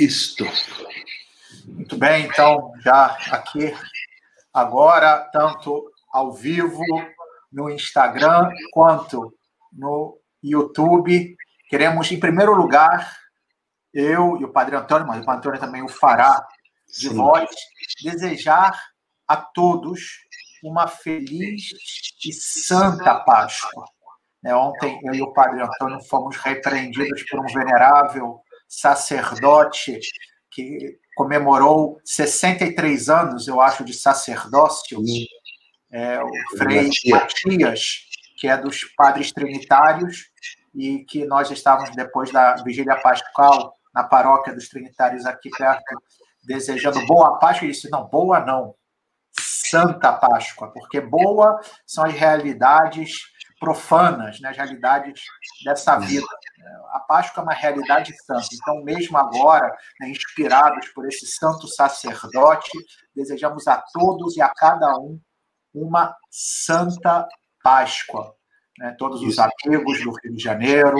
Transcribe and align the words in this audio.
Isto. 0.00 0.46
Muito 1.66 1.94
bem, 1.98 2.24
então, 2.24 2.72
já 2.80 3.18
aqui, 3.32 3.76
agora, 4.50 5.28
tanto 5.30 5.92
ao 6.10 6.32
vivo 6.32 6.82
no 7.52 7.68
Instagram 7.68 8.48
quanto 8.72 9.30
no 9.70 10.18
YouTube. 10.42 11.36
Queremos, 11.68 12.10
em 12.10 12.18
primeiro 12.18 12.54
lugar, 12.54 13.14
eu 13.92 14.38
e 14.40 14.44
o 14.44 14.50
Padre 14.50 14.74
Antônio, 14.74 15.06
mas 15.06 15.20
o 15.20 15.26
Padre 15.26 15.40
Antônio 15.40 15.60
também 15.60 15.82
o 15.82 15.88
fará 15.88 16.48
de 16.88 17.10
Sim. 17.10 17.16
voz, 17.16 17.50
desejar 18.02 18.72
a 19.28 19.36
todos 19.36 20.00
uma 20.64 20.88
feliz 20.88 21.74
e 22.24 22.32
santa 22.32 23.16
Páscoa. 23.20 23.84
Né, 24.42 24.54
ontem 24.54 24.98
eu 25.04 25.14
e 25.14 25.20
o 25.20 25.34
Padre 25.34 25.60
Antônio 25.62 26.02
fomos 26.08 26.38
repreendidos 26.38 27.22
por 27.24 27.40
um 27.40 27.46
venerável 27.52 28.40
sacerdote 28.70 29.98
que 30.52 30.96
comemorou 31.16 32.00
63 32.04 33.08
anos, 33.10 33.48
eu 33.48 33.60
acho, 33.60 33.84
de 33.84 33.92
sacerdócio, 33.92 35.02
é, 35.90 36.22
o 36.22 36.30
Frei 36.56 36.88
Matias, 37.08 38.06
que 38.38 38.46
é 38.46 38.56
dos 38.56 38.84
Padres 38.96 39.32
Trinitários, 39.32 40.30
e 40.72 41.04
que 41.04 41.26
nós 41.26 41.50
estávamos, 41.50 41.94
depois 41.96 42.30
da 42.30 42.54
Vigília 42.62 42.96
Pascal, 43.02 43.76
na 43.92 44.04
paróquia 44.04 44.54
dos 44.54 44.68
Trinitários 44.68 45.26
aqui 45.26 45.50
perto, 45.50 45.82
desejando 46.44 47.04
boa 47.06 47.38
Páscoa, 47.38 47.66
e 47.66 47.72
disse, 47.72 47.90
não, 47.90 48.06
boa 48.06 48.38
não, 48.40 48.74
Santa 49.38 50.12
Páscoa, 50.12 50.72
porque 50.72 51.00
boa 51.00 51.60
são 51.84 52.04
as 52.04 52.14
realidades 52.14 53.29
profanas, 53.60 54.40
né, 54.40 54.48
as 54.48 54.56
realidades 54.56 55.22
dessa 55.62 55.98
vida. 55.98 56.26
A 56.92 57.00
Páscoa 57.00 57.42
é 57.42 57.44
uma 57.44 57.52
realidade 57.52 58.12
santa. 58.24 58.48
Então, 58.52 58.82
mesmo 58.82 59.18
agora, 59.18 59.70
né, 60.00 60.08
inspirados 60.08 60.88
por 60.88 61.06
esse 61.06 61.26
santo 61.26 61.68
sacerdote, 61.68 62.70
desejamos 63.14 63.68
a 63.68 63.80
todos 63.92 64.36
e 64.36 64.42
a 64.42 64.48
cada 64.48 64.96
um 64.98 65.20
uma 65.74 66.16
santa 66.30 67.28
Páscoa. 67.62 68.34
Né? 68.78 68.96
Todos 68.98 69.22
os 69.22 69.38
amigos 69.38 70.02
do 70.02 70.10
Rio 70.10 70.34
de 70.34 70.42
Janeiro, 70.42 70.96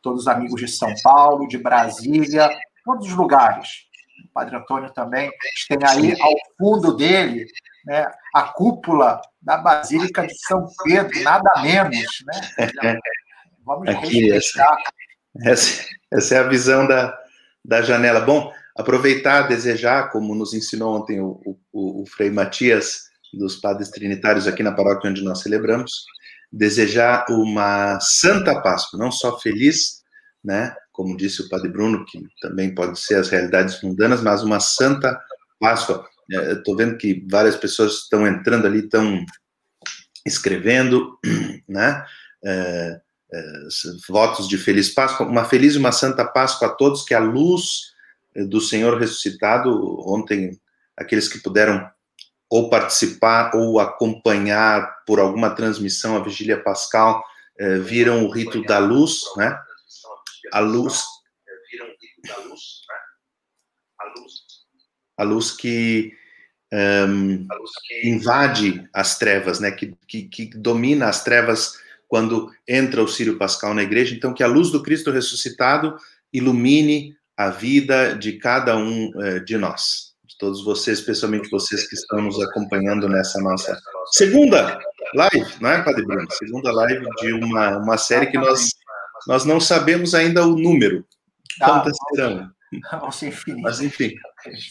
todos 0.00 0.22
os 0.22 0.28
amigos 0.28 0.60
de 0.60 0.68
São 0.68 0.94
Paulo, 1.02 1.48
de 1.48 1.58
Brasília, 1.58 2.48
todos 2.84 3.08
os 3.08 3.14
lugares. 3.14 3.86
O 4.24 4.28
Padre 4.32 4.56
Antônio 4.56 4.92
também 4.92 5.30
tem 5.68 5.78
aí 5.86 6.20
ao 6.20 6.32
fundo 6.58 6.96
dele 6.96 7.46
né, 7.84 8.10
a 8.34 8.42
cúpula 8.42 9.20
da 9.40 9.56
Basílica 9.56 10.26
de 10.26 10.34
São 10.46 10.66
Pedro, 10.84 11.22
nada 11.22 11.62
menos. 11.62 12.06
Né? 12.82 12.98
Vamos 13.64 13.88
Aqui, 13.88 14.30
respeitar. 14.30 14.76
Essa, 15.42 15.84
essa, 16.12 16.34
é 16.34 16.38
a 16.38 16.48
visão 16.48 16.86
da, 16.86 17.16
da 17.64 17.82
janela. 17.82 18.20
Bom, 18.20 18.52
aproveitar, 18.76 19.42
desejar, 19.42 20.10
como 20.10 20.34
nos 20.34 20.54
ensinou 20.54 20.96
ontem 20.96 21.20
o, 21.20 21.40
o, 21.72 22.02
o 22.02 22.06
Frei 22.06 22.30
Matias, 22.30 23.06
dos 23.32 23.56
Padres 23.56 23.90
Trinitários 23.90 24.46
aqui 24.46 24.62
na 24.62 24.72
paróquia 24.72 25.10
onde 25.10 25.22
nós 25.22 25.42
celebramos, 25.42 26.06
desejar 26.50 27.26
uma 27.28 27.98
santa 28.00 28.60
Páscoa, 28.60 28.98
não 28.98 29.10
só 29.10 29.38
feliz, 29.38 30.02
né, 30.42 30.74
como 30.96 31.16
disse 31.16 31.42
o 31.42 31.48
Padre 31.50 31.68
Bruno, 31.68 32.04
que 32.06 32.26
também 32.40 32.74
pode 32.74 32.98
ser 32.98 33.16
as 33.16 33.28
realidades 33.28 33.80
mundanas, 33.82 34.22
mas 34.22 34.42
uma 34.42 34.58
santa 34.58 35.20
Páscoa. 35.60 36.08
Estou 36.28 36.74
é, 36.74 36.84
vendo 36.84 36.96
que 36.96 37.24
várias 37.30 37.54
pessoas 37.54 38.02
estão 38.02 38.26
entrando 38.26 38.66
ali, 38.66 38.80
estão 38.80 39.24
escrevendo, 40.24 41.18
né, 41.68 42.04
é, 42.42 43.00
é, 43.32 43.42
votos 44.08 44.48
de 44.48 44.56
feliz 44.56 44.88
Páscoa, 44.88 45.26
uma 45.26 45.44
feliz 45.44 45.74
e 45.74 45.78
uma 45.78 45.92
santa 45.92 46.24
Páscoa 46.24 46.68
a 46.68 46.72
todos, 46.72 47.04
que 47.04 47.14
a 47.14 47.20
luz 47.20 47.92
é, 48.34 48.42
do 48.42 48.60
Senhor 48.60 48.98
ressuscitado, 48.98 49.70
ontem, 50.08 50.58
aqueles 50.96 51.28
que 51.28 51.38
puderam 51.38 51.88
ou 52.48 52.70
participar 52.70 53.54
ou 53.54 53.78
acompanhar 53.78 55.04
por 55.06 55.20
alguma 55.20 55.50
transmissão 55.50 56.16
a 56.16 56.22
vigília 56.22 56.62
pascal 56.62 57.22
eh, 57.58 57.78
viram 57.78 58.24
o 58.24 58.30
rito 58.30 58.62
da 58.64 58.78
luz, 58.78 59.20
né? 59.36 59.58
A 60.52 60.60
luz, 60.60 61.04
a 65.16 65.22
luz 65.22 65.50
que 65.50 66.12
um, 66.72 67.46
invade 68.04 68.88
as 68.92 69.18
trevas, 69.18 69.60
né? 69.60 69.70
Que, 69.70 69.96
que, 70.06 70.22
que 70.24 70.46
domina 70.46 71.08
as 71.08 71.24
trevas 71.24 71.78
quando 72.08 72.52
entra 72.68 73.02
o 73.02 73.08
Sírio 73.08 73.38
Pascal 73.38 73.74
na 73.74 73.82
igreja. 73.82 74.14
Então, 74.14 74.34
que 74.34 74.42
a 74.42 74.48
luz 74.48 74.70
do 74.70 74.82
Cristo 74.82 75.10
ressuscitado 75.10 75.96
ilumine 76.32 77.16
a 77.36 77.50
vida 77.50 78.14
de 78.14 78.34
cada 78.34 78.76
um 78.76 79.10
eh, 79.22 79.40
de 79.40 79.56
nós 79.56 80.16
todos 80.38 80.64
vocês, 80.64 80.98
especialmente 80.98 81.50
vocês 81.50 81.88
que 81.88 81.94
estão 81.94 82.20
nos 82.20 82.40
acompanhando 82.42 83.08
nessa 83.08 83.40
nossa 83.40 83.78
segunda 84.12 84.78
live, 85.14 85.46
não 85.60 85.70
é, 85.70 85.82
Padre 85.82 86.04
Bruno? 86.04 86.26
Segunda 86.30 86.72
live 86.72 87.06
de 87.20 87.32
uma, 87.32 87.78
uma 87.78 87.98
série 87.98 88.26
que 88.26 88.36
nós, 88.36 88.70
nós 89.26 89.44
não 89.44 89.60
sabemos 89.60 90.14
ainda 90.14 90.46
o 90.46 90.56
número. 90.56 91.04
Quantas 91.58 91.92
ah, 91.92 92.14
serão? 92.14 92.56
Mas, 93.62 93.80
enfim, 93.80 94.12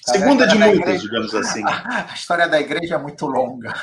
segunda 0.05 0.45
de 0.47 0.57
muitas, 0.57 0.79
igreja, 0.79 1.01
digamos 1.01 1.35
assim. 1.35 1.63
A 1.65 2.13
história 2.13 2.47
da 2.47 2.59
igreja 2.59 2.95
é 2.95 2.97
muito 2.97 3.25
longa. 3.25 3.73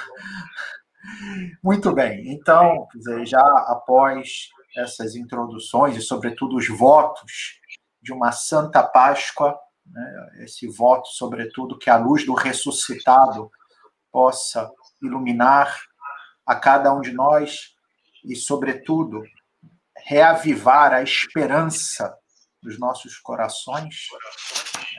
Muito 1.62 1.92
bem, 1.92 2.32
então, 2.32 2.86
já 3.24 3.40
após 3.68 4.48
essas 4.76 5.16
introduções 5.16 5.96
e, 5.96 6.00
sobretudo, 6.00 6.56
os 6.56 6.68
votos 6.68 7.58
de 8.00 8.12
uma 8.12 8.32
Santa 8.32 8.82
Páscoa, 8.82 9.58
né, 9.86 10.30
esse 10.44 10.68
voto, 10.68 11.08
sobretudo, 11.08 11.78
que 11.78 11.90
a 11.90 11.96
luz 11.96 12.24
do 12.24 12.34
ressuscitado 12.34 13.50
possa 14.10 14.70
iluminar 15.02 15.74
a 16.46 16.54
cada 16.54 16.92
um 16.94 17.00
de 17.00 17.12
nós 17.12 17.74
e, 18.24 18.36
sobretudo, 18.36 19.22
reavivar 20.12 20.92
a 20.92 21.02
esperança 21.02 22.14
dos 22.62 22.78
nossos 22.78 23.18
corações, 23.18 24.08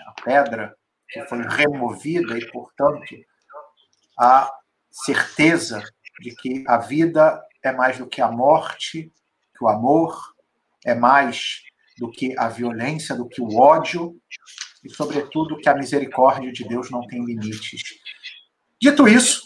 a 0.08 0.22
pedra 0.24 0.76
que 1.08 1.24
foi 1.26 1.44
removida 1.44 2.36
e, 2.36 2.52
portanto, 2.52 3.16
a 4.20 4.52
certeza 4.92 5.84
de 6.20 6.36
que 6.36 6.64
a 6.68 6.78
vida 6.78 7.40
é 7.64 7.72
mais 7.72 8.00
do 8.00 8.08
que 8.08 8.22
a 8.22 8.32
morte, 8.32 9.14
que 9.56 9.64
o 9.64 9.68
amor 9.68 10.20
é 10.84 10.96
mais 10.96 11.62
do 12.00 12.10
que 12.10 12.36
a 12.38 12.50
violência, 12.50 13.16
do 13.16 13.30
que 13.30 13.40
o 13.40 13.56
ódio, 13.56 14.20
e, 14.84 14.90
sobretudo, 14.90 15.58
que 15.58 15.70
a 15.70 15.76
misericórdia 15.76 16.52
de 16.52 16.68
Deus 16.68 16.90
não 16.90 17.06
tem 17.06 17.24
limites. 17.24 17.84
Dito 18.82 19.08
isso, 19.08 19.44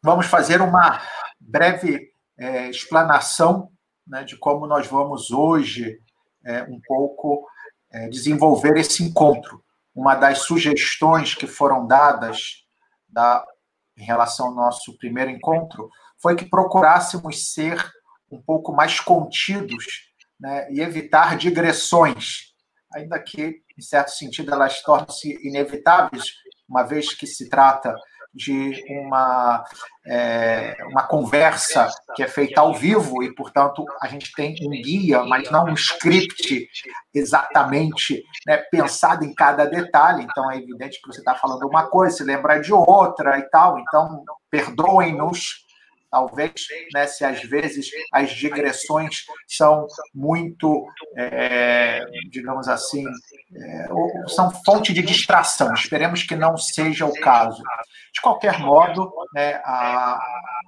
vamos 0.00 0.26
fazer 0.26 0.62
uma 0.62 1.02
breve 1.40 2.08
é, 2.38 2.70
explanação 2.70 3.75
né, 4.06 4.24
de 4.24 4.36
como 4.36 4.66
nós 4.66 4.86
vamos 4.86 5.30
hoje 5.30 5.98
é, 6.44 6.62
um 6.62 6.80
pouco 6.86 7.46
é, 7.90 8.08
desenvolver 8.08 8.76
esse 8.76 9.02
encontro. 9.02 9.62
Uma 9.94 10.14
das 10.14 10.40
sugestões 10.40 11.34
que 11.34 11.46
foram 11.46 11.86
dadas 11.86 12.64
da, 13.08 13.44
em 13.96 14.04
relação 14.04 14.48
ao 14.48 14.54
nosso 14.54 14.96
primeiro 14.98 15.30
encontro 15.30 15.90
foi 16.18 16.36
que 16.36 16.44
procurássemos 16.44 17.52
ser 17.52 17.82
um 18.30 18.40
pouco 18.40 18.72
mais 18.72 19.00
contidos 19.00 20.10
né, 20.38 20.70
e 20.70 20.80
evitar 20.80 21.36
digressões, 21.36 22.54
ainda 22.92 23.18
que 23.18 23.64
em 23.76 23.82
certo 23.82 24.10
sentido, 24.10 24.52
elas 24.52 24.80
tornam-se 24.82 25.38
inevitáveis, 25.46 26.24
uma 26.68 26.82
vez 26.82 27.12
que 27.12 27.26
se 27.26 27.48
trata 27.48 27.94
de 28.36 28.84
uma, 28.88 29.64
é, 30.06 30.76
uma 30.90 31.04
conversa 31.04 31.88
que 32.14 32.22
é 32.22 32.28
feita 32.28 32.60
ao 32.60 32.74
vivo 32.74 33.22
e, 33.22 33.34
portanto, 33.34 33.84
a 34.02 34.06
gente 34.06 34.30
tem 34.32 34.54
um 34.62 34.70
guia, 34.70 35.24
mas 35.24 35.50
não 35.50 35.64
um 35.64 35.74
script 35.74 36.68
exatamente 37.14 38.22
né, 38.46 38.58
pensado 38.70 39.24
em 39.24 39.34
cada 39.34 39.64
detalhe. 39.64 40.22
Então, 40.22 40.50
é 40.50 40.58
evidente 40.58 41.00
que 41.00 41.08
você 41.08 41.20
está 41.20 41.34
falando 41.34 41.66
uma 41.66 41.88
coisa, 41.88 42.18
se 42.18 42.24
lembra 42.24 42.60
de 42.60 42.72
outra 42.72 43.38
e 43.38 43.48
tal. 43.48 43.78
Então, 43.78 44.22
perdoem-nos 44.50 45.65
talvez, 46.10 46.52
né, 46.94 47.06
se 47.06 47.24
às 47.24 47.42
vezes 47.42 47.88
as 48.12 48.30
digressões 48.30 49.24
são 49.46 49.86
muito, 50.14 50.86
é, 51.16 52.00
digamos 52.30 52.68
assim, 52.68 53.04
é, 53.54 53.88
são 54.28 54.50
fonte 54.64 54.92
de 54.92 55.02
distração. 55.02 55.72
Esperemos 55.74 56.22
que 56.22 56.36
não 56.36 56.56
seja 56.56 57.06
o 57.06 57.20
caso. 57.20 57.62
De 58.12 58.20
qualquer 58.20 58.58
modo, 58.58 59.12
né, 59.34 59.54
a, 59.64 60.18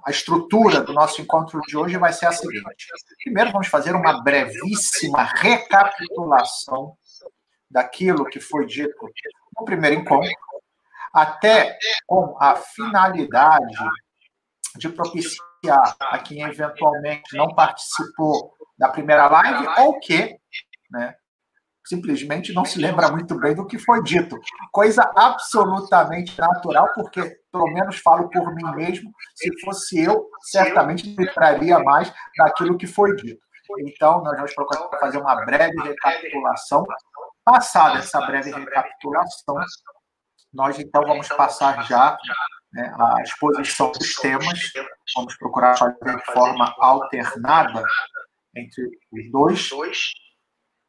a 0.05 0.11
estrutura 0.11 0.81
do 0.81 0.93
nosso 0.93 1.21
encontro 1.21 1.59
de 1.61 1.77
hoje 1.77 1.97
vai 1.97 2.13
ser 2.13 2.27
a 2.27 2.31
seguinte: 2.31 2.87
primeiro, 3.23 3.51
vamos 3.51 3.67
fazer 3.67 3.95
uma 3.95 4.21
brevíssima 4.21 5.23
recapitulação 5.23 6.95
daquilo 7.69 8.25
que 8.25 8.39
foi 8.39 8.65
dito 8.65 8.95
no 9.57 9.65
primeiro 9.65 9.95
encontro, 9.95 10.31
até 11.13 11.77
com 12.07 12.35
a 12.39 12.55
finalidade 12.55 13.77
de 14.79 14.89
propiciar 14.89 15.95
a 15.99 16.17
quem 16.19 16.41
eventualmente 16.41 17.35
não 17.37 17.53
participou 17.53 18.53
da 18.77 18.89
primeira 18.89 19.27
live 19.27 19.67
ou 19.81 19.99
que, 19.99 20.37
né, 20.89 21.13
simplesmente 21.85 22.53
não 22.53 22.63
se 22.63 22.79
lembra 22.79 23.11
muito 23.11 23.37
bem 23.39 23.55
do 23.55 23.65
que 23.65 23.77
foi 23.77 24.01
dito. 24.03 24.39
Coisa 24.71 25.03
absolutamente 25.15 26.39
natural, 26.39 26.87
porque, 26.95 27.37
pelo 27.51 27.65
menos 27.73 27.99
falo 27.99 28.29
por 28.29 28.53
mim 28.55 28.75
mesmo, 28.75 29.11
se 29.35 29.49
fosse 29.61 30.03
eu, 30.03 30.29
certamente 30.41 31.15
lembraria 31.17 31.79
mais 31.79 32.13
daquilo 32.37 32.77
que 32.77 32.87
foi 32.87 33.15
dito. 33.15 33.41
Então, 33.81 34.23
nós 34.23 34.35
vamos 34.35 34.53
procurar 34.53 34.99
fazer 34.99 35.17
uma 35.17 35.35
breve 35.45 35.75
recapitulação. 35.81 36.85
Passada 37.43 37.99
essa 37.99 38.21
breve 38.21 38.51
recapitulação, 38.51 39.55
nós 40.53 40.79
então 40.79 41.03
vamos 41.03 41.27
passar 41.29 41.83
já 41.85 42.17
né, 42.73 42.93
a 42.97 43.21
exposição 43.21 43.91
dos 43.91 44.15
temas. 44.15 44.59
Vamos 45.15 45.35
procurar 45.37 45.77
fazer 45.77 45.95
de 46.17 46.25
forma 46.25 46.73
alternada 46.79 47.83
entre 48.55 48.83
os 49.11 49.31
dois. 49.31 49.69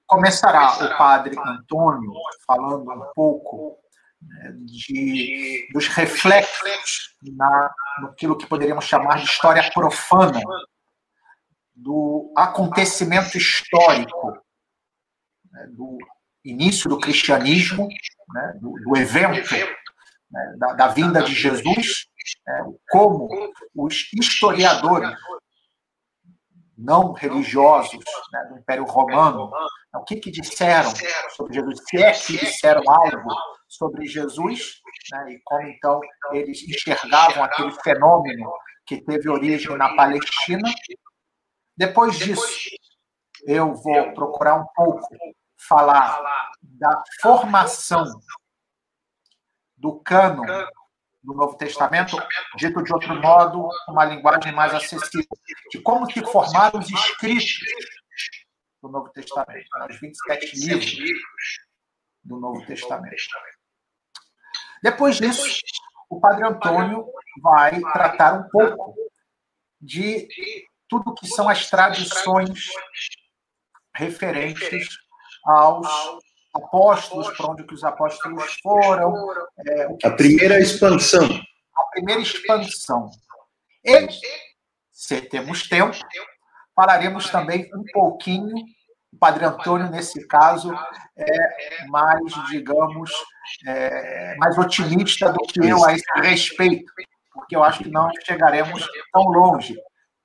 Começará 0.07 0.73
o 0.85 0.99
padre 0.99 1.37
Antônio 1.39 2.13
falando 2.47 2.91
um 2.91 3.13
pouco 3.15 3.79
né, 4.21 4.53
de, 4.65 5.69
dos 5.73 5.87
reflexos 5.89 7.17
na, 7.23 7.73
no 8.01 8.15
que 8.15 8.47
poderíamos 8.47 8.85
chamar 8.85 9.19
de 9.19 9.25
história 9.25 9.71
profana, 9.73 10.41
do 11.75 12.33
acontecimento 12.37 13.39
histórico, 13.39 14.33
né, 15.51 15.67
do 15.69 15.97
início 16.45 16.91
do 16.91 16.99
cristianismo, 16.99 17.89
né, 18.35 18.59
do, 18.61 18.73
do, 18.73 18.97
evento 18.97 19.55
né, 20.31 20.55
da, 20.59 20.73
da, 20.75 20.89
vinda 20.89 21.23
de 21.23 21.35
Jesus, 21.35 22.07
né, 22.47 22.65
como 22.91 23.29
os 23.75 24.13
historiadores 24.13 25.17
não 26.77 27.13
religiosos 27.13 28.03
né, 28.33 28.45
do 28.51 28.59
Império 28.59 28.85
Romano, 28.85 29.51
o 29.95 30.05
que, 30.05 30.17
que 30.17 30.31
disseram 30.31 30.91
sobre 31.37 31.55
Jesus, 31.55 31.81
se 31.89 32.03
é 32.03 32.13
que 32.13 32.39
disseram 32.39 32.83
algo 32.89 33.35
sobre 33.69 34.07
Jesus, 34.07 34.81
né, 35.13 35.33
e 35.33 35.41
como 35.45 35.69
então 35.69 36.01
eles 36.33 36.63
enxergavam 36.63 37.45
aquele 37.45 37.73
fenômeno 37.83 38.51
que 38.87 39.03
teve 39.05 39.29
origem 39.29 39.77
na 39.77 39.95
Palestina. 39.95 40.69
Depois 41.77 42.19
disso, 42.19 42.71
eu 43.47 43.75
vou 43.75 44.13
procurar 44.15 44.57
um 44.57 44.67
pouco 44.75 45.07
falar 45.69 46.21
da 46.63 47.03
formação 47.21 48.05
do 49.81 49.99
cano 50.01 50.43
do 51.23 51.35
Novo 51.35 51.57
Testamento, 51.57 52.17
dito 52.57 52.83
de 52.83 52.93
outro 52.93 53.15
modo, 53.21 53.69
uma 53.89 54.05
linguagem 54.05 54.53
mais 54.53 54.75
acessível, 54.75 55.37
de 55.71 55.81
como 55.81 56.11
se 56.11 56.21
formaram 56.21 56.79
os 56.79 56.91
escritos 56.91 57.59
do 58.83 58.89
Novo 58.89 59.11
Testamento, 59.11 59.67
os 59.89 60.01
27 60.01 60.57
livros 60.57 60.93
do 62.23 62.39
Novo 62.39 62.65
Testamento. 62.67 63.17
Depois 64.83 65.17
disso, 65.17 65.61
o 66.09 66.21
Padre 66.21 66.47
Antônio 66.47 67.07
vai 67.43 67.81
tratar 67.81 68.35
um 68.35 68.49
pouco 68.49 68.95
de 69.81 70.29
tudo 70.89 71.15
que 71.15 71.27
são 71.27 71.49
as 71.49 71.69
tradições 71.69 72.67
referentes 73.95 74.89
aos 75.45 75.87
apóstolos, 76.55 77.31
para 77.37 77.51
onde 77.51 77.65
que 77.65 77.75
os 77.75 77.85
apóstolos 77.85 78.59
foram. 78.63 79.15
É, 79.67 79.89
a 80.05 80.11
primeira 80.11 80.59
expansão. 80.59 81.25
A 81.77 81.85
primeira 81.93 82.21
expansão. 82.21 83.11
E, 83.85 84.09
se 84.91 85.21
temos 85.23 85.69
tempo, 85.69 85.97
falaremos 86.75 87.31
também 87.31 87.71
um 87.75 87.85
pouquinho, 87.93 88.55
o 89.13 89.19
Padre 89.19 89.45
Antônio, 89.45 89.91
nesse 89.91 90.27
caso, 90.27 90.73
é 91.17 91.87
mais, 91.89 92.33
digamos, 92.49 93.11
é, 93.67 94.37
mais 94.37 94.57
otimista 94.57 95.33
do 95.33 95.41
que 95.41 95.61
eu 95.61 95.85
a 95.85 95.95
esse 95.95 96.05
respeito, 96.23 96.93
porque 97.33 97.57
eu 97.57 97.65
acho 97.65 97.83
que 97.83 97.91
não 97.91 98.09
chegaremos 98.25 98.87
tão 99.13 99.25
longe. 99.25 99.77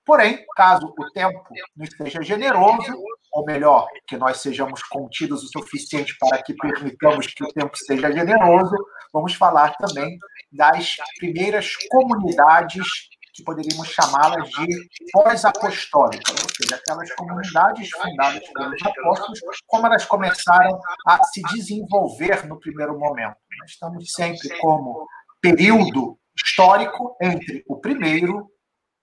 Porém, 0.06 0.46
caso 0.56 0.94
o 0.98 1.12
tempo 1.12 1.44
não 1.76 1.84
esteja 1.84 2.22
generoso, 2.22 2.94
ou 3.36 3.44
melhor, 3.44 3.86
que 4.08 4.16
nós 4.16 4.38
sejamos 4.38 4.82
contidos 4.84 5.44
o 5.44 5.48
suficiente 5.48 6.16
para 6.18 6.42
que 6.42 6.54
permitamos 6.54 7.28
que 7.28 7.44
o 7.44 7.52
tempo 7.52 7.76
seja 7.76 8.10
generoso, 8.10 8.74
vamos 9.12 9.36
falar 9.36 9.76
também 9.76 10.18
das 10.54 10.96
primeiras 11.20 11.76
comunidades 11.90 12.88
que 13.34 13.44
poderíamos 13.44 13.90
chamá-las 13.90 14.50
de 14.50 14.68
pós-apostólicas, 15.12 16.42
ou 16.42 16.50
seja, 16.56 16.78
aquelas 16.78 17.14
comunidades 17.16 17.90
fundadas 17.90 18.48
pelos 18.54 18.82
apóstolos, 18.82 19.40
como 19.68 19.88
elas 19.88 20.06
começaram 20.06 20.80
a 21.06 21.22
se 21.26 21.42
desenvolver 21.54 22.48
no 22.48 22.58
primeiro 22.58 22.98
momento. 22.98 23.36
Nós 23.60 23.72
estamos 23.72 24.12
sempre 24.14 24.58
como 24.60 25.06
período 25.42 26.18
histórico 26.34 27.18
entre 27.22 27.66
o 27.68 27.82
primeiro 27.82 28.50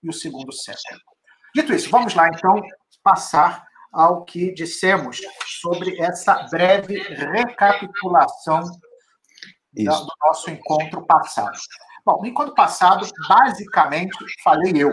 e 0.02 0.08
o 0.08 0.12
segundo 0.12 0.50
século. 0.54 1.00
Dito 1.54 1.74
isso, 1.74 1.90
vamos 1.90 2.14
lá 2.14 2.28
então 2.28 2.62
passar 3.04 3.70
ao 3.92 4.24
que 4.24 4.52
dissemos 4.52 5.20
sobre 5.60 6.00
essa 6.00 6.46
breve 6.50 6.98
recapitulação 6.98 8.62
do 9.72 10.06
nosso 10.20 10.50
encontro 10.50 11.04
passado. 11.06 11.58
Bom, 12.04 12.20
no 12.20 12.26
encontro 12.26 12.54
passado, 12.54 13.06
basicamente, 13.28 14.16
falei 14.42 14.72
eu. 14.76 14.90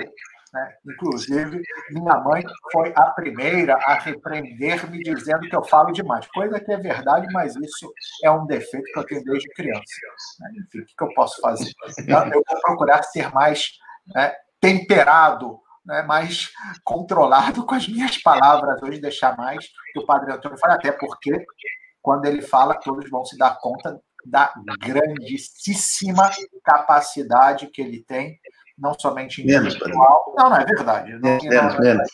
Né? 0.53 0.73
Inclusive, 0.87 1.61
minha 1.91 2.17
mãe 2.19 2.43
foi 2.71 2.91
a 2.95 3.11
primeira 3.11 3.75
a 3.75 3.95
repreender-me 3.95 4.99
dizendo 4.99 5.41
que 5.41 5.55
eu 5.55 5.63
falo 5.63 5.91
demais. 5.91 6.27
Coisa 6.27 6.59
que 6.59 6.71
é 6.71 6.77
verdade, 6.77 7.27
mas 7.31 7.55
isso 7.55 7.91
é 8.23 8.31
um 8.31 8.45
defeito 8.45 8.91
que 8.91 8.99
eu 8.99 9.05
tenho 9.05 9.23
desde 9.23 9.49
criança. 9.49 9.83
Né? 10.39 10.49
Enfim, 10.59 10.79
o 10.79 10.85
que 10.85 11.03
eu 11.03 11.13
posso 11.13 11.39
fazer? 11.41 11.71
Eu 12.07 12.31
vou 12.31 12.43
procurar 12.61 13.03
ser 13.03 13.31
mais 13.31 13.69
né, 14.07 14.33
temperado, 14.59 15.59
né, 15.85 16.01
mais 16.03 16.49
controlado 16.83 17.65
com 17.65 17.75
as 17.75 17.87
minhas 17.87 18.17
palavras 18.21 18.81
hoje, 18.81 19.01
deixar 19.01 19.35
mais 19.37 19.65
que 19.93 19.99
o 19.99 20.05
Padre 20.05 20.33
Antônio 20.33 20.57
fala, 20.57 20.75
até 20.75 20.91
porque 20.91 21.45
quando 22.01 22.25
ele 22.25 22.41
fala, 22.41 22.79
todos 22.79 23.09
vão 23.09 23.25
se 23.25 23.37
dar 23.37 23.57
conta 23.59 23.99
da 24.25 24.53
grandíssima 24.79 26.29
capacidade 26.63 27.67
que 27.67 27.81
ele 27.81 28.03
tem, 28.03 28.39
não 28.77 28.93
somente 28.97 29.41
intelectual. 29.41 30.33
Não, 30.37 30.49
não 30.49 30.57
é 30.57 30.65
verdade. 30.65 31.11
Não, 31.13 31.37
menos, 31.37 31.45
não 31.45 31.63
é 31.63 31.77
verdade. 31.79 32.09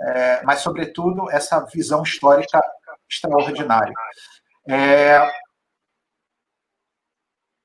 É, 0.00 0.42
mas, 0.44 0.60
sobretudo, 0.60 1.30
essa 1.30 1.60
visão 1.72 2.02
histórica 2.02 2.60
extraordinária. 3.08 3.92
É, 4.68 5.18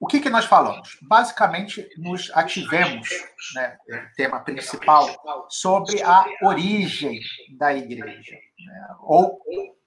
o 0.02 0.08
que, 0.08 0.20
que 0.20 0.32
nós 0.32 0.46
falamos? 0.46 0.98
Basicamente, 1.04 1.88
nos 1.96 2.32
ativemos, 2.32 3.08
né, 3.54 3.78
tema 4.18 4.40
principal, 4.40 5.08
sobre 5.48 6.02
a 6.02 6.26
origem 6.42 7.20
da 7.56 7.72
igreja. 7.72 8.34
Né? 8.34 8.88
Ou 9.02 9.40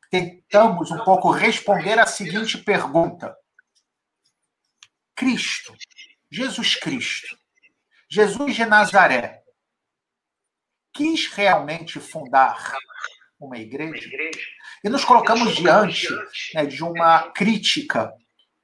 tentamos 0.09 0.93
um 0.93 1.03
pouco 1.03 1.33
responder 1.33 1.99
a 1.99 2.07
seguinte 2.07 2.59
pergunta: 2.59 3.37
Cristo, 5.17 5.75
Jesus 6.31 6.77
Cristo, 6.77 7.37
Jesus 8.09 8.55
de 8.55 8.65
Nazaré, 8.65 9.43
quis 10.93 11.27
realmente 11.27 11.99
fundar 11.99 12.73
uma 13.37 13.59
igreja? 13.59 14.09
E 14.85 14.89
nos 14.89 15.05
colocamos 15.05 15.57
diante 15.57 16.07
né, 16.55 16.67
de 16.67 16.85
uma 16.85 17.33
crítica 17.33 18.15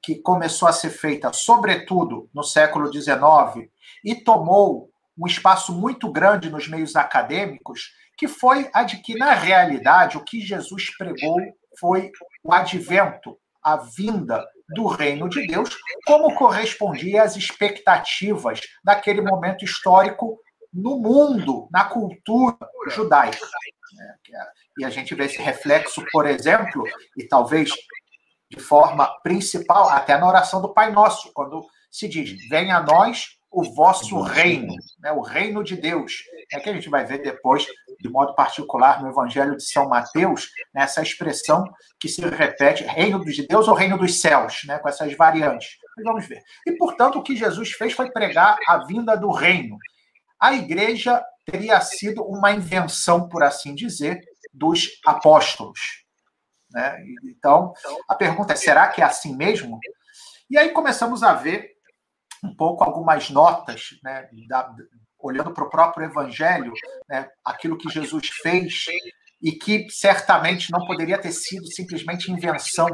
que 0.03 0.17
começou 0.17 0.69
a 0.69 0.73
ser 0.73 0.91
feita, 0.91 1.33
sobretudo 1.33 2.29
no 2.35 2.43
século 2.43 2.93
XIX, 2.93 3.69
e 4.05 4.15
tomou 4.15 4.91
um 5.19 5.27
espaço 5.27 5.73
muito 5.73 6.11
grande 6.11 6.51
nos 6.51 6.67
meios 6.67 6.97
acadêmicos, 6.97 7.93
que 8.17 8.27
foi 8.27 8.71
a 8.73 8.83
de 8.83 8.99
que, 8.99 9.17
na 9.17 9.33
realidade, 9.33 10.17
o 10.17 10.25
que 10.25 10.41
Jesus 10.41 10.97
pregou 10.97 11.39
foi 11.79 12.11
o 12.43 12.53
advento, 12.53 13.37
a 13.63 13.77
vinda 13.77 14.45
do 14.75 14.87
reino 14.87 15.29
de 15.29 15.47
Deus, 15.47 15.77
como 16.07 16.35
correspondia 16.35 17.23
às 17.23 17.37
expectativas 17.37 18.61
daquele 18.83 19.21
momento 19.21 19.65
histórico 19.65 20.39
no 20.73 20.99
mundo, 20.99 21.69
na 21.71 21.85
cultura 21.85 22.57
judaica. 22.89 23.47
E 24.79 24.85
a 24.85 24.91
gente 24.91 25.15
vê 25.15 25.25
esse 25.25 25.43
reflexo, 25.43 26.03
por 26.13 26.27
exemplo, 26.27 26.85
e 27.17 27.27
talvez 27.27 27.71
de 28.51 28.59
forma 28.59 29.07
principal, 29.23 29.89
até 29.89 30.19
na 30.19 30.27
oração 30.27 30.61
do 30.61 30.75
Pai 30.75 30.91
Nosso, 30.91 31.33
quando 31.33 31.65
se 31.91 32.09
diz: 32.09 32.37
Venha 32.49 32.79
a 32.79 32.83
nós 32.83 33.39
o 33.51 33.63
vosso 33.75 34.21
reino, 34.21 34.75
né, 35.01 35.13
o 35.13 35.21
reino 35.21 35.63
de 35.63 35.77
Deus. 35.77 36.23
É 36.53 36.59
que 36.59 36.69
a 36.69 36.73
gente 36.73 36.89
vai 36.89 37.05
ver 37.05 37.23
depois, 37.23 37.67
de 38.01 38.09
modo 38.09 38.35
particular, 38.35 39.01
no 39.01 39.09
Evangelho 39.09 39.57
de 39.57 39.63
São 39.63 39.89
Mateus, 39.89 40.49
nessa 40.75 41.01
expressão 41.01 41.65
que 41.99 42.09
se 42.09 42.21
repete: 42.23 42.83
reino 42.83 43.25
de 43.25 43.47
Deus 43.47 43.69
ou 43.69 43.75
reino 43.75 43.97
dos 43.97 44.21
céus, 44.21 44.63
né, 44.67 44.79
com 44.79 44.89
essas 44.89 45.13
variantes. 45.17 45.77
Mas 45.97 46.05
vamos 46.05 46.27
ver. 46.27 46.43
E, 46.67 46.73
portanto, 46.73 47.19
o 47.19 47.23
que 47.23 47.37
Jesus 47.37 47.71
fez 47.73 47.93
foi 47.93 48.11
pregar 48.11 48.59
a 48.67 48.79
vinda 48.79 49.17
do 49.17 49.31
reino. 49.31 49.79
A 50.41 50.55
igreja 50.55 51.23
teria 51.45 51.81
sido 51.81 52.25
uma 52.25 52.51
invenção, 52.51 53.29
por 53.29 53.43
assim 53.43 53.75
dizer, 53.75 54.21
dos 54.53 54.89
apóstolos 55.05 56.01
Né? 56.73 57.05
Então, 57.25 57.73
a 58.09 58.15
pergunta 58.15 58.53
é: 58.53 58.57
será 58.57 58.89
que 58.89 59.01
é 59.01 59.05
assim 59.05 59.37
mesmo? 59.37 59.79
E 60.49 60.59
aí 60.59 60.71
começamos 60.71 61.23
a 61.23 61.33
ver 61.35 61.71
um 62.43 62.55
pouco 62.55 62.83
algumas 62.83 63.31
notas, 63.31 63.91
né, 64.03 64.29
da, 64.49 64.73
olhando 65.19 65.53
para 65.53 65.65
o 65.65 65.71
próprio 65.71 66.07
Evangelho, 66.07 66.73
né, 67.09 67.29
aquilo 67.45 67.77
que 67.77 67.91
Jesus 67.91 68.29
fez 68.43 68.87
e 69.43 69.53
que 69.53 69.89
certamente 69.91 70.71
não 70.71 70.87
poderia 70.87 71.19
ter 71.19 71.33
sido 71.33 71.67
simplesmente 71.67 72.31
invenção 72.31 72.89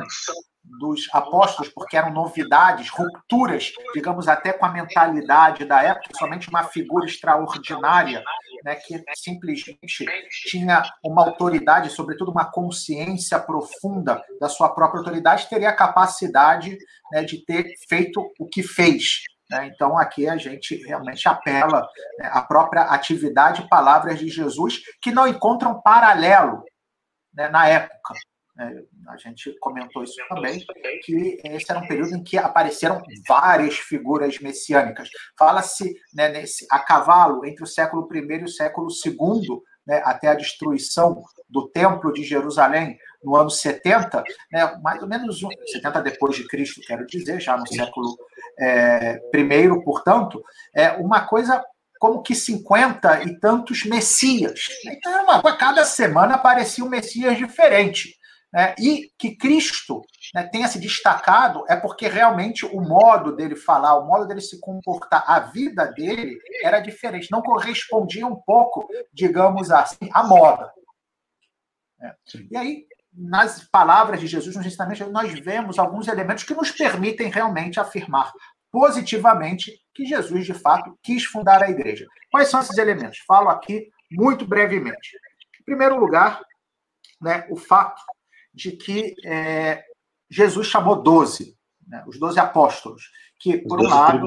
dos 0.80 1.09
apóstolos, 1.12 1.73
porque 1.73 1.97
eram 1.97 2.12
novidades, 2.12 2.88
rupturas, 2.88 3.73
digamos, 3.95 4.26
até 4.28 4.52
com 4.52 4.66
a 4.66 4.73
mentalidade 4.73 5.64
da 5.64 5.83
época, 5.83 6.11
somente 6.18 6.49
uma 6.49 6.64
figura 6.64 7.06
extraordinária, 7.06 8.23
né, 8.67 8.75
que 8.75 9.01
simplesmente 9.15 10.09
tinha 10.49 10.83
uma 11.05 11.25
autoridade, 11.25 11.89
sobretudo 11.89 12.33
uma 12.33 12.51
consciência 12.51 13.39
profunda 13.39 14.21
da 14.41 14.49
sua 14.49 14.69
própria 14.69 14.99
autoridade, 14.99 15.49
teria 15.49 15.69
a 15.69 15.77
capacidade 15.77 16.77
né, 17.13 17.23
de 17.23 17.45
ter 17.45 17.73
feito 17.89 18.21
o 18.41 18.49
que 18.49 18.65
fez. 18.65 19.21
Né? 19.49 19.71
Então, 19.73 19.97
aqui 19.97 20.29
a 20.29 20.37
gente 20.37 20.85
realmente 20.85 21.29
apela 21.29 21.89
né, 22.19 22.29
à 22.33 22.43
própria 22.43 22.83
atividade 22.83 23.63
e 23.63 23.69
palavras 23.69 24.19
de 24.19 24.29
Jesus, 24.29 24.81
que 25.01 25.13
não 25.13 25.29
encontram 25.29 25.81
paralelo 25.81 26.65
né, 27.33 27.49
na 27.49 27.69
época. 27.69 28.15
É, 28.59 28.83
a 29.09 29.17
gente 29.19 29.55
comentou 29.61 30.03
isso 30.03 30.17
também, 30.29 30.65
que 31.05 31.39
esse 31.45 31.71
era 31.71 31.79
um 31.79 31.87
período 31.87 32.17
em 32.17 32.23
que 32.23 32.39
apareceram 32.39 33.03
várias 33.29 33.77
figuras 33.77 34.39
messiânicas. 34.39 35.11
Fala-se 35.39 35.95
né, 36.15 36.31
nesse, 36.31 36.67
a 36.71 36.79
cavalo 36.79 37.45
entre 37.45 37.63
o 37.63 37.67
século 37.67 38.09
I 38.11 38.19
e 38.19 38.45
o 38.45 38.49
século 38.49 38.89
II, 39.05 39.61
né, 39.87 40.01
até 40.05 40.29
a 40.29 40.35
destruição 40.35 41.23
do 41.49 41.69
Templo 41.69 42.13
de 42.13 42.25
Jerusalém 42.25 42.99
no 43.23 43.37
ano 43.37 43.51
70, 43.51 44.25
né, 44.51 44.81
mais 44.83 45.03
ou 45.03 45.09
menos 45.09 45.39
70 45.73 46.01
depois 46.01 46.37
de 46.37 46.47
Cristo, 46.49 46.81
quero 46.87 47.07
dizer, 47.07 47.41
já 47.41 47.57
no 47.57 47.67
século 47.67 48.17
é, 48.59 49.21
I, 49.35 49.85
portanto, 49.85 50.43
é 50.75 50.93
uma 50.93 51.27
coisa 51.27 51.63
como 51.99 52.23
que 52.23 52.35
50 52.35 53.25
e 53.25 53.39
tantos 53.39 53.85
messias. 53.85 54.67
Então, 54.85 55.13
é 55.13 55.23
uma, 55.23 55.57
cada 55.57 55.85
semana 55.85 56.35
aparecia 56.35 56.85
um 56.85 56.89
messias 56.89 57.37
diferente. 57.37 58.16
Né? 58.57 58.75
E 58.79 59.13
que 59.19 59.37
Cristo 59.37 60.01
né, 60.35 60.43
tenha 60.45 60.67
se 60.67 60.81
destacado 60.81 61.63
é 61.69 61.77
porque 61.77 62.09
realmente 62.09 62.65
o 62.65 62.81
modo 62.81 63.37
dele 63.37 63.55
falar, 63.55 63.99
o 63.99 64.07
modo 64.07 64.27
dele 64.27 64.41
se 64.41 64.59
comportar, 64.59 65.23
a 65.27 65.41
vida 65.41 65.85
dele 65.93 66.41
era 66.63 66.81
diferente, 66.81 67.31
não 67.31 67.43
correspondia 67.43 68.27
um 68.27 68.35
pouco, 68.35 68.89
digamos 69.13 69.71
assim, 69.71 70.09
à 70.11 70.23
moda. 70.23 70.73
É. 72.01 72.15
E 72.51 72.57
aí, 72.57 72.87
nas 73.13 73.69
palavras 73.69 74.21
de 74.21 74.27
Jesus, 74.27 74.57
nos 74.57 74.65
ensinamentos, 74.65 75.07
nós 75.13 75.39
vemos 75.39 75.79
alguns 75.79 76.09
elementos 76.09 76.45
que 76.45 76.55
nos 76.55 76.71
permitem 76.71 77.29
realmente 77.29 77.79
afirmar 77.79 78.33
positivamente 78.73 79.71
que 79.93 80.07
Jesus, 80.07 80.47
de 80.47 80.55
fato, 80.55 80.99
quis 81.03 81.27
fundar 81.27 81.63
a 81.63 81.69
igreja. 81.69 82.07
Quais 82.31 82.49
são 82.49 82.61
esses 82.61 82.79
elementos? 82.79 83.19
Falo 83.27 83.51
aqui 83.51 83.91
muito 84.11 84.47
brevemente. 84.47 85.19
Em 85.61 85.65
primeiro 85.65 85.99
lugar, 85.99 86.41
né, 87.21 87.47
o 87.51 87.57
fato 87.57 88.01
de 88.57 88.73
que 88.73 89.15
é, 89.23 89.85
Jesus 90.31 90.67
chamou 90.67 91.03
doze, 91.03 91.55
né, 91.87 92.03
os 92.09 92.19
doze 92.19 92.41
apóstolos, 92.41 93.11
que, 93.39 93.59
por 93.59 93.79
um 93.79 93.89
lado, 93.89 94.27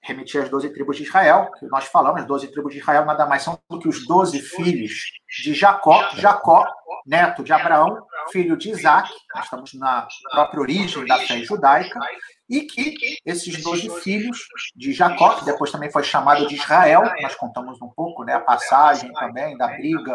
remetia 0.00 0.42
às 0.42 0.48
doze 0.48 0.68
tribos 0.70 0.96
de 0.96 1.04
Israel, 1.04 1.50
que 1.58 1.66
nós 1.66 1.84
falamos, 1.84 2.22
as 2.22 2.26
doze 2.26 2.48
tribos 2.48 2.72
de 2.72 2.80
Israel 2.80 3.04
nada 3.04 3.24
mais 3.24 3.42
são 3.42 3.58
do 3.70 3.78
que 3.78 3.88
os 3.88 4.04
doze 4.04 4.40
filhos 4.40 5.12
de 5.42 5.54
Jacó, 5.54 6.10
Jacó, 6.16 6.66
neto 7.06 7.44
de 7.44 7.52
Abraão, 7.52 8.04
filho 8.32 8.56
de 8.56 8.70
Isaac, 8.70 9.12
nós 9.32 9.44
estamos 9.44 9.74
na 9.74 10.08
própria 10.32 10.60
origem 10.60 11.06
da 11.06 11.18
fé 11.18 11.38
judaica, 11.38 12.00
e 12.48 12.62
que 12.62 12.94
esses 13.24 13.62
doze 13.62 13.88
filhos 14.00 14.38
de 14.74 14.92
Jacó, 14.92 15.34
que 15.34 15.44
depois 15.44 15.70
também 15.70 15.90
foi 15.90 16.02
chamado 16.02 16.46
de 16.48 16.56
Israel, 16.56 17.02
nós 17.22 17.34
contamos 17.36 17.80
um 17.80 17.88
pouco 17.88 18.24
né, 18.24 18.34
a 18.34 18.40
passagem 18.40 19.12
também 19.12 19.56
da 19.56 19.68
briga 19.68 20.14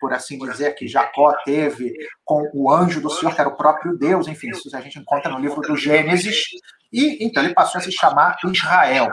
por 0.00 0.12
assim 0.12 0.38
dizer, 0.38 0.74
que 0.74 0.88
Jacó 0.88 1.32
teve 1.44 1.92
com 2.24 2.50
o 2.54 2.70
anjo 2.70 3.00
do 3.00 3.10
Senhor, 3.10 3.34
que 3.34 3.40
era 3.40 3.48
o 3.48 3.56
próprio 3.56 3.96
Deus, 3.96 4.26
enfim, 4.26 4.50
isso 4.50 4.74
a 4.76 4.80
gente 4.80 4.98
encontra 4.98 5.30
no 5.30 5.38
livro 5.38 5.60
do 5.60 5.76
Gênesis, 5.76 6.44
e 6.92 7.24
então 7.24 7.42
ele 7.42 7.54
passou 7.54 7.80
a 7.80 7.82
se 7.82 7.92
chamar 7.92 8.36
Israel. 8.44 9.08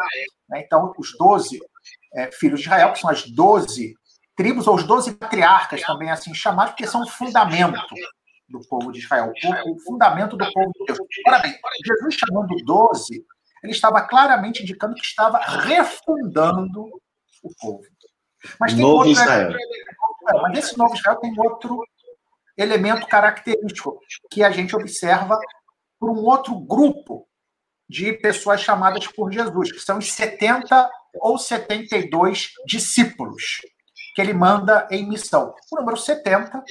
Né? 0.50 0.62
Então, 0.66 0.94
os 0.98 1.12
doze 1.18 1.60
é, 2.14 2.32
filhos 2.32 2.62
de 2.62 2.68
Israel, 2.68 2.94
que 2.94 3.00
são 3.00 3.10
as 3.10 3.24
doze 3.30 3.94
tribos, 4.36 4.68
ou 4.68 4.76
os 4.76 4.84
doze 4.84 5.14
patriarcas 5.14 5.82
também 5.82 6.10
assim 6.10 6.34
chamados, 6.34 6.72
porque 6.72 6.88
são 6.88 7.02
o 7.02 7.10
fundamento 7.10 7.96
do 8.48 8.60
povo 8.68 8.92
de 8.92 9.00
Israel, 9.00 9.32
o, 9.66 9.80
fundamento 9.80 10.38
do 10.38 10.52
povo 10.52 10.72
de 10.74 10.86
Deus. 10.86 11.00
Ora 11.28 11.40
bem, 11.40 11.58
Jesus 11.86 12.16
chamando 12.16 12.56
doze, 12.64 13.26
ele 13.64 13.72
estava 13.72 14.02
claramente 14.02 14.62
indicando 14.62 14.94
que 14.94 15.06
estava 15.06 15.40
refundando 15.40 16.82
o 17.44 17.50
povo. 17.60 17.84
Mas 18.60 18.74
tem 18.74 18.82
novo 18.82 18.98
outro, 18.98 19.12
Israel. 19.12 19.54
Mas 20.24 20.52
nesse 20.54 20.78
novo 20.78 20.96
Israel 20.96 21.18
tem 21.18 21.34
outro 21.38 21.84
elemento 22.58 23.08
característico 23.08 24.00
que 24.30 24.44
a 24.44 24.50
gente 24.50 24.76
observa 24.76 25.40
por 26.00 26.10
um 26.10 26.24
outro 26.24 26.58
grupo 26.60 27.28
de 27.88 28.14
pessoas 28.14 28.62
chamadas 28.62 29.08
por 29.08 29.32
Jesus, 29.32 29.72
que 29.72 29.80
são 29.80 30.00
os 30.00 30.12
70 30.12 30.90
ou 31.16 31.38
72 31.38 32.52
discípulos 32.66 33.62
que 34.16 34.22
ele 34.22 34.34
manda 34.34 34.88
em 34.90 35.08
missão. 35.08 35.54
O 35.72 35.76
número 35.76 35.98
70, 35.98 36.64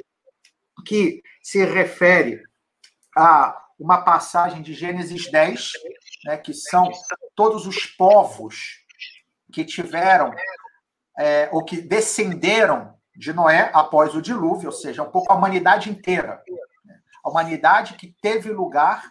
que 0.87 1.23
se 1.43 1.65
refere 1.65 2.43
a 3.17 3.61
uma 3.79 4.03
passagem 4.03 4.63
de 4.63 4.73
Gênesis 4.73 5.31
10, 5.31 5.73
né, 6.25 6.37
que 6.39 6.55
são 6.55 6.91
todos 7.35 7.67
os 7.67 7.85
povos 7.87 8.83
que 9.53 9.65
tiveram 9.65 10.33
é, 11.19 11.49
ou 11.53 11.65
que 11.65 11.81
descenderam 11.81 12.95
de 13.17 13.33
Noé 13.33 13.71
após 13.73 14.15
o 14.15 14.23
dilúvio, 14.23 14.67
ou 14.67 14.73
seja, 14.73 15.03
um 15.03 15.11
pouco 15.11 15.33
a 15.33 15.37
humanidade 15.37 15.89
inteira. 15.89 16.43
Né? 16.85 16.97
A 17.25 17.31
humanidade 17.31 17.95
que 17.95 18.15
teve 18.21 18.51
lugar 18.51 19.05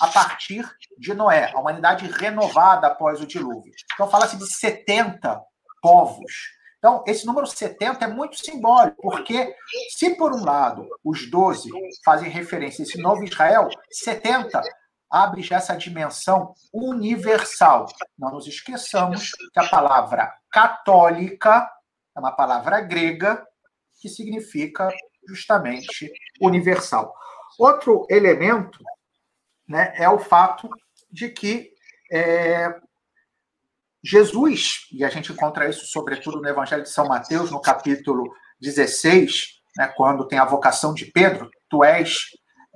a 0.00 0.08
partir 0.08 0.68
de 0.98 1.14
Noé, 1.14 1.50
a 1.52 1.58
humanidade 1.58 2.06
renovada 2.06 2.86
após 2.86 3.20
o 3.20 3.26
dilúvio. 3.26 3.72
Então, 3.94 4.08
fala-se 4.08 4.36
de 4.36 4.46
70 4.46 5.40
povos. 5.80 6.32
Então, 6.78 7.04
esse 7.06 7.26
número 7.26 7.46
70 7.46 8.04
é 8.04 8.08
muito 8.08 8.36
simbólico, 8.42 9.02
porque 9.02 9.54
se, 9.90 10.14
por 10.16 10.32
um 10.32 10.44
lado, 10.44 10.88
os 11.04 11.30
12 11.30 11.68
fazem 12.04 12.30
referência 12.30 12.82
a 12.82 12.86
esse 12.86 12.98
novo 12.98 13.22
Israel, 13.22 13.68
70 13.90 14.62
abre 15.10 15.42
já 15.42 15.56
essa 15.56 15.76
dimensão 15.76 16.54
universal. 16.72 17.86
Não 18.18 18.30
nos 18.30 18.46
esqueçamos 18.46 19.30
que 19.52 19.60
a 19.60 19.68
palavra 19.68 20.32
católica 20.50 21.68
é 22.16 22.20
uma 22.20 22.32
palavra 22.32 22.80
grega 22.80 23.44
que 24.00 24.08
significa 24.08 24.88
justamente 25.28 26.10
universal. 26.40 27.14
Outro 27.58 28.06
elemento 28.08 28.78
né, 29.68 29.92
é 29.96 30.08
o 30.08 30.18
fato 30.18 30.68
de 31.10 31.28
que 31.28 31.70
é, 32.10 32.74
Jesus, 34.02 34.86
e 34.92 35.04
a 35.04 35.08
gente 35.08 35.32
encontra 35.32 35.68
isso 35.68 35.86
sobretudo 35.86 36.40
no 36.40 36.48
Evangelho 36.48 36.82
de 36.82 36.88
São 36.88 37.06
Mateus, 37.06 37.50
no 37.50 37.60
capítulo 37.60 38.32
16, 38.60 39.60
né, 39.76 39.88
quando 39.96 40.26
tem 40.26 40.38
a 40.38 40.44
vocação 40.44 40.94
de 40.94 41.06
Pedro, 41.06 41.50
tu 41.68 41.84
és 41.84 42.26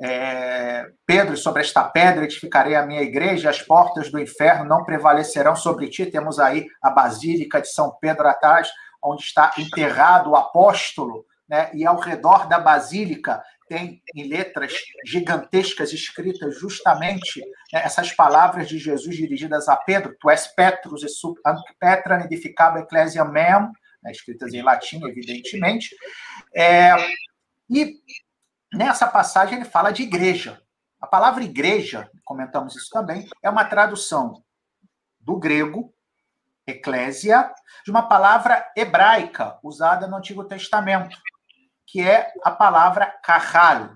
é, 0.01 0.87
Pedro, 1.07 1.37
sobre 1.37 1.63
esta 1.63 1.85
pedra 1.85 2.25
edificarei 2.25 2.75
a 2.75 2.85
minha 2.85 3.03
igreja, 3.03 3.51
as 3.51 3.63
portas 3.63 4.11
do 4.11 4.19
inferno 4.19 4.65
não 4.65 4.85
prevalecerão 4.85 5.55
sobre 5.55 5.89
ti. 5.89 6.07
Temos 6.07 6.39
aí 6.39 6.67
a 6.83 6.91
Basílica 6.91 7.61
de 7.61 7.69
São 7.69 7.97
Pedro 8.01 8.27
atrás, 8.27 8.71
onde 9.03 9.23
está 9.23 9.53
enterrado 9.59 10.31
o 10.31 10.37
apóstolo, 10.37 11.25
né? 11.49 11.71
e 11.75 11.87
ao 11.87 11.99
redor 11.99 12.49
da 12.49 12.59
Basílica 12.59 13.43
tem 13.69 14.03
em 14.15 14.29
letras 14.29 14.73
gigantescas 15.07 15.93
escritas 15.93 16.59
justamente 16.59 17.41
né, 17.73 17.83
essas 17.85 18.13
palavras 18.13 18.69
de 18.69 18.79
Jesus 18.79 19.17
dirigidas 19.17 19.69
a 19.69 19.77
Pedro: 19.77 20.17
Tu 20.21 20.31
és 20.31 20.47
Petrus 20.49 21.03
e 21.03 21.09
sub 21.09 21.39
Petra 21.79 22.25
edificaba 22.25 22.81
ecclesia 22.81 23.25
mem, 23.25 23.71
né, 24.03 24.11
escritas 24.11 24.53
em 24.53 24.63
latim, 24.63 25.03
evidentemente. 25.07 25.95
É, 26.55 26.95
e 27.71 27.95
Nessa 28.75 29.07
passagem 29.07 29.59
ele 29.59 29.65
fala 29.65 29.93
de 29.93 30.03
igreja. 30.03 30.61
A 31.01 31.07
palavra 31.07 31.45
igreja, 31.45 32.11
comentamos 32.25 32.75
isso 32.75 32.89
também, 32.91 33.29
é 33.41 33.49
uma 33.49 33.65
tradução 33.65 34.43
do 35.21 35.39
grego, 35.39 35.95
eclésia, 36.67 37.53
de 37.85 37.91
uma 37.91 38.03
palavra 38.03 38.67
hebraica 38.77 39.59
usada 39.63 40.09
no 40.09 40.17
Antigo 40.17 40.45
Testamento, 40.45 41.17
que 41.87 42.03
é 42.03 42.33
a 42.43 42.51
palavra 42.51 43.07
kahal, 43.23 43.91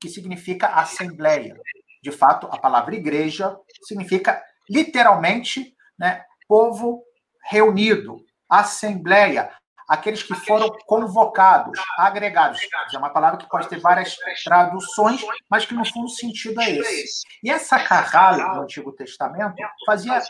que 0.00 0.08
significa 0.08 0.68
assembleia. 0.68 1.56
De 2.02 2.10
fato, 2.10 2.48
a 2.50 2.58
palavra 2.58 2.96
igreja 2.96 3.56
significa 3.84 4.42
literalmente 4.68 5.76
né, 5.96 6.24
povo 6.48 7.04
reunido, 7.44 8.24
assembleia, 8.48 9.52
aqueles 9.88 10.22
que 10.22 10.34
foram 10.34 10.70
convocados, 10.86 11.78
agregados. 11.98 12.60
É 12.92 12.98
uma 12.98 13.10
palavra 13.10 13.38
que 13.38 13.48
pode 13.48 13.68
ter 13.68 13.80
várias 13.80 14.16
traduções, 14.44 15.20
mas 15.48 15.66
que 15.66 15.74
no 15.74 15.84
fundo 15.84 16.06
o 16.06 16.10
sentido 16.10 16.60
é 16.60 16.70
esse. 16.70 17.22
E 17.42 17.50
essa 17.50 17.78
carrala 17.78 18.54
no 18.54 18.62
Antigo 18.62 18.92
Testamento 18.92 19.56
fazia 19.86 20.22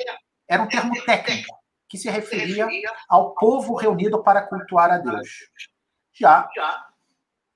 era 0.49 0.63
um 0.63 0.69
termo 0.69 0.93
técnico 1.05 1.57
que 1.89 1.97
se 1.97 2.11
referia 2.11 2.67
ao 3.09 3.35
povo 3.35 3.75
reunido 3.75 4.23
para 4.23 4.43
cultuar 4.43 4.91
a 4.91 4.99
Deus. 4.99 5.29
Já 6.13 6.49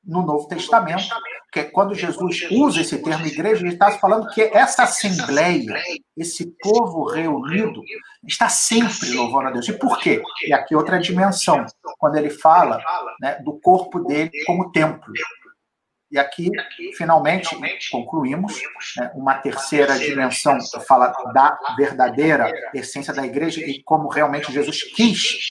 no 0.08 0.22
Novo 0.22 0.48
Testamento, 0.48 1.14
que 1.52 1.60
é 1.60 1.64
quando 1.64 1.94
Jesus 1.94 2.48
usa 2.50 2.80
esse 2.80 2.98
termo 3.02 3.26
igreja, 3.26 3.62
ele 3.62 3.74
está 3.74 3.90
falando 3.92 4.28
que 4.30 4.42
essa 4.42 4.84
assembleia, 4.84 5.80
esse 6.16 6.54
povo 6.60 7.10
reunido, 7.10 7.82
está 8.26 8.48
sempre 8.48 9.12
louvando 9.12 9.48
a 9.48 9.50
Deus. 9.50 9.68
E 9.68 9.78
por 9.78 9.98
quê? 9.98 10.22
E 10.46 10.52
aqui 10.52 10.74
outra 10.74 10.98
dimensão, 10.98 11.64
quando 11.98 12.16
ele 12.16 12.30
fala 12.30 12.82
né, 13.20 13.36
do 13.44 13.60
corpo 13.60 14.00
dele 14.00 14.30
como 14.46 14.72
templo. 14.72 15.12
E 16.10 16.18
aqui, 16.18 16.50
finalmente, 16.96 17.54
concluímos 17.90 18.62
né, 18.96 19.12
uma 19.14 19.34
terceira 19.34 19.98
dimensão 19.98 20.58
que 20.58 20.80
fala 20.80 21.12
da 21.34 21.58
verdadeira 21.76 22.50
essência 22.74 23.12
da 23.12 23.26
igreja 23.26 23.60
e 23.60 23.82
como 23.82 24.08
realmente 24.08 24.50
Jesus 24.50 24.82
quis 24.94 25.48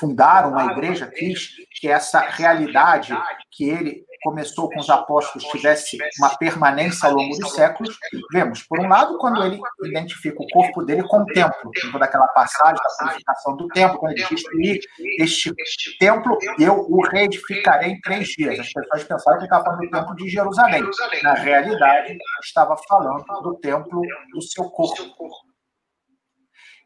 fundar 0.00 0.48
uma 0.48 0.72
igreja, 0.72 1.06
quis 1.06 1.50
que 1.78 1.86
essa 1.86 2.20
realidade 2.20 3.14
que 3.52 3.68
ele 3.68 4.04
começou 4.22 4.68
com 4.68 4.78
os 4.78 4.90
apóstolos 4.90 5.48
tivesse 5.48 5.98
uma 6.18 6.36
permanência 6.36 7.08
ao 7.08 7.14
longo 7.14 7.36
dos 7.38 7.52
séculos. 7.52 7.96
Vemos, 8.32 8.62
por 8.62 8.78
um 8.80 8.88
lado, 8.88 9.16
quando 9.18 9.42
ele 9.44 9.58
identifica 9.84 10.36
o 10.42 10.46
corpo 10.48 10.82
dele 10.84 11.02
com 11.04 11.20
o 11.20 11.26
templo, 11.26 11.70
toda 11.90 12.04
aquela 12.04 12.28
passagem 12.28 12.74
da 12.74 13.06
purificação 13.06 13.56
do 13.56 13.68
templo, 13.68 13.98
quando 13.98 14.12
ele 14.12 14.26
destruir 14.26 14.80
este 15.18 15.52
templo, 15.98 16.36
eu 16.58 16.86
o 16.88 17.02
reedificarei 17.08 17.92
em 17.92 18.00
três 18.00 18.28
dias. 18.28 18.58
As 18.58 18.72
pessoas 18.72 19.04
pensaram 19.04 19.38
que 19.38 19.44
estava 19.44 19.64
falando 19.64 19.80
do 19.80 19.90
templo 19.90 20.16
de 20.16 20.28
Jerusalém. 20.28 20.82
Na 21.22 21.34
realidade, 21.34 22.18
estava 22.42 22.76
falando 22.88 23.24
do 23.42 23.58
templo 23.58 24.02
do 24.32 24.42
seu 24.42 24.64
corpo. 24.64 25.02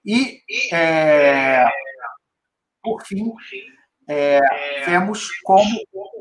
E 0.06 0.38
é, 0.70 1.66
por 2.84 3.02
fim, 3.04 3.32
é, 4.08 4.38
vemos 4.84 5.28
como 5.42 5.64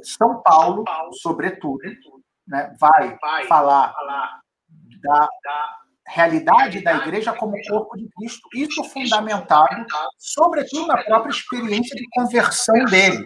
São 0.01 0.41
Paulo, 0.41 0.85
sobretudo, 1.21 1.79
né, 2.47 2.73
vai 2.79 3.17
falar 3.47 3.93
da 5.01 5.27
realidade 6.07 6.81
da 6.81 6.95
igreja 6.95 7.33
como 7.33 7.55
corpo 7.67 7.97
de 7.97 8.07
Cristo, 8.17 8.49
isso 8.53 8.83
fundamentado, 8.83 9.85
sobretudo, 10.17 10.87
na 10.87 11.01
própria 11.03 11.31
experiência 11.31 11.95
de 11.95 12.05
conversão 12.11 12.75
dele. 12.85 13.23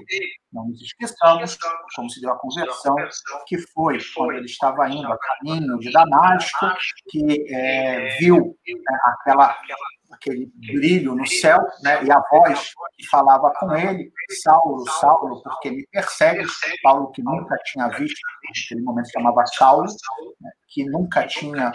Não 0.53 0.65
nos 0.67 0.81
esqueçamos 0.81 1.57
como 1.95 2.09
se 2.09 2.21
deu 2.21 2.31
a 2.31 2.39
conversão, 2.39 2.95
que 3.47 3.57
foi 3.73 3.97
quando 4.15 4.33
ele 4.33 4.45
estava 4.45 4.87
indo 4.89 5.07
a 5.11 5.17
caminho 5.17 5.77
de 5.79 5.91
Damasco, 5.91 6.67
que 7.09 7.53
é, 7.53 8.17
viu 8.19 8.37
né, 8.37 8.97
aquela 9.05 9.55
aquele 10.11 10.51
brilho 10.55 11.15
no 11.15 11.25
céu, 11.27 11.59
né? 11.83 12.03
E 12.03 12.11
a 12.11 12.21
voz 12.31 12.71
que 12.97 13.07
falava 13.07 13.51
com 13.59 13.75
ele, 13.75 14.11
Saulo, 14.43 14.83
Saulo, 14.99 15.41
porque 15.43 15.71
me 15.71 15.85
persegue. 15.91 16.45
Paulo 16.83 17.11
que 17.11 17.21
nunca 17.21 17.57
tinha 17.65 17.87
visto, 17.89 18.19
naquele 18.45 18.81
momento 18.81 19.11
chamava 19.11 19.45
Saulo, 19.45 19.85
né? 20.41 20.51
que 20.69 20.83
nunca 20.85 21.25
tinha 21.25 21.71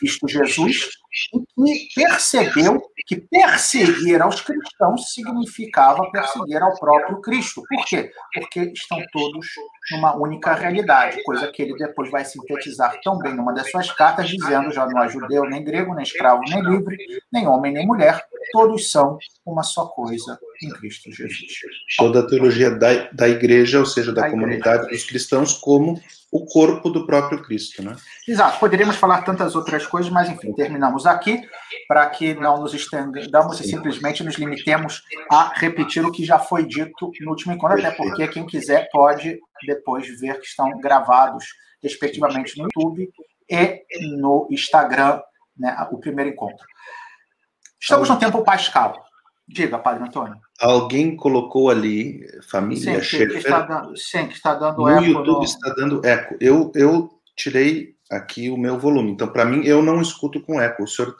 visto 0.00 0.28
Jesus, 0.28 0.88
e 1.34 1.86
que 1.86 2.00
percebeu 2.00 2.80
que 3.06 3.16
perseguir 3.16 4.20
aos 4.20 4.40
cristãos 4.40 5.12
significava 5.12 6.10
perseguir 6.10 6.62
ao 6.62 6.78
próprio 6.78 7.20
Cristo. 7.20 7.62
Por 7.68 7.84
quê? 7.84 8.10
Porque 8.34 8.72
estão 8.74 8.98
todos 9.12 9.46
numa 9.92 10.16
única 10.16 10.54
realidade, 10.54 11.22
coisa 11.24 11.50
que 11.50 11.62
ele 11.62 11.74
depois 11.76 12.10
vai 12.10 12.24
sintetizar 12.24 12.98
tão 13.02 13.18
bem 13.18 13.34
numa 13.34 13.52
das 13.52 13.70
suas 13.70 13.90
cartas, 13.92 14.28
dizendo: 14.28 14.72
já 14.72 14.86
não 14.86 15.00
há 15.00 15.08
judeu, 15.08 15.44
nem 15.44 15.62
grego, 15.62 15.94
nem 15.94 16.02
escravo, 16.02 16.42
nem 16.48 16.60
livre, 16.62 16.96
nem 17.32 17.46
homem, 17.46 17.72
nem 17.76 17.86
mulher, 17.86 18.24
todos 18.52 18.90
são 18.90 19.18
uma 19.44 19.62
só 19.62 19.86
coisa 19.86 20.38
em 20.62 20.70
Cristo 20.70 21.10
Jesus. 21.12 21.58
Toda 21.96 22.20
a 22.20 22.26
teologia 22.26 22.70
da, 22.70 23.08
da 23.12 23.28
igreja, 23.28 23.78
ou 23.78 23.86
seja, 23.86 24.12
da, 24.12 24.22
da 24.22 24.30
comunidade 24.30 24.84
igreja. 24.84 24.96
dos 24.96 25.04
cristãos, 25.04 25.52
como 25.52 26.00
o 26.32 26.44
corpo 26.46 26.90
do 26.90 27.06
próprio 27.06 27.42
Cristo, 27.42 27.82
né? 27.82 27.96
Exato. 28.26 28.58
Poderíamos 28.58 28.96
falar 28.96 29.22
tantas 29.22 29.54
outras 29.54 29.86
coisas, 29.86 30.10
mas 30.10 30.28
enfim, 30.28 30.52
terminamos 30.52 31.06
aqui 31.06 31.40
para 31.86 32.08
que 32.10 32.34
não 32.34 32.60
nos 32.60 32.74
estendamos 32.74 33.60
e 33.60 33.68
simplesmente 33.68 34.24
nos 34.24 34.36
limitemos 34.36 35.02
a 35.30 35.52
repetir 35.54 36.04
o 36.04 36.10
que 36.10 36.24
já 36.24 36.38
foi 36.38 36.66
dito 36.66 37.10
no 37.20 37.30
último 37.30 37.52
encontro, 37.52 37.78
até 37.78 37.90
porque 37.90 38.28
quem 38.28 38.46
quiser 38.46 38.88
pode 38.90 39.38
depois 39.66 40.06
ver 40.20 40.40
que 40.40 40.46
estão 40.46 40.78
gravados, 40.80 41.44
respectivamente, 41.82 42.58
no 42.58 42.64
YouTube 42.64 43.10
e 43.48 43.84
no 44.18 44.48
Instagram, 44.50 45.20
né, 45.56 45.76
o 45.90 45.98
primeiro 45.98 46.30
encontro. 46.30 46.66
Estamos 47.86 48.08
no 48.08 48.18
tempo 48.18 48.42
pascal. 48.42 49.06
Diga, 49.46 49.78
Padre 49.78 50.02
Antônio. 50.02 50.36
Alguém 50.60 51.14
colocou 51.14 51.70
ali, 51.70 52.20
família 52.50 53.00
sim, 53.00 53.28
que, 53.28 53.36
está 53.36 53.60
dando, 53.60 53.96
sim, 53.96 54.26
que 54.26 54.34
está 54.34 54.54
dando 54.54 54.78
no 54.78 54.88
eco. 54.88 55.00
No 55.02 55.06
YouTube 55.06 55.44
está 55.44 55.72
dando 55.72 56.04
eco. 56.04 56.36
Eu, 56.40 56.72
eu 56.74 57.08
tirei 57.36 57.94
aqui 58.10 58.50
o 58.50 58.56
meu 58.56 58.76
volume. 58.76 59.12
Então, 59.12 59.28
para 59.28 59.44
mim, 59.44 59.64
eu 59.64 59.82
não 59.82 60.02
escuto 60.02 60.40
com 60.40 60.60
eco. 60.60 60.82
O 60.82 60.88
senhor 60.88 61.16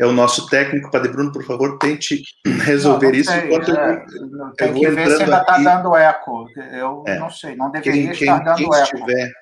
é 0.00 0.06
o 0.06 0.12
nosso 0.12 0.48
técnico, 0.48 0.90
Padre 0.90 1.12
Bruno, 1.12 1.30
por 1.30 1.44
favor, 1.44 1.78
tente 1.78 2.20
resolver 2.64 3.06
não, 3.06 3.12
não 3.12 3.20
isso 3.20 3.32
enquanto 3.32 3.70
é, 3.70 4.04
eu, 4.04 4.52
Tem 4.56 4.68
eu 4.70 4.74
que 4.74 4.90
ver 4.90 5.10
se 5.16 5.22
ainda 5.22 5.38
está 5.38 5.58
dando 5.58 5.96
eco. 5.96 6.46
Eu 6.72 7.04
é. 7.06 7.16
não 7.16 7.30
sei, 7.30 7.54
não 7.54 7.70
deveria 7.70 8.10
quem, 8.10 8.10
estar 8.10 8.36
quem, 8.38 8.44
dando 8.44 8.56
quem 8.56 8.66
eco. 8.66 8.96
Estiver, 8.96 9.32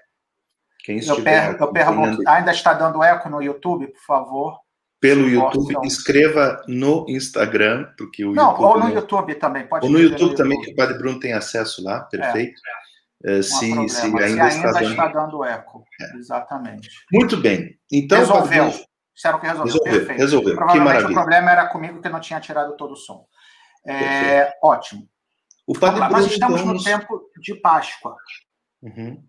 quem 0.85 0.97
estiver 0.99 1.53
eu, 1.53 1.55
per, 1.55 1.61
eu 1.63 1.73
pergunto, 1.73 2.29
ainda 2.29 2.51
está 2.51 2.75
dando 2.75 3.03
eco 3.03 3.31
no 3.31 3.41
YouTube, 3.41 3.87
por 3.87 4.03
favor? 4.03 4.66
Pelo 5.01 5.29
YouTube, 5.29 5.75
Nossa, 5.75 5.87
escreva 5.87 6.63
no 6.67 7.05
Instagram, 7.09 7.93
porque 7.99 8.25
o 8.25 8.33
não, 8.33 8.51
YouTube. 8.51 8.65
Ou 8.65 8.81
no 8.81 8.89
YouTube 8.89 9.35
também, 9.35 9.67
pode 9.67 9.87
Ou 9.87 9.93
no 9.93 9.99
YouTube 9.99 10.35
também, 10.35 10.61
que 10.61 10.73
o 10.73 10.75
Padre 10.75 10.99
Bruno 10.99 11.21
tem 11.21 11.33
acesso 11.33 11.83
lá, 11.85 12.01
perfeito. 12.01 12.61
É. 13.25 13.43
se, 13.43 13.51
se, 13.51 13.65
ainda, 13.73 13.89
se 13.89 14.01
ainda 14.07 14.49
está, 14.49 14.73
dando... 14.73 14.91
está, 14.91 15.09
dando... 15.09 15.45
eco. 15.45 15.85
É. 16.01 16.17
Exatamente. 16.17 16.89
Muito 17.13 17.37
bem. 17.37 17.79
Então, 17.93 18.19
resolveu. 18.19 18.73
Disseram 19.15 19.41
que 19.41 19.47
resolveu. 19.47 19.73
Resolveu, 19.73 19.93
Perfeito. 19.93 20.19
resolveu. 20.19 20.57
Provavelmente 20.57 21.05
o 21.05 21.15
problema 21.15 21.51
era 21.51 21.69
comigo 21.69 22.03
que 22.03 22.09
não 22.09 22.21
tinha 22.21 22.41
tirado 22.41 22.77
todo 22.77 22.93
o 22.93 22.97
som. 22.97 23.27
É, 23.87 24.53
ótimo. 24.63 25.09
O 25.67 25.73
Padre 25.73 26.01
Bruno, 26.01 26.13
nós 26.13 26.31
estamos 26.31 26.65
no 26.65 26.83
tempo 26.83 27.31
de 27.41 27.55
Páscoa. 27.55 28.17
Uhum. 28.83 29.25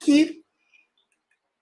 Que 0.00 0.42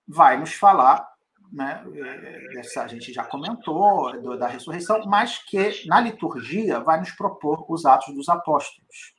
vai 0.06 0.38
nos 0.38 0.54
falar 0.54 1.11
né, 1.52 1.84
é, 1.94 2.54
dessa, 2.54 2.82
a 2.82 2.88
gente 2.88 3.12
já 3.12 3.24
comentou, 3.24 4.20
do, 4.20 4.38
da 4.38 4.46
ressurreição, 4.46 5.04
mas 5.04 5.38
que 5.38 5.86
na 5.86 6.00
liturgia 6.00 6.80
vai 6.80 6.98
nos 6.98 7.12
propor 7.12 7.66
os 7.68 7.84
Atos 7.84 8.14
dos 8.14 8.28
Apóstolos. 8.28 9.14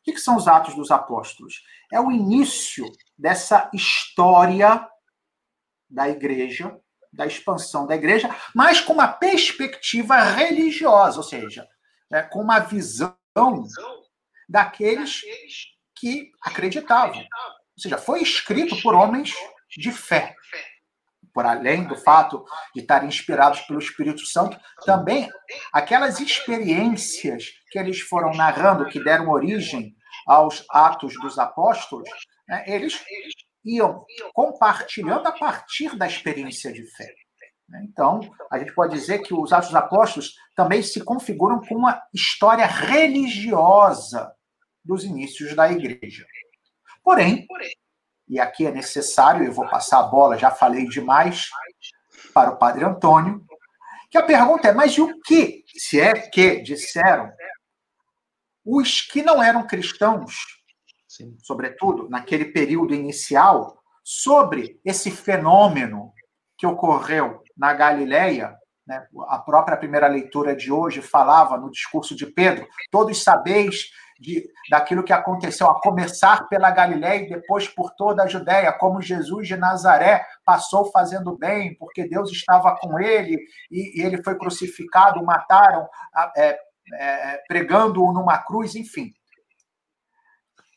O 0.00 0.04
que, 0.04 0.12
que 0.14 0.20
são 0.20 0.36
os 0.36 0.48
Atos 0.48 0.74
dos 0.74 0.90
Apóstolos? 0.90 1.62
É 1.92 2.00
o 2.00 2.10
início 2.10 2.84
dessa 3.16 3.70
história 3.72 4.86
da 5.88 6.08
igreja, 6.08 6.76
da 7.12 7.26
expansão 7.26 7.86
da 7.86 7.94
igreja, 7.94 8.34
mas 8.54 8.80
com 8.80 8.92
uma 8.92 9.08
perspectiva 9.08 10.18
religiosa, 10.20 11.18
ou 11.18 11.22
seja, 11.22 11.66
né, 12.10 12.22
com 12.22 12.40
uma 12.40 12.58
visão 12.58 13.16
daqueles 14.48 15.22
que 15.94 16.30
acreditavam. 16.42 17.20
Ou 17.20 17.82
seja, 17.82 17.98
foi 17.98 18.20
escrito 18.20 18.80
por 18.82 18.94
homens 18.94 19.34
de 19.76 19.92
fé 19.92 20.34
por 21.32 21.46
além 21.46 21.84
do 21.84 21.96
fato 21.96 22.44
de 22.74 22.80
estarem 22.80 23.08
inspirados 23.08 23.60
pelo 23.62 23.78
Espírito 23.78 24.24
Santo, 24.26 24.58
também 24.84 25.28
aquelas 25.72 26.20
experiências 26.20 27.44
que 27.70 27.78
eles 27.78 28.00
foram 28.00 28.32
narrando, 28.32 28.88
que 28.88 29.02
deram 29.02 29.28
origem 29.28 29.94
aos 30.26 30.64
Atos 30.70 31.14
dos 31.20 31.38
Apóstolos, 31.38 32.08
né, 32.48 32.64
eles 32.66 33.02
iam 33.64 34.04
compartilhando 34.32 35.26
a 35.26 35.32
partir 35.32 35.96
da 35.96 36.06
experiência 36.06 36.72
de 36.72 36.84
fé. 36.96 37.12
Né. 37.68 37.86
Então, 37.90 38.20
a 38.50 38.58
gente 38.58 38.74
pode 38.74 38.94
dizer 38.94 39.20
que 39.20 39.34
os 39.34 39.52
Atos 39.52 39.68
dos 39.68 39.76
Apóstolos 39.76 40.34
também 40.56 40.82
se 40.82 41.02
configuram 41.02 41.60
com 41.60 41.74
uma 41.74 42.00
história 42.14 42.66
religiosa 42.66 44.32
dos 44.84 45.04
inícios 45.04 45.54
da 45.54 45.70
igreja. 45.70 46.24
Porém, 47.02 47.46
e 48.28 48.38
aqui 48.38 48.66
é 48.66 48.70
necessário, 48.70 49.44
eu 49.44 49.52
vou 49.52 49.68
passar 49.68 50.00
a 50.00 50.04
bola, 50.04 50.38
já 50.38 50.50
falei 50.50 50.86
demais, 50.86 51.48
para 52.34 52.50
o 52.50 52.56
Padre 52.56 52.84
Antônio, 52.84 53.44
que 54.10 54.18
a 54.18 54.22
pergunta 54.22 54.68
é: 54.68 54.72
mas 54.72 54.92
e 54.92 55.00
o 55.00 55.20
que, 55.20 55.64
se 55.76 56.00
é 56.00 56.12
que 56.14 56.60
disseram 56.60 57.32
os 58.64 59.00
que 59.00 59.22
não 59.22 59.42
eram 59.42 59.66
cristãos, 59.66 60.34
Sim. 61.06 61.36
sobretudo 61.42 62.08
naquele 62.08 62.46
período 62.46 62.94
inicial, 62.94 63.78
sobre 64.04 64.80
esse 64.84 65.10
fenômeno 65.10 66.12
que 66.56 66.66
ocorreu 66.66 67.42
na 67.56 67.72
Galileia, 67.72 68.56
né? 68.86 69.06
A 69.28 69.38
própria 69.38 69.76
primeira 69.76 70.08
leitura 70.08 70.56
de 70.56 70.72
hoje 70.72 71.02
falava 71.02 71.58
no 71.58 71.70
discurso 71.70 72.16
de 72.16 72.26
Pedro: 72.26 72.66
todos 72.90 73.22
sabeis 73.22 73.90
de, 74.18 74.50
daquilo 74.68 75.04
que 75.04 75.12
aconteceu, 75.12 75.68
a 75.68 75.80
começar 75.80 76.48
pela 76.48 76.70
Galiléia 76.70 77.22
e 77.22 77.28
depois 77.28 77.68
por 77.68 77.92
toda 77.92 78.24
a 78.24 78.26
Judéia, 78.26 78.72
como 78.72 79.00
Jesus 79.00 79.46
de 79.46 79.56
Nazaré 79.56 80.26
passou 80.44 80.90
fazendo 80.90 81.36
bem, 81.36 81.76
porque 81.76 82.08
Deus 82.08 82.30
estava 82.32 82.76
com 82.80 82.98
ele 82.98 83.38
e, 83.70 84.00
e 84.00 84.04
ele 84.04 84.22
foi 84.22 84.36
crucificado, 84.36 85.24
mataram, 85.24 85.88
é, 86.36 86.58
é, 86.94 87.42
pregando-o 87.46 88.12
numa 88.12 88.38
cruz, 88.38 88.74
enfim. 88.74 89.12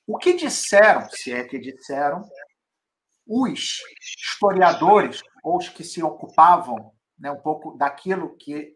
O 0.05 0.17
que 0.17 0.33
disseram, 0.33 1.09
se 1.09 1.33
é 1.33 1.43
que 1.43 1.57
disseram, 1.57 2.23
os 3.25 3.77
historiadores, 4.01 5.21
ou 5.43 5.57
os 5.57 5.69
que 5.69 5.83
se 5.83 6.03
ocupavam 6.03 6.91
né, 7.17 7.31
um 7.31 7.39
pouco 7.39 7.77
daquilo 7.77 8.35
que 8.37 8.73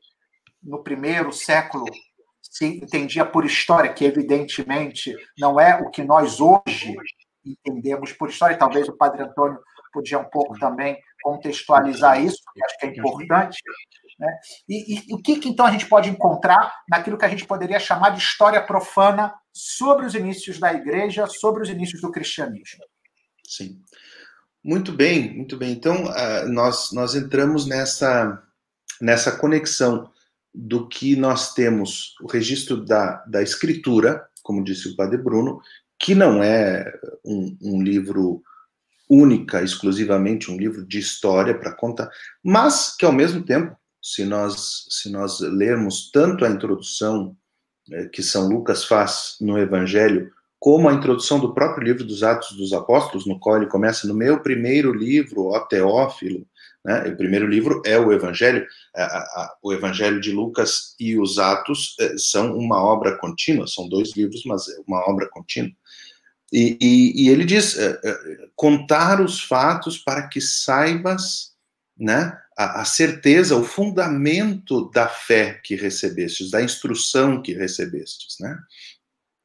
no 0.64 0.82
primeiro 0.84 1.32
século 1.32 1.86
se 2.56 2.66
entendia 2.66 3.26
por 3.26 3.46
história, 3.46 3.92
que 3.92 4.06
evidentemente 4.06 5.14
não 5.38 5.60
é 5.60 5.76
o 5.76 5.90
que 5.90 6.02
nós 6.02 6.40
hoje 6.40 6.96
entendemos 7.46 8.14
por 8.14 8.30
história, 8.30 8.56
e 8.56 8.58
talvez 8.58 8.88
o 8.88 8.96
Padre 8.96 9.24
Antônio 9.24 9.60
podia 9.92 10.20
um 10.20 10.30
pouco 10.30 10.58
também 10.58 10.98
contextualizar 11.22 12.24
isso, 12.24 12.38
porque 12.46 12.64
acho 12.64 12.80
que 12.80 12.86
é 12.86 12.90
importante. 12.92 13.62
Né? 14.18 14.40
E, 14.70 14.96
e, 14.96 15.14
o 15.14 15.22
que, 15.22 15.38
que 15.38 15.50
então 15.50 15.66
a 15.66 15.72
gente 15.72 15.86
pode 15.86 16.10
encontrar 16.10 16.74
naquilo 16.90 17.18
que 17.18 17.26
a 17.26 17.30
gente 17.30 17.46
poderia 17.46 17.78
chamar 17.78 18.12
de 18.12 18.20
história 18.20 18.66
profana 18.66 19.36
sobre 19.52 20.06
os 20.06 20.16
inícios 20.16 20.58
da 20.58 20.74
igreja, 20.74 21.28
sobre 21.28 21.62
os 21.62 21.70
inícios 21.70 22.00
do 22.00 22.10
cristianismo? 22.10 22.86
Sim. 23.46 23.82
Muito 24.64 24.94
bem, 24.94 25.36
muito 25.36 25.58
bem. 25.58 25.74
Então, 25.74 26.06
uh, 26.06 26.48
nós, 26.48 26.94
nós 26.94 27.16
entramos 27.16 27.68
nessa, 27.68 28.42
nessa 29.02 29.38
conexão 29.38 30.10
do 30.56 30.88
que 30.88 31.16
nós 31.16 31.54
temos, 31.54 32.16
o 32.22 32.28
registro 32.28 32.78
da, 32.78 33.24
da 33.28 33.44
escritura, 33.44 34.26
como 34.42 34.64
disse 34.64 34.88
o 34.88 34.96
Padre 34.96 35.18
Bruno, 35.18 35.60
que 36.00 36.16
não 36.16 36.42
é 36.42 36.92
um, 37.26 37.58
um 37.62 37.84
livro 37.84 38.42
única, 39.10 39.62
exclusivamente 39.62 40.50
um 40.50 40.58
livro 40.58 40.86
de 40.86 40.98
história 40.98 41.58
para 41.58 41.74
contar, 41.74 42.10
mas 42.44 42.96
que 42.96 43.06
ao 43.06 43.12
mesmo 43.12 43.44
tempo, 43.44 43.76
se 44.02 44.24
nós 44.24 44.86
se 44.90 45.10
nós 45.10 45.40
lermos 45.40 46.10
tanto 46.12 46.46
a 46.46 46.50
introdução 46.50 47.36
eh, 47.92 48.06
que 48.06 48.24
São 48.24 48.48
Lucas 48.48 48.84
faz 48.84 49.36
no 49.42 49.58
Evangelho, 49.58 50.32
como 50.60 50.90
a 50.90 50.94
introdução 50.94 51.40
do 51.40 51.54
próprio 51.54 51.84
livro 51.84 52.04
dos 52.04 52.24
Atos 52.24 52.56
dos 52.58 52.74
Apóstolos, 52.74 53.28
no 53.28 53.40
qual 53.40 53.58
ele 53.58 53.68
começa 53.68 54.08
no 54.08 54.14
meu 54.14 54.40
primeiro 54.42 54.92
livro, 54.94 55.50
O 55.50 55.60
Teófilo, 55.62 56.48
né? 56.86 57.04
o 57.08 57.18
primeiro 57.18 57.48
livro 57.48 57.82
é 57.84 57.98
o 57.98 58.14
Evangelho, 58.14 58.66
a, 58.96 59.04
a, 59.04 59.58
o 59.64 59.74
Evangelho 59.74 60.22
de 60.22 60.32
Lucas 60.32 60.96
e 61.00 61.18
os 61.18 61.40
Atos 61.40 61.96
eh, 62.00 62.14
são 62.16 62.56
uma 62.56 62.80
obra 62.82 63.18
contínua, 63.18 63.66
são 63.66 63.90
dois 63.90 64.16
livros, 64.16 64.44
mas 64.46 64.68
é 64.70 64.78
uma 64.88 65.00
obra 65.10 65.28
contínua. 65.28 65.72
E, 66.54 66.78
e, 66.80 67.26
e 67.26 67.30
ele 67.30 67.44
diz: 67.44 67.76
eh, 67.76 68.00
contar 68.56 69.20
os 69.20 69.42
fatos 69.42 69.98
para 69.98 70.28
que 70.28 70.40
saibas 70.40 71.56
né, 71.98 72.38
a, 72.56 72.82
a, 72.82 72.86
certeza, 72.86 73.56
o 73.56 73.64
fundamento 73.64 74.92
da 74.92 75.08
fé 75.08 75.60
que 75.64 75.76
recebestes, 75.76 76.52
da 76.52 76.62
instrução 76.62 77.42
que 77.42 77.54
recebestes, 77.54 78.36
né? 78.40 78.60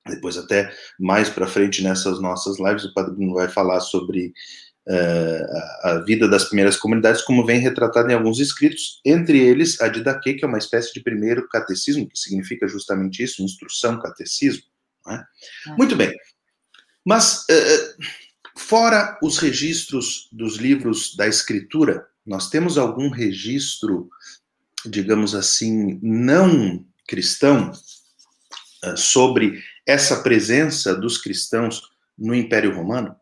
Depois, 0.06 0.36
até 0.36 0.74
mais 0.98 1.30
para 1.30 1.46
frente 1.46 1.82
nessas 1.82 2.20
nossas 2.20 2.58
lives, 2.58 2.84
o 2.84 2.92
Padre 2.92 3.14
Bruno 3.14 3.34
vai 3.34 3.48
falar 3.48 3.80
sobre 3.80 4.32
uh, 4.88 5.88
a 5.88 6.02
vida 6.06 6.28
das 6.28 6.44
primeiras 6.44 6.76
comunidades, 6.76 7.22
como 7.22 7.44
vem 7.44 7.60
retratado 7.60 8.10
em 8.10 8.14
alguns 8.14 8.38
escritos, 8.38 9.00
entre 9.04 9.38
eles 9.38 9.80
a 9.80 9.88
Didaquê, 9.88 10.34
que 10.34 10.44
é 10.44 10.48
uma 10.48 10.58
espécie 10.58 10.92
de 10.92 11.02
primeiro 11.02 11.48
catecismo, 11.48 12.08
que 12.08 12.18
significa 12.18 12.66
justamente 12.66 13.22
isso, 13.22 13.42
instrução, 13.42 14.00
catecismo. 14.00 14.62
É? 15.08 15.22
Muito 15.76 15.96
bem. 15.96 16.12
Mas, 17.04 17.46
uh, 17.50 18.02
fora 18.56 19.18
os 19.22 19.38
registros 19.38 20.28
dos 20.32 20.56
livros 20.56 21.16
da 21.16 21.26
Escritura, 21.26 22.06
nós 22.24 22.50
temos 22.50 22.76
algum 22.76 23.08
registro, 23.08 24.08
digamos 24.86 25.34
assim, 25.34 25.98
não 26.02 26.84
cristão, 27.08 27.72
uh, 28.84 28.96
sobre 28.96 29.62
essa 29.86 30.22
presença 30.22 30.94
dos 30.94 31.18
cristãos 31.18 31.82
no 32.16 32.34
Império 32.34 32.74
Romano? 32.74 33.16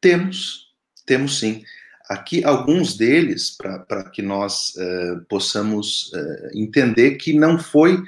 Temos, 0.00 0.67
temos 1.08 1.38
sim. 1.38 1.64
Aqui, 2.08 2.44
alguns 2.44 2.96
deles, 2.96 3.50
para 3.50 4.04
que 4.04 4.22
nós 4.22 4.74
uh, 4.76 5.24
possamos 5.28 6.12
uh, 6.12 6.50
entender 6.54 7.16
que 7.16 7.32
não 7.32 7.58
foi, 7.58 8.02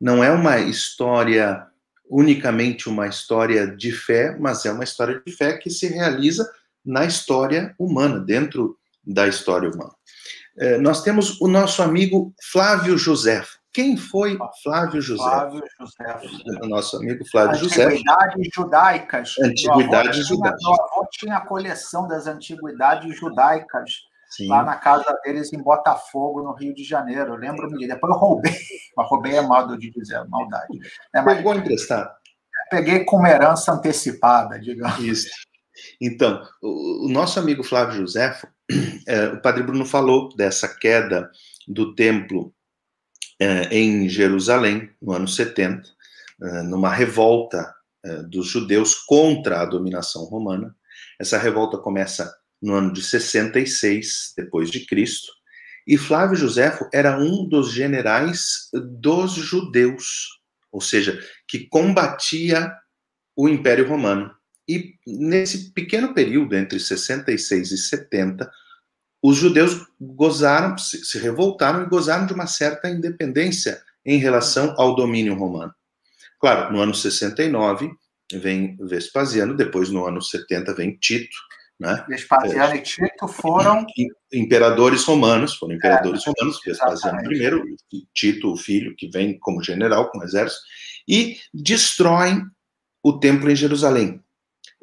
não 0.00 0.24
é 0.24 0.30
uma 0.30 0.58
história 0.58 1.66
unicamente 2.08 2.88
uma 2.88 3.06
história 3.08 3.66
de 3.66 3.90
fé, 3.90 4.36
mas 4.38 4.64
é 4.64 4.72
uma 4.72 4.84
história 4.84 5.20
de 5.24 5.32
fé 5.32 5.56
que 5.56 5.70
se 5.70 5.86
realiza 5.86 6.48
na 6.84 7.04
história 7.04 7.74
humana, 7.78 8.20
dentro 8.20 8.76
da 9.04 9.26
história 9.26 9.70
humana. 9.70 9.92
Uh, 10.56 10.80
nós 10.80 11.02
temos 11.02 11.40
o 11.40 11.48
nosso 11.48 11.82
amigo 11.82 12.34
Flávio 12.52 12.96
Josefo. 12.96 13.58
Quem 13.74 13.96
foi 13.96 14.38
Flávio 14.62 15.02
José? 15.02 15.22
Flávio 15.22 15.62
José. 15.80 16.20
O 16.62 16.68
nosso 16.68 16.96
amigo 16.96 17.24
Flávio 17.28 17.58
José. 17.58 17.84
Antiguidades 17.84 18.48
judaicas. 18.54 19.34
Antiguidades 19.42 20.28
judaicas. 20.28 20.62
Meu 20.62 20.72
avô 20.74 21.08
tinha 21.10 21.36
a 21.38 21.40
coleção 21.44 22.06
das 22.06 22.28
antiguidades 22.28 23.18
judaicas 23.18 23.90
Sim. 24.30 24.46
lá 24.46 24.62
na 24.62 24.76
casa 24.76 25.18
deles 25.24 25.52
em 25.52 25.60
Botafogo, 25.60 26.44
no 26.44 26.52
Rio 26.52 26.72
de 26.72 26.84
Janeiro. 26.84 27.32
Eu 27.32 27.36
lembro-me. 27.36 27.88
Depois 27.88 28.14
eu 28.14 28.18
roubei. 28.18 28.52
Mas 28.96 29.08
roubei 29.08 29.34
é 29.34 29.42
mal 29.42 29.66
de 29.76 29.90
dizer, 29.90 30.24
maldade. 30.28 30.78
É, 31.12 31.20
mas 31.20 31.36
Pegou 31.36 31.52
emprestado? 31.52 32.14
Peguei 32.70 33.04
como 33.04 33.26
herança 33.26 33.72
antecipada, 33.72 34.56
digamos. 34.60 35.00
Isso. 35.00 35.28
Então, 36.00 36.40
o, 36.62 37.08
nosso 37.08 37.40
amigo 37.40 37.64
Flávio 37.64 37.96
José, 37.96 38.40
é, 39.08 39.26
o 39.30 39.42
Padre 39.42 39.64
Bruno 39.64 39.84
falou 39.84 40.28
dessa 40.36 40.68
queda 40.68 41.28
do 41.66 41.92
templo 41.96 42.54
em 43.70 44.08
Jerusalém, 44.08 44.90
no 45.00 45.12
ano 45.12 45.28
70, 45.28 45.82
eh, 46.42 46.62
numa 46.62 46.92
revolta 46.92 47.74
eh, 48.04 48.22
dos 48.24 48.48
judeus 48.48 48.94
contra 48.94 49.60
a 49.60 49.64
dominação 49.64 50.24
romana. 50.24 50.74
Essa 51.18 51.38
revolta 51.38 51.78
começa 51.78 52.32
no 52.60 52.74
ano 52.74 52.92
de 52.92 53.02
66 53.02 54.34
depois 54.36 54.70
de 54.70 54.84
Cristo, 54.86 55.32
e 55.86 55.98
Flávio 55.98 56.36
Josefo 56.36 56.88
era 56.92 57.18
um 57.18 57.46
dos 57.46 57.70
generais 57.70 58.70
dos 58.72 59.32
judeus, 59.32 60.40
ou 60.72 60.80
seja, 60.80 61.22
que 61.46 61.66
combatia 61.66 62.72
o 63.36 63.48
Império 63.48 63.86
Romano. 63.86 64.34
E 64.66 64.94
nesse 65.06 65.72
pequeno 65.72 66.14
período 66.14 66.56
entre 66.56 66.80
66 66.80 67.70
e 67.70 67.78
70, 67.78 68.50
os 69.26 69.38
judeus 69.38 69.86
gozaram, 69.98 70.76
se 70.76 71.18
revoltaram 71.18 71.82
e 71.82 71.88
gozaram 71.88 72.26
de 72.26 72.34
uma 72.34 72.46
certa 72.46 72.90
independência 72.90 73.82
em 74.04 74.18
relação 74.18 74.74
ao 74.76 74.94
domínio 74.94 75.34
romano. 75.34 75.74
Claro, 76.38 76.70
no 76.70 76.78
ano 76.78 76.94
69 76.94 77.90
vem 78.34 78.76
Vespasiano, 78.78 79.56
depois 79.56 79.88
no 79.88 80.04
ano 80.04 80.20
70 80.20 80.74
vem 80.74 80.98
Tito, 80.98 81.34
né? 81.80 82.04
Vespasiano 82.06 82.74
é, 82.74 82.76
e 82.76 82.82
Tito 82.82 83.26
foram 83.26 83.86
imperadores 84.30 85.02
romanos, 85.04 85.54
foram 85.54 85.74
imperadores 85.74 86.22
é, 86.26 86.30
romanos, 86.30 86.60
Vespasiano 86.62 87.22
primeiro, 87.22 87.64
Tito, 88.12 88.52
o 88.52 88.58
filho, 88.58 88.94
que 88.94 89.08
vem 89.08 89.38
como 89.38 89.62
general 89.62 90.10
com 90.10 90.18
o 90.18 90.22
exército, 90.22 90.60
e 91.08 91.38
destroem 91.54 92.44
o 93.02 93.18
templo 93.18 93.50
em 93.50 93.56
Jerusalém. 93.56 94.22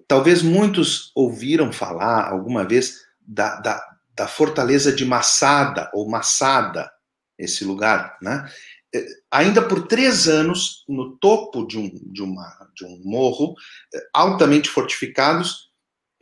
Talvez 0.08 0.42
muitos 0.42 1.12
ouviram 1.14 1.72
falar 1.72 2.28
alguma 2.28 2.66
vez 2.66 3.02
da, 3.22 3.60
da, 3.60 3.91
da 4.22 4.28
fortaleza 4.28 4.94
de 4.94 5.04
Massada, 5.04 5.90
ou 5.96 6.08
Massada, 6.08 6.92
esse 7.40 7.66
lugar, 7.66 8.20
né? 8.22 8.48
É, 8.94 9.04
ainda 9.32 9.64
por 9.64 9.88
três 9.88 10.28
anos, 10.28 10.86
no 10.88 11.18
topo 11.18 11.66
de 11.66 11.80
um, 11.80 11.90
de 12.14 12.22
uma, 12.22 12.70
de 12.76 12.86
um 12.86 13.02
morro, 13.04 13.56
é, 13.92 14.00
altamente 14.14 14.70
fortificados, 14.70 15.72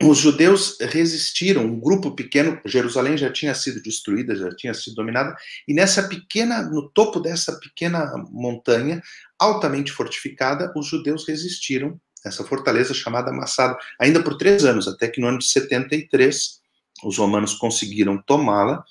os 0.02 0.16
judeus 0.16 0.78
resistiram, 0.80 1.66
um 1.66 1.78
grupo 1.78 2.12
pequeno, 2.12 2.58
Jerusalém 2.64 3.18
já 3.18 3.30
tinha 3.30 3.54
sido 3.54 3.82
destruída, 3.82 4.34
já 4.34 4.48
tinha 4.56 4.72
sido 4.72 4.94
dominada, 4.94 5.36
e 5.68 5.74
nessa 5.74 6.08
pequena, 6.08 6.62
no 6.62 6.88
topo 6.88 7.20
dessa 7.20 7.60
pequena 7.60 8.10
montanha, 8.30 9.02
altamente 9.38 9.92
fortificada, 9.92 10.72
os 10.74 10.86
judeus 10.86 11.28
resistiram, 11.28 12.00
essa 12.24 12.44
fortaleza 12.44 12.94
chamada 12.94 13.30
Massada, 13.30 13.76
ainda 13.98 14.22
por 14.22 14.38
três 14.38 14.64
anos, 14.64 14.88
até 14.88 15.06
que 15.06 15.20
no 15.20 15.26
ano 15.26 15.38
de 15.38 15.50
73, 15.50 16.59
os 17.04 17.18
romanos 17.18 17.54
conseguiram 17.54 18.20
tomá-la 18.22 18.84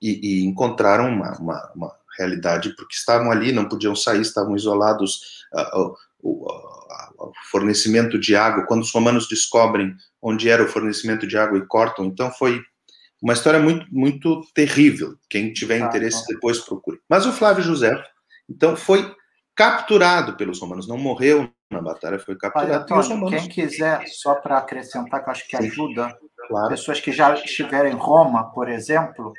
e, 0.00 0.42
e, 0.42 0.44
encontraram 0.44 1.08
uma, 1.08 1.38
uma, 1.38 1.72
uma, 1.74 2.04
realidade, 2.18 2.74
porque 2.76 2.94
estavam 2.94 3.30
ali, 3.30 3.50
não 3.50 3.68
podiam 3.68 3.96
sair, 3.96 4.20
estavam 4.20 4.54
isolados. 4.54 5.44
Uh, 5.52 5.94
o, 6.22 6.46
o 7.18 7.32
fornecimento 7.50 8.18
de 8.18 8.34
água, 8.34 8.66
quando 8.66 8.82
os 8.82 8.92
romanos 8.92 9.28
descobrem 9.28 9.94
onde 10.22 10.48
era 10.48 10.62
o 10.62 10.68
fornecimento 10.68 11.26
de 11.26 11.36
água 11.36 11.58
e 11.58 11.66
cortam, 11.66 12.04
então 12.06 12.30
foi 12.30 12.62
uma 13.22 13.32
história 13.32 13.60
muito, 13.60 13.86
muito 13.90 14.42
terrível. 14.54 15.16
Quem 15.30 15.52
tiver 15.52 15.82
ah, 15.82 15.86
interesse, 15.86 16.26
depois 16.26 16.60
procure. 16.60 16.98
Mas 17.08 17.26
o 17.26 17.32
Flávio 17.32 17.62
José, 17.62 18.02
então, 18.48 18.76
foi 18.76 19.14
capturado 19.54 20.36
pelos 20.36 20.60
romanos, 20.60 20.86
não 20.86 20.98
morreu 20.98 21.50
na 21.70 21.80
batalha, 21.80 22.18
foi 22.18 22.36
capturado. 22.36 22.72
Olha, 22.72 23.00
Antônio. 23.00 23.28
Quem 23.28 23.48
quiser, 23.48 24.06
só 24.08 24.34
para 24.36 24.58
acrescentar, 24.58 25.22
que 25.22 25.28
eu 25.28 25.32
acho 25.32 25.48
que 25.48 25.56
ajuda, 25.56 26.16
claro. 26.48 26.68
pessoas 26.68 27.00
que 27.00 27.12
já 27.12 27.34
estiveram 27.34 27.88
em 27.88 27.96
Roma, 27.96 28.52
por 28.52 28.68
exemplo, 28.68 29.32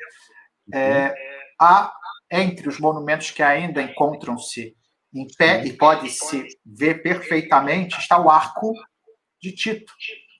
uhum. 0.72 0.78
é, 0.78 1.14
há 1.60 1.92
entre 2.30 2.68
os 2.68 2.78
monumentos 2.78 3.30
que 3.30 3.42
ainda 3.42 3.80
encontram-se 3.80 4.74
em 5.14 5.26
pé 5.38 5.64
e 5.64 5.72
pode-se 5.72 6.46
ver 6.64 7.02
perfeitamente, 7.02 7.98
está 7.98 8.20
o 8.20 8.28
arco 8.28 8.72
de 9.40 9.52
Tito. 9.52 9.92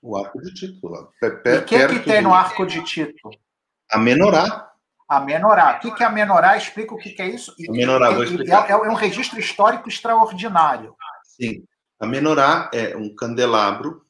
O 0.02 0.16
arco 0.16 0.40
de 0.40 0.52
Tito. 0.52 0.86
Lá. 0.88 1.08
e 1.22 1.58
o 1.58 1.64
que, 1.64 1.88
que 1.88 2.00
tem 2.00 2.20
no 2.20 2.34
arco 2.34 2.66
de 2.66 2.82
Tito? 2.84 3.30
A 3.90 3.98
menorá. 3.98 4.70
A 5.08 5.20
menorá. 5.20 5.80
O 5.84 5.94
que 5.94 6.02
é 6.02 6.06
a 6.06 6.10
menorá? 6.10 6.56
Explica 6.56 6.94
o 6.94 6.98
que 6.98 7.14
é 7.22 7.28
isso. 7.28 7.54
A 7.68 7.72
menorá, 7.72 8.10
vou 8.10 8.24
explicar. 8.24 8.68
É, 8.68 8.72
é 8.72 8.76
um 8.76 8.94
registro 8.94 9.38
histórico 9.38 9.88
extraordinário. 9.88 10.94
Sim. 11.24 11.64
A 11.98 12.06
menorá 12.06 12.70
é 12.72 12.96
um 12.96 13.14
candelabro 13.14 14.04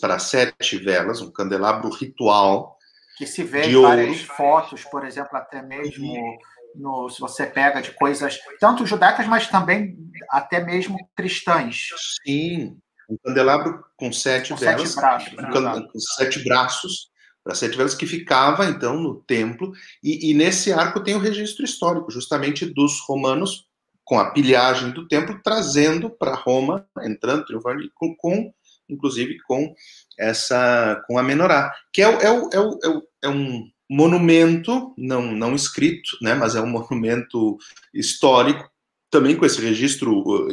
para 0.00 0.18
sete 0.18 0.76
velas, 0.76 1.20
um 1.20 1.30
candelabro 1.30 1.88
ritual. 1.90 2.76
Que 3.16 3.26
se 3.26 3.42
vê 3.42 3.64
em 3.64 3.80
várias 3.80 4.22
fotos, 4.22 4.84
por 4.84 5.04
exemplo, 5.04 5.36
até 5.36 5.62
mesmo 5.62 6.38
no, 6.74 7.08
se 7.08 7.20
você 7.20 7.46
pega 7.46 7.80
de 7.80 7.92
coisas 7.92 8.38
tanto 8.60 8.86
judaicas, 8.86 9.26
mas 9.26 9.48
também 9.48 9.96
até 10.30 10.62
mesmo 10.62 10.96
cristãs. 11.16 11.88
Sim, 12.24 12.78
um 13.08 13.16
candelabro 13.24 13.84
com 13.96 14.12
sete 14.12 14.52
com 14.52 14.56
velas, 14.56 14.90
sete 14.90 15.00
braços, 15.00 15.32
um 15.32 15.86
com 15.86 15.98
sete 15.98 16.44
braços, 16.44 17.10
para 17.44 17.54
sete 17.54 17.76
velas 17.76 17.94
que 17.94 18.06
ficava 18.06 18.66
então 18.66 18.98
no 19.00 19.22
templo 19.22 19.72
e, 20.02 20.30
e, 20.30 20.34
nesse 20.34 20.72
arco 20.72 21.02
tem 21.02 21.14
o 21.14 21.18
registro 21.18 21.64
histórico, 21.64 22.10
justamente 22.10 22.66
dos 22.66 23.00
romanos 23.06 23.66
com 24.04 24.18
a 24.18 24.30
pilhagem 24.30 24.90
do 24.90 25.06
templo 25.06 25.40
trazendo 25.42 26.10
para 26.10 26.34
Roma, 26.34 26.86
entrando 27.02 27.44
triunfalmente 27.44 27.90
com, 27.94 28.14
com, 28.16 28.52
inclusive 28.88 29.38
com 29.46 29.74
essa 30.18 31.02
com 31.06 31.18
a 31.18 31.22
menorá, 31.22 31.72
que 31.92 32.02
é, 32.02 32.06
é, 32.06 32.26
é, 32.26 32.28
é, 32.28 33.02
é 33.22 33.28
um 33.28 33.68
monumento, 33.90 34.94
não, 34.96 35.22
não 35.32 35.54
escrito, 35.54 36.16
né, 36.22 36.34
mas 36.34 36.56
é 36.56 36.60
um 36.60 36.66
monumento 36.66 37.58
histórico, 37.92 38.70
também 39.10 39.36
com 39.36 39.44
esse 39.44 39.60
registro 39.60 40.20
uh, 40.20 40.48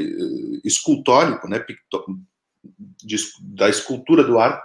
escultórico, 0.66 1.48
né, 1.48 1.64
da 3.42 3.70
escultura 3.70 4.24
do 4.24 4.38
arco, 4.38 4.62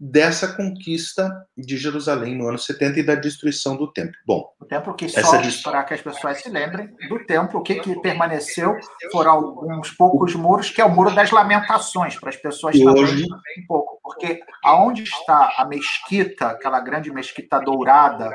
dessa 0.00 0.54
conquista 0.54 1.28
de 1.56 1.76
Jerusalém 1.76 2.36
no 2.36 2.48
ano 2.48 2.58
70 2.58 3.00
e 3.00 3.02
da 3.02 3.14
destruição 3.14 3.76
do 3.76 3.92
templo. 3.92 4.14
Bom, 4.26 4.52
o 4.60 4.64
templo 4.64 4.94
que 4.94 5.08
só 5.08 5.38
dest... 5.38 5.62
para 5.62 5.82
que 5.84 5.94
as 5.94 6.00
pessoas 6.00 6.40
se 6.40 6.48
lembrem 6.48 6.88
do 7.08 7.24
templo, 7.26 7.60
o 7.60 7.62
que, 7.62 7.76
que 7.76 8.00
permaneceu 8.00 8.76
foram 9.10 9.32
alguns 9.32 9.90
poucos 9.90 10.34
muros, 10.34 10.70
que 10.70 10.80
é 10.80 10.84
o 10.84 10.94
muro 10.94 11.14
das 11.14 11.30
lamentações, 11.30 12.18
para 12.18 12.28
as 12.28 12.36
pessoas 12.36 12.76
e 12.76 12.84
também 12.84 13.02
hoje... 13.02 13.24
um 13.24 13.66
pouco, 13.66 13.98
porque 14.02 14.40
aonde 14.62 15.02
está 15.02 15.54
a 15.56 15.66
mesquita, 15.66 16.48
aquela 16.48 16.80
grande 16.80 17.10
mesquita 17.12 17.58
dourada, 17.58 18.30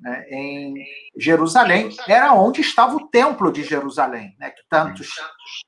né, 0.00 0.24
em 0.30 0.74
Jerusalém, 1.16 1.90
era 2.08 2.32
onde 2.32 2.60
estava 2.60 2.96
o 2.96 3.08
templo 3.08 3.52
de 3.52 3.62
Jerusalém, 3.62 4.34
né, 4.38 4.50
que 4.50 4.62
tantos 4.68 5.08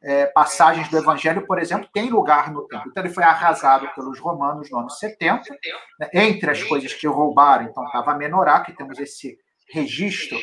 é, 0.03 0.27
passagens 0.27 0.89
do 0.89 0.97
Evangelho, 0.97 1.47
por 1.47 1.59
exemplo, 1.59 1.89
têm 1.93 2.09
lugar 2.09 2.53
no 2.53 2.67
templo. 2.67 2.89
Então 2.91 3.05
ele 3.05 3.13
foi 3.13 3.25
arrasado 3.25 3.89
pelos 3.95 4.19
romanos 4.19 4.71
no 4.71 4.79
ano 4.79 4.91
70. 4.91 5.43
Né, 6.01 6.11
entre 6.15 6.51
as 6.51 6.63
coisas 6.63 6.93
que 6.93 7.07
roubaram, 7.07 7.65
então 7.65 7.85
estava 7.85 8.13
a 8.13 8.17
menorá, 8.17 8.61
que 8.61 8.73
temos 8.73 8.99
esse 8.99 9.37
registro. 9.73 10.39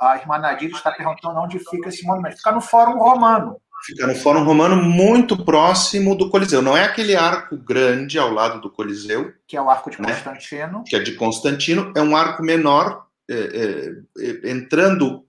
A 0.00 0.16
irmã 0.16 0.38
Nadir 0.38 0.70
está 0.70 0.92
perguntando 0.92 1.38
onde 1.40 1.58
fica 1.58 1.88
esse 1.88 2.04
monumento. 2.06 2.36
Fica 2.36 2.52
no 2.52 2.60
Fórum 2.60 2.98
Romano. 2.98 3.56
Fica 3.84 4.06
no 4.06 4.14
Fórum 4.14 4.44
Romano, 4.44 4.76
muito 4.76 5.44
próximo 5.44 6.16
do 6.16 6.30
Coliseu. 6.30 6.62
Não 6.62 6.74
é 6.74 6.84
aquele 6.84 7.14
arco 7.14 7.54
grande 7.56 8.18
ao 8.18 8.30
lado 8.30 8.58
do 8.60 8.70
Coliseu. 8.70 9.32
Que 9.46 9.58
é 9.58 9.60
o 9.60 9.68
arco 9.68 9.90
de 9.90 10.00
né? 10.00 10.08
Constantino. 10.08 10.84
Que 10.86 10.96
é 10.96 11.00
de 11.00 11.14
Constantino. 11.16 11.92
É 11.94 12.00
um 12.00 12.16
arco 12.16 12.42
menor, 12.42 13.03
é, 13.30 13.34
é, 13.34 13.92
é, 14.18 14.50
entrando, 14.50 15.24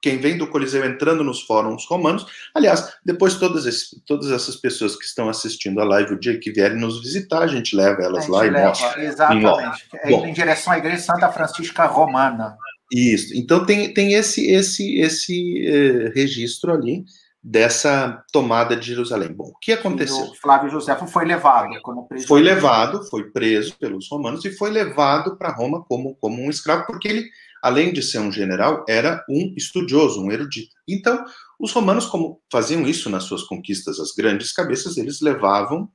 quem 0.00 0.18
vem 0.18 0.38
do 0.38 0.48
Coliseu 0.48 0.84
entrando 0.84 1.24
nos 1.24 1.42
fóruns 1.42 1.84
romanos. 1.86 2.26
Aliás, 2.54 2.96
depois 3.04 3.34
todas, 3.34 3.66
esse, 3.66 4.00
todas 4.04 4.30
essas 4.30 4.56
pessoas 4.56 4.96
que 4.96 5.04
estão 5.04 5.28
assistindo 5.28 5.80
a 5.80 5.84
live 5.84 6.14
o 6.14 6.20
dia 6.20 6.38
que 6.38 6.52
vierem 6.52 6.78
nos 6.78 7.00
visitar, 7.00 7.42
a 7.42 7.46
gente 7.46 7.74
leva 7.74 8.02
elas 8.02 8.24
gente 8.24 8.32
lá 8.32 8.46
e 8.46 8.50
leva, 8.50 8.68
mostra. 8.68 9.04
Exatamente. 9.04 9.88
É 9.94 10.10
Bom, 10.10 10.26
em 10.26 10.32
direção 10.32 10.72
à 10.72 10.78
Igreja 10.78 10.98
Santa 10.98 11.30
Francisca 11.30 11.86
Romana. 11.86 12.56
Isso. 12.92 13.34
Então 13.34 13.66
tem, 13.66 13.92
tem 13.92 14.12
esse, 14.12 14.48
esse, 14.48 15.00
esse 15.00 15.66
eh, 15.66 16.12
registro 16.14 16.72
ali 16.72 17.04
dessa 17.48 18.24
tomada 18.32 18.76
de 18.76 18.88
Jerusalém. 18.88 19.32
Bom, 19.32 19.44
o 19.44 19.58
que 19.60 19.70
aconteceu? 19.70 20.16
O 20.16 20.34
Flávio 20.34 20.68
José 20.68 20.96
foi 21.06 21.24
levado 21.24 21.80
como 21.80 22.08
preso. 22.08 22.26
Foi 22.26 22.42
levado, 22.42 23.08
foi 23.08 23.30
preso 23.30 23.78
pelos 23.78 24.08
romanos 24.10 24.44
e 24.44 24.50
foi 24.50 24.68
levado 24.68 25.36
para 25.38 25.54
Roma 25.54 25.84
como, 25.84 26.16
como 26.16 26.42
um 26.42 26.50
escravo, 26.50 26.84
porque 26.88 27.06
ele, 27.06 27.30
além 27.62 27.92
de 27.92 28.02
ser 28.02 28.18
um 28.18 28.32
general, 28.32 28.84
era 28.88 29.24
um 29.30 29.54
estudioso, 29.56 30.20
um 30.20 30.32
erudito. 30.32 30.74
Então, 30.88 31.24
os 31.60 31.70
romanos, 31.70 32.06
como 32.06 32.42
faziam 32.50 32.84
isso 32.84 33.08
nas 33.08 33.22
suas 33.22 33.44
conquistas, 33.44 34.00
as 34.00 34.10
grandes 34.10 34.52
cabeças, 34.52 34.96
eles 34.96 35.20
levavam 35.20 35.88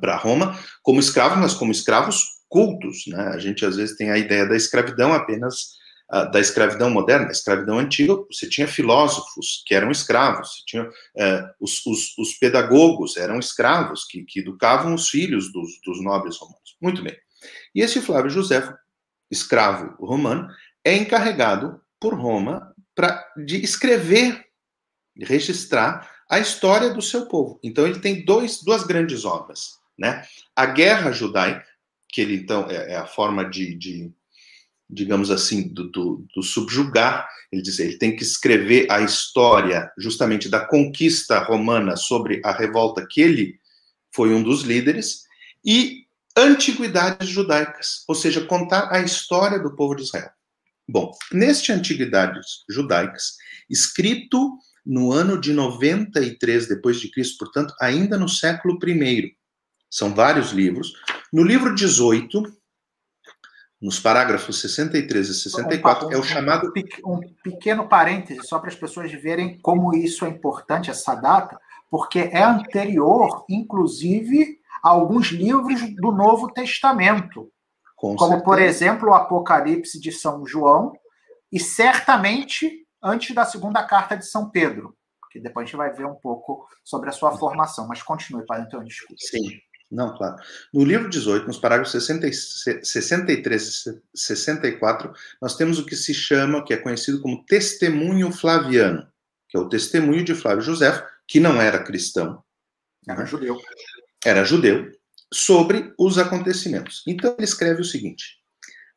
para 0.00 0.16
Roma 0.16 0.58
como 0.82 1.00
escravos, 1.00 1.36
mas 1.36 1.52
como 1.52 1.70
escravos 1.70 2.24
cultos. 2.48 3.04
Né? 3.08 3.22
A 3.34 3.38
gente 3.38 3.66
às 3.66 3.76
vezes 3.76 3.94
tem 3.94 4.10
a 4.10 4.16
ideia 4.16 4.48
da 4.48 4.56
escravidão 4.56 5.12
apenas 5.12 5.81
da 6.30 6.40
escravidão 6.40 6.90
moderna, 6.90 7.24
da 7.24 7.32
escravidão 7.32 7.78
antiga, 7.78 8.14
você 8.30 8.46
tinha 8.46 8.68
filósofos 8.68 9.62
que 9.66 9.74
eram 9.74 9.90
escravos, 9.90 10.56
você 10.56 10.62
tinha 10.66 10.90
é, 11.16 11.42
os, 11.58 11.84
os, 11.86 12.18
os, 12.18 12.34
pedagogos 12.34 13.16
eram 13.16 13.38
escravos 13.38 14.04
que, 14.04 14.22
que 14.24 14.40
educavam 14.40 14.94
os 14.94 15.08
filhos 15.08 15.50
dos, 15.50 15.80
dos, 15.82 16.04
nobres 16.04 16.36
romanos. 16.36 16.76
Muito 16.82 17.02
bem. 17.02 17.16
E 17.74 17.80
esse 17.80 18.02
Flávio 18.02 18.30
José, 18.30 18.62
escravo 19.30 19.96
romano, 20.04 20.48
é 20.84 20.94
encarregado 20.94 21.80
por 21.98 22.12
Roma 22.12 22.74
pra, 22.94 23.24
de 23.46 23.64
escrever, 23.64 24.44
registrar 25.18 26.10
a 26.28 26.38
história 26.38 26.90
do 26.90 27.00
seu 27.00 27.26
povo. 27.26 27.58
Então 27.62 27.86
ele 27.86 28.00
tem 28.00 28.22
dois, 28.22 28.62
duas 28.62 28.84
grandes 28.84 29.24
obras, 29.24 29.78
né? 29.98 30.26
A 30.54 30.66
Guerra 30.66 31.10
Judaica, 31.10 31.66
que 32.06 32.20
ele 32.20 32.36
então 32.36 32.70
é, 32.70 32.92
é 32.92 32.96
a 32.96 33.06
forma 33.06 33.48
de, 33.48 33.74
de 33.74 34.12
digamos 34.92 35.30
assim, 35.30 35.68
do, 35.68 35.90
do, 35.90 36.26
do, 36.34 36.42
subjugar. 36.42 37.26
Ele 37.50 37.62
diz, 37.62 37.78
ele 37.78 37.96
tem 37.96 38.14
que 38.14 38.22
escrever 38.22 38.86
a 38.90 39.00
história 39.00 39.90
justamente 39.96 40.48
da 40.48 40.60
conquista 40.60 41.38
romana 41.38 41.96
sobre 41.96 42.40
a 42.44 42.52
revolta 42.52 43.06
que 43.08 43.20
ele 43.20 43.58
foi 44.14 44.34
um 44.34 44.42
dos 44.42 44.62
líderes 44.62 45.22
e 45.64 46.02
antiguidades 46.36 47.28
judaicas, 47.28 48.04
ou 48.06 48.14
seja, 48.14 48.44
contar 48.44 48.92
a 48.92 49.00
história 49.00 49.58
do 49.58 49.74
povo 49.74 49.94
de 49.94 50.02
Israel. 50.02 50.30
Bom, 50.88 51.12
neste 51.32 51.72
Antiguidades 51.72 52.64
Judaicas, 52.68 53.36
escrito 53.70 54.58
no 54.84 55.12
ano 55.12 55.40
de 55.40 55.52
93 55.52 56.68
depois 56.68 57.00
de 57.00 57.10
Cristo, 57.10 57.38
portanto, 57.38 57.74
ainda 57.80 58.18
no 58.18 58.28
século 58.28 58.78
I. 58.84 59.36
São 59.88 60.14
vários 60.14 60.50
livros. 60.50 60.92
No 61.32 61.44
livro 61.44 61.74
18, 61.74 62.42
nos 63.82 63.98
parágrafos 63.98 64.60
63 64.60 65.28
e 65.28 65.34
64, 65.34 66.06
um, 66.06 66.12
é 66.12 66.16
o 66.16 66.22
chamado. 66.22 66.72
Um 67.04 67.20
pequeno 67.42 67.88
parêntese, 67.88 68.46
só 68.46 68.60
para 68.60 68.68
as 68.68 68.76
pessoas 68.76 69.10
verem 69.10 69.58
como 69.60 69.92
isso 69.92 70.24
é 70.24 70.28
importante, 70.28 70.88
essa 70.88 71.16
data, 71.16 71.60
porque 71.90 72.20
é 72.20 72.44
anterior, 72.44 73.44
inclusive, 73.48 74.60
a 74.84 74.90
alguns 74.90 75.32
livros 75.32 75.80
do 75.96 76.12
Novo 76.12 76.52
Testamento. 76.52 77.50
Com 77.96 78.14
como, 78.14 78.30
certeza. 78.30 78.44
por 78.44 78.60
exemplo, 78.60 79.08
o 79.10 79.14
Apocalipse 79.14 80.00
de 80.00 80.12
São 80.12 80.46
João, 80.46 80.92
e 81.50 81.58
certamente 81.58 82.86
antes 83.02 83.34
da 83.34 83.44
segunda 83.44 83.82
carta 83.82 84.16
de 84.16 84.26
São 84.26 84.48
Pedro, 84.48 84.96
que 85.32 85.40
depois 85.40 85.64
a 85.64 85.66
gente 85.66 85.76
vai 85.76 85.92
ver 85.92 86.06
um 86.06 86.14
pouco 86.14 86.68
sobre 86.84 87.08
a 87.08 87.12
sua 87.12 87.36
formação. 87.36 87.88
Mas 87.88 88.02
continue, 88.02 88.46
Padre 88.46 88.66
Antônio, 88.66 88.86
desculpa. 88.86 89.16
Sim. 89.18 89.58
Não, 89.92 90.16
claro. 90.16 90.36
No 90.72 90.82
livro 90.82 91.10
18, 91.10 91.46
nos 91.46 91.58
parágrafos 91.58 91.92
60, 91.92 92.26
63 92.82 93.86
e 93.86 94.00
64, 94.14 95.12
nós 95.40 95.54
temos 95.54 95.78
o 95.78 95.84
que 95.84 95.94
se 95.94 96.14
chama, 96.14 96.64
que 96.64 96.72
é 96.72 96.78
conhecido 96.78 97.20
como 97.20 97.44
testemunho 97.44 98.32
flaviano, 98.32 99.06
que 99.50 99.56
é 99.56 99.60
o 99.60 99.68
testemunho 99.68 100.24
de 100.24 100.34
Flávio 100.34 100.62
José, 100.62 101.06
que 101.28 101.38
não 101.38 101.60
era 101.60 101.84
cristão. 101.84 102.42
Era 103.06 103.20
né? 103.20 103.26
judeu. 103.26 103.60
Era 104.24 104.44
judeu, 104.44 104.90
sobre 105.30 105.92
os 105.98 106.16
acontecimentos. 106.16 107.02
Então 107.06 107.34
ele 107.36 107.44
escreve 107.44 107.82
o 107.82 107.84
seguinte: 107.84 108.38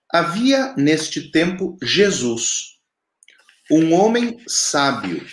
Havia 0.09 0.73
neste 0.77 1.29
tempo 1.29 1.77
Jesus, 1.83 2.79
um 3.69 3.93
homem 3.93 4.41
sábio. 4.47 5.25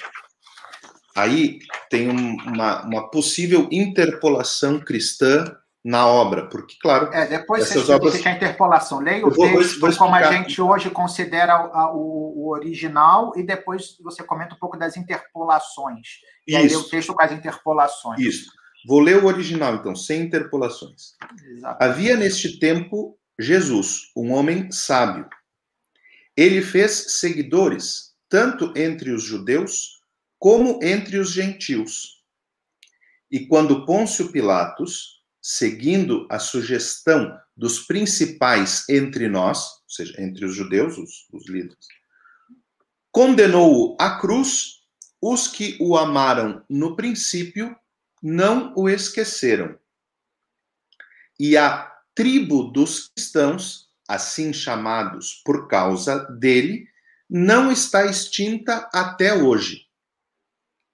Aí 1.14 1.58
tem 1.90 2.08
uma, 2.08 2.82
uma 2.84 3.10
possível 3.10 3.68
interpolação 3.70 4.80
cristã 4.80 5.44
na 5.84 6.06
obra, 6.06 6.48
porque, 6.48 6.76
claro. 6.80 7.12
É, 7.12 7.26
depois 7.26 7.68
você 7.68 7.92
obras... 7.92 8.24
a 8.24 8.30
interpolação. 8.30 9.00
Leia 9.00 9.26
o 9.26 9.30
vou, 9.30 9.46
texto 9.46 9.80
vou, 9.80 9.90
vou 9.90 9.98
como 9.98 10.14
a 10.14 10.32
gente 10.32 10.60
hoje 10.62 10.88
considera 10.90 11.54
a, 11.54 11.92
o, 11.92 12.34
o, 12.36 12.50
original 12.50 13.32
e 13.36 13.42
depois 13.42 13.96
você 14.00 14.22
comenta 14.22 14.54
um 14.54 14.58
pouco 14.58 14.76
das 14.76 14.96
interpolações. 14.96 16.20
E 16.46 16.56
Isso. 16.56 16.76
aí 16.76 16.76
o 16.76 16.88
texto 16.88 17.14
com 17.14 17.22
as 17.22 17.32
interpolações. 17.32 18.20
Isso. 18.20 18.52
Vou 18.86 19.00
ler 19.00 19.22
o 19.22 19.26
original, 19.26 19.74
então, 19.74 19.94
sem 19.94 20.22
interpolações. 20.22 21.14
Exato. 21.44 21.82
Havia 21.82 22.16
neste 22.16 22.58
tempo 22.58 23.18
Jesus, 23.38 24.12
um 24.16 24.32
homem 24.32 24.70
sábio. 24.70 25.28
Ele 26.36 26.62
fez 26.62 27.18
seguidores, 27.18 28.14
tanto 28.28 28.72
entre 28.76 29.10
os 29.10 29.22
judeus 29.22 30.01
como 30.42 30.80
entre 30.82 31.18
os 31.18 31.30
gentios. 31.30 32.20
E 33.30 33.46
quando 33.46 33.86
Pôncio 33.86 34.32
Pilatos 34.32 35.22
seguindo 35.40 36.26
a 36.28 36.40
sugestão 36.40 37.38
dos 37.56 37.86
principais 37.86 38.84
entre 38.88 39.28
nós, 39.28 39.58
ou 39.60 39.88
seja, 39.88 40.20
entre 40.20 40.44
os 40.44 40.52
judeus, 40.52 40.98
os, 40.98 41.28
os 41.32 41.48
líderes, 41.48 41.86
condenou-o 43.12 43.96
à 44.00 44.18
cruz, 44.18 44.80
os 45.20 45.46
que 45.46 45.78
o 45.80 45.96
amaram 45.96 46.64
no 46.68 46.96
princípio 46.96 47.76
não 48.20 48.74
o 48.76 48.88
esqueceram. 48.88 49.78
E 51.38 51.56
a 51.56 51.88
tribo 52.16 52.64
dos 52.64 53.10
cristãos, 53.10 53.88
assim 54.08 54.52
chamados 54.52 55.40
por 55.44 55.68
causa 55.68 56.18
dele, 56.32 56.88
não 57.30 57.70
está 57.70 58.06
extinta 58.06 58.90
até 58.92 59.34
hoje. 59.34 59.91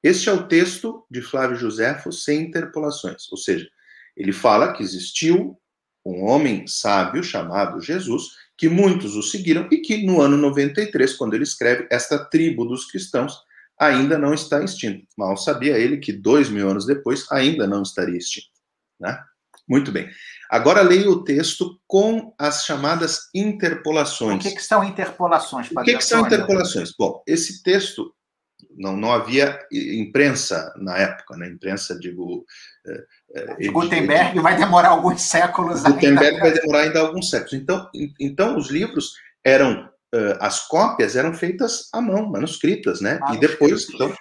Este 0.09 0.31
é 0.31 0.33
o 0.33 0.49
texto 0.49 1.05
de 1.11 1.21
Flávio 1.21 1.55
Joséfo 1.55 2.11
sem 2.11 2.41
interpolações, 2.41 3.31
ou 3.31 3.37
seja, 3.37 3.69
ele 4.17 4.33
fala 4.33 4.73
que 4.73 4.83
existiu 4.83 5.61
um 6.03 6.25
homem 6.25 6.67
sábio 6.67 7.23
chamado 7.23 7.79
Jesus, 7.79 8.29
que 8.57 8.71
muitos 8.71 9.15
o 9.17 9.23
seguiram 9.23 9.69
e 9.71 9.83
que 9.83 10.07
no 10.07 10.23
ano 10.23 10.39
93, 10.39 11.13
quando 11.13 11.35
ele 11.35 11.43
escreve, 11.43 11.87
esta 11.91 12.19
tribo 12.19 12.65
dos 12.65 12.87
cristãos 12.91 13.39
ainda 13.79 14.17
não 14.17 14.33
está 14.33 14.65
extinta. 14.65 15.07
Mal 15.15 15.37
sabia 15.37 15.79
ele 15.79 15.99
que 15.99 16.11
dois 16.11 16.49
mil 16.49 16.71
anos 16.71 16.87
depois 16.87 17.31
ainda 17.31 17.67
não 17.67 17.83
estaria 17.83 18.17
extinta. 18.17 18.49
Né? 18.99 19.23
Muito 19.69 19.93
bem. 19.93 20.09
Agora 20.49 20.81
leia 20.81 21.11
o 21.11 21.23
texto 21.23 21.79
com 21.87 22.35
as 22.39 22.65
chamadas 22.65 23.29
interpolações. 23.35 24.43
O 24.43 24.49
que, 24.49 24.55
que 24.55 24.63
são 24.63 24.83
interpolações? 24.83 25.71
O 25.71 25.83
que, 25.83 25.99
que 25.99 26.05
são 26.05 26.27
interpolações? 26.27 26.95
Bom, 26.99 27.23
esse 27.27 27.63
texto 27.63 28.15
não, 28.79 28.97
não 28.97 29.13
havia 29.13 29.59
imprensa 29.73 30.73
na 30.77 30.97
época, 30.97 31.37
né? 31.37 31.49
Imprensa, 31.49 31.99
digo. 31.99 32.45
É, 33.35 33.67
é, 33.67 33.69
Gutenberg 33.69 34.41
vai 34.41 34.57
demorar 34.57 34.91
alguns 34.91 35.23
séculos 35.23 35.83
Gutenberg 35.83 36.27
ainda. 36.27 36.41
vai 36.41 36.53
demorar 36.53 36.81
ainda 36.83 37.01
alguns 37.01 37.29
séculos. 37.29 37.53
Então, 37.55 37.91
então 38.21 38.57
os 38.57 38.71
livros 38.71 39.13
eram. 39.45 39.89
Uh, 40.15 40.41
as 40.41 40.67
cópias 40.67 41.17
eram 41.17 41.35
feitas 41.35 41.91
à 41.93 42.01
mão, 42.01 42.31
manuscritas, 42.31 43.03
né? 43.03 43.21
E 43.35 43.37
depois, 43.37 43.87
então, 43.93 44.15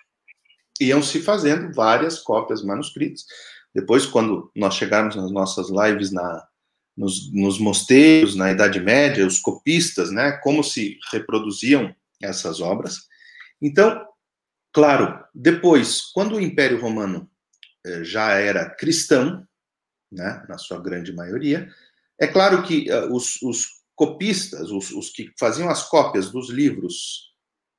iam 0.82 1.02
se 1.02 1.22
fazendo 1.22 1.74
várias 1.74 2.20
cópias 2.20 2.62
manuscritas. 2.62 3.24
Depois, 3.74 4.06
quando 4.06 4.52
nós 4.54 4.74
chegarmos 4.74 5.16
nas 5.16 5.32
nossas 5.32 5.70
lives 5.70 6.12
na, 6.12 6.46
nos, 6.98 7.32
nos 7.32 7.58
mosteiros, 7.58 8.36
na 8.36 8.52
Idade 8.52 8.82
Média, 8.82 9.26
os 9.26 9.40
copistas, 9.40 10.12
né? 10.12 10.34
Como 10.44 10.62
se 10.62 10.98
reproduziam 11.10 11.96
essas 12.22 12.60
obras. 12.60 13.08
Então, 13.62 14.06
Claro, 14.78 15.26
depois, 15.34 16.04
quando 16.14 16.36
o 16.36 16.40
Império 16.40 16.80
Romano 16.80 17.28
eh, 17.84 18.04
já 18.04 18.34
era 18.34 18.70
cristão, 18.70 19.44
né, 20.12 20.46
na 20.48 20.60
sua 20.60 20.80
grande 20.80 21.12
maioria, 21.12 21.68
é 22.22 22.28
claro 22.28 22.62
que 22.62 22.88
uh, 22.92 23.12
os, 23.12 23.42
os, 23.42 23.66
copistas, 23.96 24.70
os, 24.70 24.92
os, 24.92 25.10
que 25.10 25.32
faziam 25.40 25.68
as 25.68 25.90
cópias 25.90 26.30
dos 26.30 26.52
livros 26.52 27.34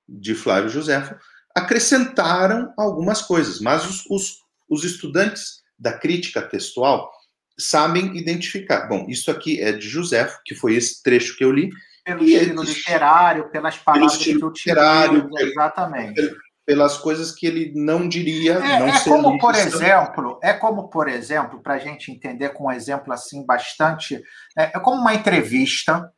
de 0.09 0.35
Flávio 0.35 0.71
Josefo, 0.71 1.15
acrescentaram 1.55 2.75
algumas 2.77 3.23
coisas, 3.23 3.61
mas 3.61 3.89
os, 3.89 4.05
os, 4.11 4.39
os 4.69 4.83
estudantes 4.83 5.63
da 5.79 5.93
crítica 5.93 6.43
textual 6.43 7.09
sabem 7.57 8.17
identificar. 8.17 8.89
Bom, 8.89 9.07
isso 9.09 9.31
aqui 9.31 9.63
é 9.63 9.71
de 9.71 9.89
Josefo, 9.89 10.41
que 10.45 10.53
foi 10.53 10.75
esse 10.75 11.01
trecho 11.01 11.37
que 11.37 11.45
eu 11.45 11.53
li. 11.53 11.71
Pelo 12.05 12.25
estilo 12.25 12.65
literário, 12.65 13.51
pelas 13.51 13.79
palavras 13.79 14.17
que 14.17 14.33
eu 14.33 14.49
literário, 14.49 15.31
exatamente 15.39 16.48
pelas 16.69 16.99
coisas 16.99 17.33
que 17.33 17.47
ele 17.47 17.73
não 17.75 18.07
diria. 18.07 18.57
É, 18.57 18.79
não 18.79 18.89
é 18.89 19.01
como, 19.01 19.39
por 19.39 19.55
exemplo, 19.55 20.39
é 20.43 20.53
como, 20.53 20.91
por 20.91 21.09
exemplo, 21.09 21.63
para 21.63 21.77
a 21.77 21.79
gente 21.79 22.13
entender 22.13 22.51
com 22.51 22.67
um 22.67 22.71
exemplo 22.71 23.11
assim 23.11 23.43
bastante. 23.47 24.23
É, 24.55 24.65
é 24.65 24.81
como 24.81 25.01
uma 25.01 25.15
entrevista 25.15 26.13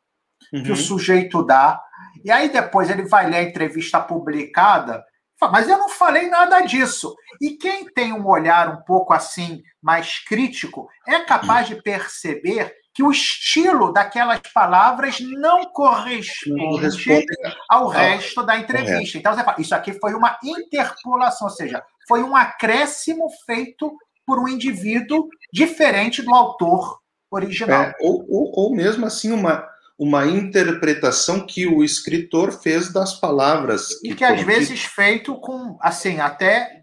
uhum. 0.53 0.65
que 0.65 0.71
o 0.71 0.75
uhum. 0.75 0.77
sujeito 0.77 1.47
dá, 1.47 1.81
e 2.25 2.33
aí 2.33 2.49
depois 2.49 2.91
ele 2.91 3.05
vai 3.05 3.31
ler 3.31 3.37
a 3.37 3.43
entrevista 3.45 4.01
publicada. 4.01 5.05
Mas 5.53 5.69
eu 5.69 5.79
não 5.79 5.89
falei 5.89 6.29
nada 6.29 6.63
disso. 6.63 7.15
E 7.41 7.51
quem 7.51 7.85
tem 7.85 8.13
um 8.13 8.27
olhar 8.27 8.69
um 8.71 8.83
pouco 8.83 9.13
assim 9.13 9.63
mais 9.81 10.19
crítico 10.19 10.89
é 11.07 11.21
capaz 11.21 11.69
de 11.69 11.81
perceber 11.81 12.75
que 13.01 13.03
o 13.03 13.11
estilo 13.11 13.95
daquelas 13.95 14.41
palavras 14.53 15.19
não 15.21 15.65
corresponde 15.73 17.25
ao 17.67 17.89
resto 17.89 18.43
da 18.43 18.59
entrevista. 18.59 19.17
Então 19.17 19.35
você 19.35 19.43
fala, 19.43 19.59
isso 19.59 19.75
aqui 19.75 19.95
foi 19.95 20.13
uma 20.13 20.39
interpolação, 20.45 21.49
ou 21.49 21.53
seja, 21.53 21.83
foi 22.07 22.23
um 22.23 22.37
acréscimo 22.37 23.27
feito 23.47 23.91
por 24.27 24.39
um 24.39 24.47
indivíduo 24.47 25.29
diferente 25.51 26.21
do 26.21 26.35
autor 26.35 26.99
original. 27.31 27.85
É, 27.85 27.95
ou, 28.01 28.27
ou, 28.29 28.53
ou 28.55 28.77
mesmo 28.77 29.07
assim 29.07 29.33
uma, 29.33 29.67
uma 29.99 30.27
interpretação 30.27 31.47
que 31.47 31.67
o 31.67 31.83
escritor 31.83 32.53
fez 32.53 32.93
das 32.93 33.19
palavras. 33.19 33.89
E 34.05 34.11
que, 34.11 34.17
que 34.17 34.25
às 34.25 34.43
vezes 34.43 34.85
feito 34.85 35.35
com, 35.37 35.79
assim, 35.81 36.21
até 36.21 36.83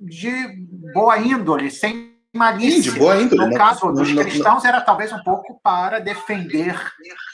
de 0.00 0.32
boa 0.92 1.18
índole, 1.18 1.70
sem 1.70 2.11
malícia. 2.32 2.82
Sim, 2.82 2.90
de 2.90 2.98
boa 2.98 3.16
índole. 3.16 3.42
No 3.42 3.50
não, 3.50 3.56
caso 3.56 3.86
não, 3.86 3.94
dos 3.94 4.10
não, 4.12 4.22
cristãos, 4.22 4.64
era 4.64 4.80
talvez 4.80 5.12
um 5.12 5.22
pouco 5.22 5.60
para 5.62 5.98
defender. 5.98 6.74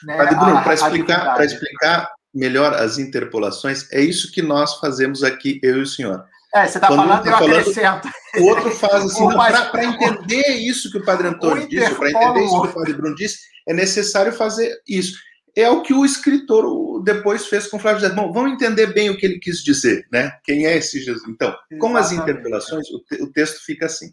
Né, 0.03 0.17
para 0.17 0.75
explicar, 0.75 1.35
para 1.35 1.45
explicar 1.45 2.11
melhor 2.35 2.75
as 2.75 2.99
interpolações, 2.99 3.91
é 3.93 4.01
isso 4.01 4.33
que 4.33 4.43
nós 4.43 4.79
fazemos 4.79 5.23
aqui, 5.23 5.61
eu 5.63 5.79
e 5.79 5.83
o 5.83 5.87
senhor. 5.87 6.25
É, 6.55 6.67
você 6.67 6.79
está 6.79 6.89
falando, 6.89 7.23
tá 7.23 7.31
eu 7.31 7.39
falando, 7.39 7.59
acrescento. 7.59 8.09
O 8.39 8.45
outro 8.45 8.71
faz 8.71 9.05
assim, 9.05 9.29
para 9.71 9.85
entender 9.85 10.49
isso 10.57 10.91
que 10.91 10.99
o 10.99 11.05
Padre 11.05 11.29
Antônio 11.29 11.69
disse, 11.69 11.95
para 11.95 12.11
entender 12.11 12.45
isso 12.45 12.63
que 12.63 12.69
o 12.69 12.73
Padre 12.73 12.95
Bruno 12.95 13.15
disse, 13.15 13.39
é 13.69 13.75
necessário 13.75 14.33
fazer 14.33 14.75
isso. 14.89 15.19
É 15.55 15.69
o 15.69 15.83
que 15.83 15.93
o 15.93 16.05
escritor 16.05 17.03
depois 17.03 17.47
fez 17.47 17.67
com 17.67 17.79
Flávio 17.79 18.01
José. 18.01 18.15
Bom, 18.15 18.33
vamos 18.33 18.53
entender 18.53 18.87
bem 18.95 19.11
o 19.11 19.17
que 19.17 19.27
ele 19.27 19.39
quis 19.39 19.59
dizer, 19.59 20.07
né? 20.13 20.33
Quem 20.45 20.67
é 20.67 20.77
esse 20.77 21.01
Jesus? 21.01 21.29
Então, 21.29 21.55
com 21.81 21.97
as 21.97 22.13
interpelações, 22.13 22.89
o, 22.91 23.01
te, 23.01 23.23
o 23.23 23.33
texto 23.33 23.65
fica 23.65 23.87
assim. 23.87 24.13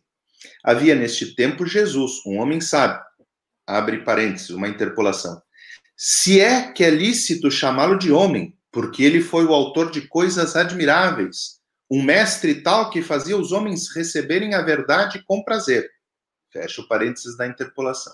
Havia 0.64 0.96
neste 0.96 1.36
tempo 1.36 1.66
Jesus, 1.66 2.14
um 2.26 2.40
homem 2.40 2.62
sábio. 2.62 3.02
Abre 3.68 4.04
parênteses, 4.04 4.50
uma 4.50 4.68
interpolação. 4.68 5.42
Se 5.98 6.42
é 6.42 6.72
que 6.72 6.84
é 6.84 6.90
lícito 6.90 7.50
chamá-lo 7.50 7.98
de 7.98 8.12
homem, 8.12 8.58
porque 8.72 9.04
ele 9.04 9.22
foi 9.22 9.46
o 9.46 9.54
autor 9.54 9.90
de 9.92 10.08
coisas 10.08 10.56
admiráveis, 10.56 11.62
um 11.90 12.04
mestre 12.04 12.62
tal 12.62 12.90
que 12.90 13.02
fazia 13.02 13.38
os 13.38 13.52
homens 13.52 13.90
receberem 13.96 14.54
a 14.54 14.62
verdade 14.62 15.24
com 15.26 15.44
prazer. 15.44 15.90
Fecha 16.52 16.82
o 16.82 16.88
parênteses 16.88 17.38
da 17.38 17.48
interpolação. 17.48 18.14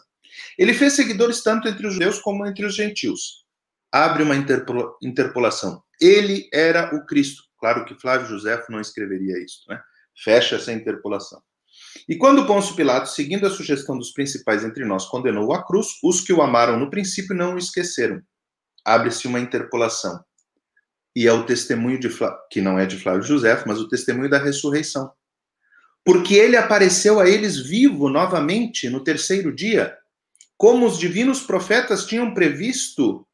Ele 0.58 0.74
fez 0.74 0.94
seguidores 0.94 1.42
tanto 1.42 1.68
entre 1.68 1.88
os 1.88 1.94
judeus 1.94 2.20
como 2.20 2.46
entre 2.46 2.66
os 2.66 2.76
gentios. 2.76 3.46
Abre 3.92 4.24
uma 4.24 4.36
interpolação. 5.02 5.84
Ele 6.00 6.50
era 6.54 6.96
o 6.96 7.06
Cristo. 7.06 7.44
Claro 7.60 7.86
que 7.86 8.00
Flávio 8.00 8.28
José 8.28 8.64
não 8.70 8.80
escreveria 8.80 9.38
isso, 9.44 9.64
né? 9.68 9.82
Fecha 10.16 10.56
essa 10.56 10.72
interpolação. 10.72 11.42
E 12.08 12.16
quando 12.18 12.46
Pôncio 12.46 12.76
Pilatos, 12.76 13.16
seguindo 13.16 13.46
a 13.46 13.50
sugestão 13.50 13.98
dos 13.98 14.12
principais 14.12 14.64
entre 14.64 14.86
nós, 14.86 15.06
condenou 15.06 15.54
a 15.54 15.64
cruz, 15.64 15.88
os 16.04 16.22
que 16.22 16.34
o 16.34 16.42
amaram 16.42 16.80
no 16.80 16.90
princípio 16.90 17.36
não 17.36 17.56
o 17.56 17.58
esqueceram. 17.58 18.22
Abre-se 18.86 19.28
uma 19.28 19.40
interpolação. 19.40 20.20
E 21.16 21.28
é 21.28 21.34
o 21.34 21.46
testemunho 21.46 22.00
de 22.00 22.10
que 22.50 22.62
não 22.62 22.80
é 22.80 22.86
de 22.86 22.98
Flávio 22.98 23.24
José, 23.24 23.62
mas 23.66 23.80
o 23.80 23.88
testemunho 23.88 24.30
da 24.30 24.38
ressurreição. 24.38 25.12
Porque 26.04 26.36
ele 26.36 26.58
apareceu 26.58 27.20
a 27.20 27.30
eles 27.30 27.60
vivo 27.60 28.10
novamente 28.10 28.90
no 28.90 29.04
terceiro 29.04 29.54
dia, 29.54 29.96
como 30.58 30.86
os 30.86 30.98
divinos 30.98 31.42
profetas 31.42 32.06
tinham 32.06 32.34
previsto 32.34 33.28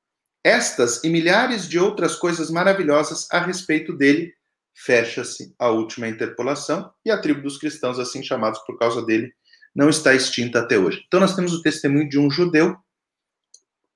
estas 0.43 1.03
e 1.03 1.09
milhares 1.09 1.67
de 1.67 1.77
outras 1.77 2.15
coisas 2.15 2.49
maravilhosas 2.49 3.27
a 3.31 3.39
respeito 3.39 3.93
dele 3.93 4.33
fecha-se 4.77 5.55
a 5.57 5.69
última 5.69 6.07
interpolação 6.07 6.91
e 7.03 7.09
a 7.09 7.19
tribo 7.19 7.41
dos 7.41 7.57
cristãos, 7.57 7.97
assim 7.97 8.21
chamados 8.23 8.59
por 8.59 8.77
causa 8.77 9.03
dele, 9.03 9.33
não 9.75 9.89
está 9.89 10.13
extinta 10.13 10.59
até 10.59 10.77
hoje. 10.77 11.03
Então, 11.07 11.19
nós 11.19 11.35
temos 11.35 11.53
o 11.53 11.61
testemunho 11.61 12.07
de 12.07 12.19
um 12.19 12.29
judeu, 12.29 12.77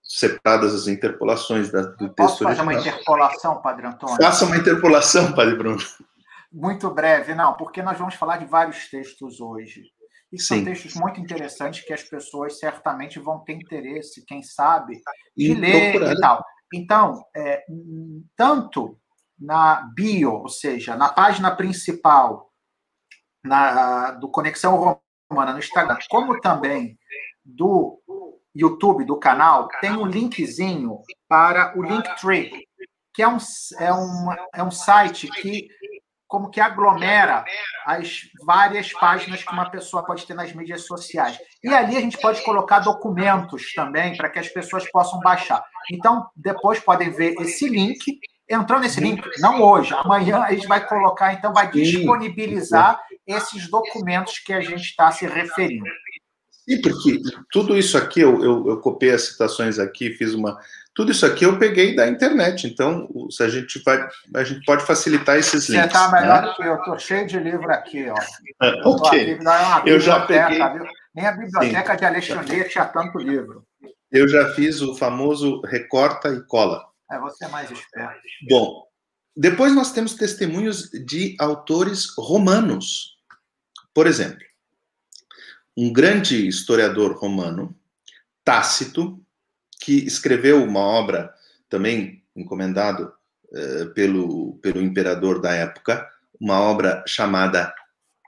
separadas 0.01 0.73
as 0.73 0.87
interpolações 0.87 1.71
da, 1.71 1.81
do 1.81 2.09
texto 2.09 2.15
Posso 2.15 2.43
fazer 2.43 2.61
original. 2.61 2.65
uma 2.65 2.73
interpolação, 2.73 3.61
Padre 3.61 3.87
Antônio? 3.87 4.17
Faça 4.17 4.45
uma 4.45 4.57
interpolação, 4.57 5.33
Padre 5.33 5.55
Bruno. 5.55 5.81
Muito 6.51 6.89
breve, 6.89 7.33
não, 7.33 7.53
porque 7.53 7.81
nós 7.81 7.97
vamos 7.97 8.15
falar 8.15 8.37
de 8.37 8.45
vários 8.45 8.89
textos 8.89 9.39
hoje. 9.39 9.83
E 10.33 10.39
são 10.41 10.57
Sim. 10.57 10.65
textos 10.65 10.95
muito 10.95 11.19
interessantes 11.19 11.85
que 11.85 11.93
as 11.93 12.03
pessoas 12.03 12.57
certamente 12.57 13.19
vão 13.19 13.39
ter 13.39 13.53
interesse, 13.53 14.25
quem 14.25 14.41
sabe, 14.41 15.01
de 15.37 15.51
e 15.51 15.53
ler 15.53 15.91
procurando. 15.91 16.17
e 16.17 16.21
tal. 16.21 16.45
Então, 16.73 17.25
é, 17.35 17.63
tanto 18.35 18.97
na 19.41 19.89
bio, 19.95 20.33
ou 20.33 20.49
seja, 20.49 20.95
na 20.95 21.09
página 21.09 21.53
principal 21.55 22.51
na, 23.43 24.11
do 24.11 24.29
Conexão 24.29 25.01
Romana 25.29 25.53
no 25.53 25.59
Instagram, 25.59 25.97
como 26.09 26.39
também 26.39 26.97
do 27.43 27.99
YouTube, 28.53 29.03
do 29.03 29.17
canal, 29.17 29.67
tem 29.81 29.91
um 29.91 30.05
linkzinho 30.05 31.01
para 31.27 31.77
o 31.77 31.81
Linktree, 31.81 32.67
que 33.13 33.23
é 33.23 33.27
um, 33.27 33.37
é 33.79 33.93
um, 33.93 34.27
é 34.55 34.63
um 34.63 34.71
site 34.71 35.27
que 35.27 35.67
como 36.27 36.49
que 36.49 36.61
aglomera 36.61 37.43
as 37.85 38.21
várias 38.45 38.93
páginas 38.93 39.43
que 39.43 39.51
uma 39.51 39.69
pessoa 39.69 40.05
pode 40.05 40.25
ter 40.25 40.33
nas 40.33 40.53
mídias 40.53 40.85
sociais. 40.85 41.37
E 41.61 41.67
ali 41.67 41.97
a 41.97 41.99
gente 41.99 42.17
pode 42.17 42.41
colocar 42.45 42.79
documentos 42.79 43.73
também 43.73 44.15
para 44.15 44.29
que 44.29 44.39
as 44.39 44.47
pessoas 44.47 44.89
possam 44.91 45.19
baixar. 45.19 45.61
Então, 45.91 46.25
depois 46.33 46.79
podem 46.79 47.09
ver 47.09 47.33
esse 47.41 47.67
link. 47.67 48.17
Entrou 48.49 48.79
nesse 48.79 48.99
link, 48.99 49.21
não 49.39 49.61
hoje, 49.61 49.93
amanhã 49.93 50.39
a 50.39 50.51
gente 50.51 50.67
vai 50.67 50.85
colocar, 50.85 51.33
então 51.33 51.53
vai 51.53 51.71
disponibilizar 51.71 52.99
esses 53.25 53.69
documentos 53.69 54.39
que 54.39 54.51
a 54.51 54.59
gente 54.59 54.81
está 54.81 55.11
se 55.11 55.25
referindo. 55.25 55.85
Sim, 56.49 56.81
porque 56.81 57.19
tudo 57.51 57.77
isso 57.77 57.97
aqui, 57.97 58.19
eu, 58.19 58.43
eu, 58.43 58.67
eu 58.67 58.79
copiei 58.79 59.13
as 59.13 59.23
citações 59.23 59.79
aqui, 59.79 60.11
fiz 60.11 60.33
uma, 60.33 60.59
tudo 60.93 61.11
isso 61.11 61.25
aqui 61.25 61.45
eu 61.45 61.57
peguei 61.57 61.95
da 61.95 62.07
internet, 62.07 62.67
então 62.67 63.07
se 63.29 63.41
a 63.41 63.47
gente 63.47 63.81
vai, 63.83 64.05
a 64.35 64.43
gente 64.43 64.65
pode 64.65 64.85
facilitar 64.85 65.37
esses 65.37 65.69
links. 65.69 65.91
Você 65.91 65.97
está 65.97 66.11
melhor 66.11 66.41
né? 66.43 66.53
que 66.55 66.63
eu, 66.63 66.75
estou 66.75 66.99
cheio 66.99 67.25
de 67.25 67.39
livro 67.39 67.71
aqui, 67.71 68.07
ó. 68.09 68.15
Eu 68.61 68.91
ok. 68.91 69.39
eu 69.85 69.99
já 69.99 70.19
peguei. 70.25 70.57
Viu? 70.57 70.85
Nem 71.15 71.25
a 71.25 71.31
biblioteca 71.31 71.93
Sim. 71.93 71.97
de 71.97 72.05
Alexandria 72.05 72.67
tinha 72.67 72.85
tanto 72.85 73.17
livro. 73.19 73.65
Eu 74.11 74.27
já 74.27 74.49
fiz 74.53 74.81
o 74.81 74.93
famoso 74.93 75.61
recorta 75.61 76.27
e 76.29 76.41
cola. 76.41 76.83
É, 77.11 77.19
você 77.19 77.45
é 77.45 77.47
mais 77.49 77.69
esperto. 77.69 78.21
Bom, 78.49 78.87
depois 79.35 79.75
nós 79.75 79.91
temos 79.91 80.15
testemunhos 80.15 80.89
de 80.89 81.35
autores 81.39 82.07
romanos. 82.17 83.17
Por 83.93 84.07
exemplo, 84.07 84.45
um 85.75 85.91
grande 85.91 86.47
historiador 86.47 87.17
romano, 87.17 87.75
Tácito, 88.43 89.21
que 89.81 90.05
escreveu 90.05 90.63
uma 90.63 90.79
obra 90.79 91.33
também 91.69 92.23
encomendado 92.35 93.11
uh, 93.51 93.93
pelo, 93.93 94.57
pelo 94.59 94.81
imperador 94.81 95.41
da 95.41 95.53
época, 95.53 96.09
uma 96.39 96.59
obra 96.59 97.03
chamada 97.05 97.73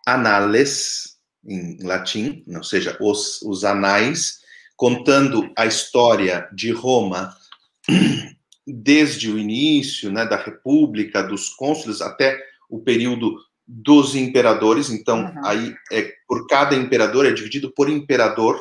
Anales, 0.05 1.17
em 1.45 1.77
latim, 1.84 2.43
ou 2.47 2.63
seja, 2.63 2.97
os, 2.99 3.41
os 3.41 3.63
anais, 3.63 4.39
contando 4.75 5.51
a 5.57 5.65
história 5.65 6.49
de 6.53 6.71
Roma 6.71 7.36
desde 8.66 9.30
o 9.30 9.38
início 9.38 10.11
né, 10.11 10.26
da 10.26 10.38
República, 10.38 11.22
dos 11.22 11.49
cônsules, 11.49 12.01
até 12.01 12.39
o 12.70 12.80
período 12.80 13.36
dos 13.68 14.16
imperadores. 14.16 14.89
Então, 14.89 15.26
uhum. 15.26 15.45
aí, 15.45 15.76
é, 15.91 16.14
por 16.28 16.47
cada 16.47 16.76
imperador, 16.76 17.26
é 17.26 17.32
dividido 17.32 17.72
por 17.74 17.89
imperador, 17.89 18.59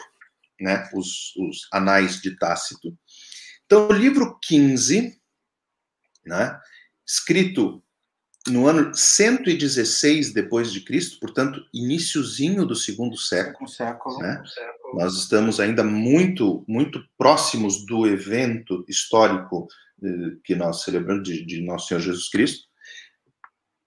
né, 0.61 0.89
os, 0.95 1.35
os 1.37 1.69
anais 1.73 2.21
de 2.21 2.37
Tácito. 2.37 2.97
Então, 3.65 3.89
o 3.89 3.93
livro 3.93 4.39
15, 4.43 5.19
né, 6.27 6.59
escrito 7.07 7.83
no 8.49 8.67
ano 8.67 8.93
116 8.95 10.33
depois 10.33 10.73
de 10.73 10.81
Cristo, 10.81 11.19
portanto, 11.21 11.65
iníciozinho 11.73 12.67
do 12.67 12.75
segundo 12.75 13.17
século. 13.17 13.69
século, 13.69 14.19
né? 14.19 14.43
século. 14.45 14.99
Nós 14.99 15.15
estamos 15.17 15.61
ainda 15.61 15.85
muito, 15.85 16.65
muito 16.67 17.03
próximos 17.17 17.87
do 17.87 18.07
evento 18.07 18.85
histórico 18.89 19.69
que 20.45 20.55
nós 20.55 20.83
celebramos 20.83 21.29
de, 21.29 21.45
de 21.45 21.61
Nosso 21.63 21.89
Senhor 21.89 22.01
Jesus 22.01 22.29
Cristo. 22.29 22.69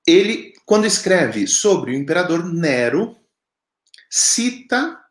Ele, 0.07 0.53
quando 0.65 0.85
escreve 0.85 1.47
sobre 1.47 1.91
o 1.91 1.95
imperador 1.95 2.45
Nero, 2.45 3.17
cita 4.09 5.01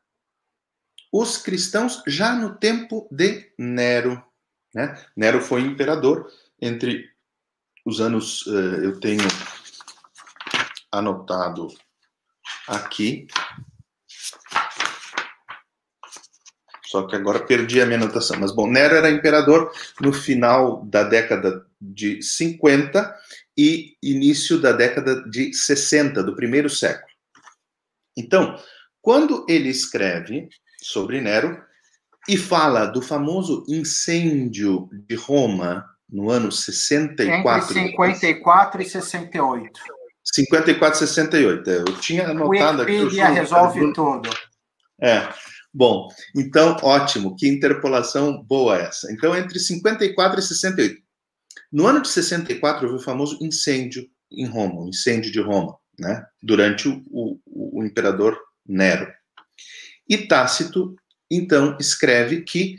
os 1.13 1.37
cristãos 1.37 2.03
já 2.07 2.35
no 2.35 2.57
tempo 2.57 3.09
de 3.11 3.53
Nero. 3.59 4.23
Né? 4.75 5.01
Nero 5.17 5.41
foi 5.41 5.61
imperador 5.61 6.31
entre 6.61 7.09
os 7.85 8.01
anos, 8.01 8.47
uh, 8.47 8.83
eu 8.83 8.99
tenho 8.99 9.23
anotado 10.91 11.69
aqui, 12.67 13.27
só 16.95 17.03
que 17.09 17.17
agora 17.17 17.45
perdi 17.45 17.83
a 17.83 17.87
minha 17.87 17.99
anotação. 17.99 18.39
Mas, 18.39 18.55
bom, 18.55 18.71
Nero 18.71 18.95
era 18.95 19.11
imperador 19.11 19.73
no 20.01 20.13
final 20.13 20.85
da 20.85 21.03
década 21.03 21.67
de 21.81 22.23
50 22.23 23.13
e 23.59 23.97
início 24.01 24.61
da 24.61 24.71
década 24.71 25.29
de 25.29 25.53
60, 25.53 26.23
do 26.23 26.37
primeiro 26.37 26.71
século. 26.71 27.13
Então, 28.17 28.57
quando 29.03 29.45
ele 29.49 29.69
escreve 29.69 30.49
sobre 30.81 31.21
Nero 31.21 31.61
e 32.29 32.37
fala 32.37 32.87
do 32.87 33.03
famoso 33.03 33.65
incêndio 33.69 34.89
de 34.93 35.17
Roma 35.17 35.85
no 36.09 36.31
ano 36.31 36.53
64. 36.53 37.77
Entre 37.77 37.91
54 37.91 38.83
e 38.83 38.85
68. 38.85 39.81
54 40.23 40.97
e 40.97 41.09
68. 41.09 41.71
Eu 41.71 41.85
tinha 41.99 42.29
anotado 42.29 42.83
aqui. 42.83 42.93
O 42.93 42.95
Wikipedia 42.99 43.31
resolve 43.31 43.93
tudo. 43.93 44.31
É. 45.01 45.29
Bom, 45.75 46.09
então, 46.37 46.77
ótimo. 46.83 47.35
Que 47.37 47.49
interpolação 47.49 48.41
boa 48.41 48.79
essa. 48.79 49.13
Então, 49.13 49.37
entre 49.37 49.59
54 49.59 50.39
e 50.39 50.43
68. 50.43 51.03
No 51.73 51.89
ano 51.89 52.01
de 52.01 52.09
64, 52.09 52.87
houve 52.87 53.01
o 53.01 53.05
famoso 53.05 53.37
incêndio 53.43 54.09
em 54.31 54.47
Roma, 54.47 54.83
o 54.83 54.89
incêndio 54.89 55.33
de 55.33 55.41
Roma, 55.41 55.77
né? 55.99 56.25
Durante 56.41 56.89
o, 56.89 57.03
o, 57.11 57.81
o 57.81 57.85
imperador 57.85 58.39
Nero. 58.65 59.13
E 60.09 60.17
Tácito, 60.17 60.95
então, 61.29 61.77
escreve 61.81 62.43
que 62.43 62.77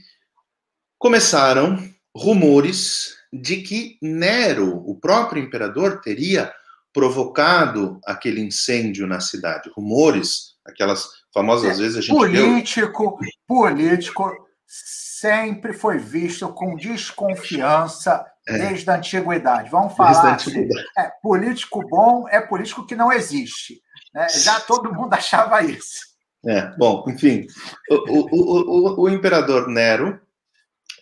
começaram 0.98 1.78
rumores 2.16 3.18
de 3.34 3.58
que 3.58 3.98
Nero, 4.02 4.78
o 4.90 4.98
próprio 4.98 5.44
imperador, 5.44 6.00
teria 6.00 6.54
provocado 6.94 8.00
aquele 8.06 8.40
incêndio 8.40 9.06
na 9.06 9.20
cidade. 9.20 9.70
Rumores, 9.76 10.56
aquelas 10.66 11.10
famosas 11.36 11.78
é, 11.78 11.82
vezes 11.82 11.98
a 11.98 12.02
gente 12.02 12.16
político, 12.16 13.20
político 13.46 14.48
sempre 14.66 15.74
foi 15.74 15.98
visto 15.98 16.48
com 16.54 16.78
desconfiança 16.78 18.26
é. 18.48 18.58
desde 18.58 18.90
a 18.90 18.96
antiguidade. 18.96 19.70
Vamos 19.70 19.96
falar 19.96 20.36
assim, 20.36 20.70
é, 20.98 21.12
político 21.22 21.86
bom 21.90 22.26
é 22.30 22.40
político 22.40 22.88
que 22.88 22.96
não 22.96 23.12
existe. 23.12 23.82
Né? 24.14 24.30
Já 24.30 24.62
todo 24.62 24.94
mundo 24.94 25.14
achava 25.14 25.62
isso. 25.62 26.16
É, 26.48 26.68
bom, 26.78 27.04
enfim, 27.10 27.48
o, 27.90 27.96
o, 27.96 28.28
o, 28.32 29.02
o 29.02 29.10
imperador 29.10 29.68
Nero 29.68 30.22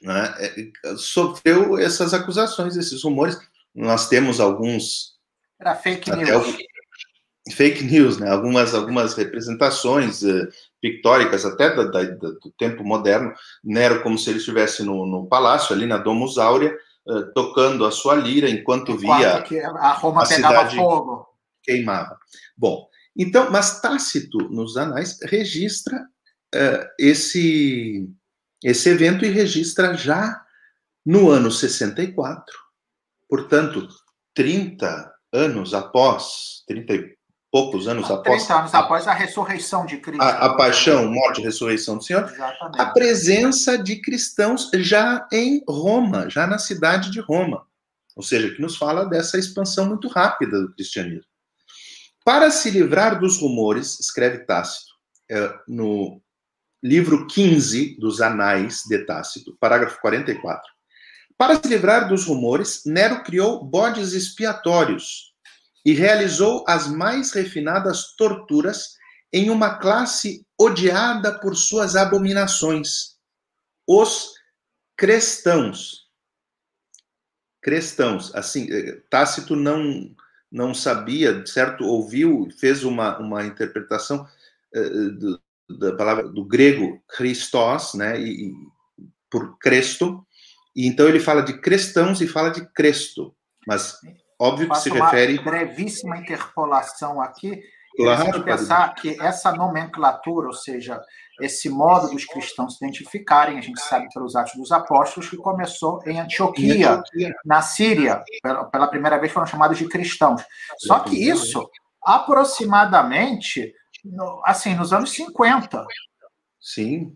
né, 0.01 0.33
é, 0.39 0.95
sofreu 0.97 1.77
essas 1.77 2.13
acusações, 2.13 2.75
esses 2.75 3.03
rumores. 3.03 3.37
Nós 3.75 4.07
temos 4.07 4.39
alguns. 4.39 5.13
Era 5.59 5.75
fake 5.75 6.09
news. 6.15 6.57
Fake 7.51 7.83
news, 7.83 8.17
né? 8.17 8.29
Algumas, 8.29 8.73
algumas 8.73 9.15
representações 9.15 10.21
uh, 10.21 10.47
pictóricas, 10.81 11.45
até 11.45 11.75
da, 11.75 11.83
da, 11.83 12.03
do 12.03 12.53
tempo 12.57 12.83
moderno. 12.83 13.33
Nero, 13.63 14.01
como 14.01 14.17
se 14.17 14.29
ele 14.29 14.39
estivesse 14.39 14.83
no, 14.83 15.05
no 15.05 15.25
palácio, 15.25 15.75
ali 15.75 15.85
na 15.85 15.97
Domus 15.97 16.37
Áurea, 16.37 16.73
uh, 17.05 17.33
tocando 17.33 17.85
a 17.85 17.91
sua 17.91 18.15
lira 18.15 18.49
enquanto, 18.49 18.93
enquanto 18.93 18.97
via. 18.97 19.43
a 19.77 19.91
Roma 19.93 20.23
a 20.23 20.27
pegava 20.27 20.69
fogo. 20.69 21.27
Queimava. 21.61 22.17
Bom, 22.57 22.87
então, 23.15 23.51
mas 23.51 23.81
Tácito, 23.81 24.37
nos 24.49 24.77
anais, 24.77 25.19
registra 25.23 25.97
uh, 26.55 26.87
esse, 26.97 28.09
esse 28.63 28.89
evento 28.89 29.25
e 29.25 29.29
registra 29.29 29.95
já 29.95 30.41
no 31.05 31.29
ano 31.29 31.51
64, 31.51 32.45
portanto, 33.27 33.87
30 34.33 35.13
anos 35.33 35.73
após, 35.73 36.63
30 36.67 36.93
e 36.93 37.17
poucos 37.53 37.87
anos 37.87 38.07
30 38.07 38.19
após. 38.19 38.45
30 38.47 38.59
anos 38.59 38.73
após 38.73 39.07
a 39.07 39.13
ressurreição 39.13 39.85
de 39.85 39.97
Cristo. 39.97 40.23
A, 40.23 40.47
a 40.47 40.55
paixão, 40.55 41.05
morte 41.05 41.39
e 41.39 41.43
ressurreição 41.43 41.99
do 41.99 42.03
Senhor. 42.03 42.23
Exatamente. 42.23 42.81
A 42.81 42.85
presença 42.87 43.77
de 43.77 43.97
cristãos 43.97 44.71
já 44.73 45.27
em 45.31 45.63
Roma, 45.69 46.27
já 46.31 46.47
na 46.47 46.57
cidade 46.57 47.11
de 47.11 47.19
Roma. 47.19 47.63
Ou 48.15 48.23
seja, 48.23 48.49
que 48.49 48.59
nos 48.59 48.75
fala 48.75 49.05
dessa 49.05 49.37
expansão 49.37 49.85
muito 49.85 50.07
rápida 50.07 50.59
do 50.59 50.73
cristianismo. 50.73 51.29
Para 52.25 52.49
se 52.49 52.71
livrar 52.71 53.19
dos 53.19 53.39
rumores, 53.39 53.99
escreve 53.99 54.39
Tácito, 54.45 54.91
é, 55.29 55.53
no 55.67 56.19
livro 56.81 57.27
15 57.27 57.99
dos 57.99 58.19
Anais 58.19 58.81
de 58.87 58.97
Tácito, 59.05 59.55
parágrafo 59.59 60.01
44. 60.01 60.63
Para 61.37 61.55
se 61.55 61.67
livrar 61.67 62.07
dos 62.07 62.25
rumores, 62.25 62.81
Nero 62.85 63.23
criou 63.23 63.63
bodes 63.63 64.13
expiatórios 64.13 65.32
e 65.85 65.93
realizou 65.93 66.63
as 66.67 66.87
mais 66.87 67.31
refinadas 67.31 68.15
torturas 68.15 68.95
em 69.31 69.49
uma 69.49 69.77
classe 69.77 70.45
odiada 70.59 71.37
por 71.39 71.55
suas 71.55 71.95
abominações, 71.95 73.17
os 73.87 74.33
cristãos. 74.95 76.03
Cristãos, 77.61 78.33
assim, 78.35 78.67
eh, 78.71 79.01
Tácito 79.09 79.55
não 79.55 80.15
não 80.53 80.71
sabia, 80.71 81.43
certo? 81.47 81.83
Ouviu, 81.83 82.47
fez 82.59 82.83
uma, 82.83 83.17
uma 83.17 83.43
interpretação 83.43 84.27
uh, 84.75 85.09
do, 85.11 85.41
da 85.79 85.95
palavra 85.95 86.29
do 86.29 86.45
grego 86.45 87.03
Christos, 87.07 87.95
né? 87.95 88.21
E, 88.21 88.49
e, 88.49 88.53
por 89.31 89.57
Cristo. 89.57 90.23
E 90.75 90.85
então 90.85 91.09
ele 91.09 91.19
fala 91.19 91.41
de 91.41 91.59
cristãos 91.59 92.21
e 92.21 92.27
fala 92.27 92.51
de 92.51 92.63
Cristo, 92.67 93.35
mas 93.65 93.99
óbvio 94.43 94.69
que 94.69 94.77
se 94.77 94.89
refere. 94.89 95.33
Uma 95.33 95.43
brevíssima 95.43 96.17
interpolação 96.17 97.21
aqui. 97.21 97.61
Claro, 97.95 98.43
pensar 98.43 98.95
que 98.95 99.21
essa 99.21 99.51
nomenclatura, 99.51 100.47
ou 100.47 100.53
seja, 100.53 100.99
esse 101.39 101.69
modo 101.69 102.09
dos 102.09 102.25
cristãos 102.25 102.77
se 102.77 102.83
identificarem, 102.83 103.57
a 103.57 103.61
gente 103.61 103.79
sabe 103.81 104.07
pelos 104.11 104.35
Atos 104.35 104.55
dos 104.55 104.71
Apóstolos, 104.71 105.29
que 105.29 105.37
começou 105.37 106.01
em 106.05 106.19
Antioquia, 106.19 107.01
na 107.45 107.61
Síria. 107.61 108.23
Pela, 108.41 108.87
primeira 108.87 109.19
vez 109.19 109.31
foram 109.31 109.45
chamados 109.45 109.77
de 109.77 109.87
cristãos. 109.87 110.43
Só 110.79 110.99
que 110.99 111.29
isso, 111.29 111.69
aproximadamente, 112.03 113.73
assim, 114.43 114.73
nos 114.73 114.91
anos 114.91 115.11
50. 115.11 115.85
Sim. 116.59 117.15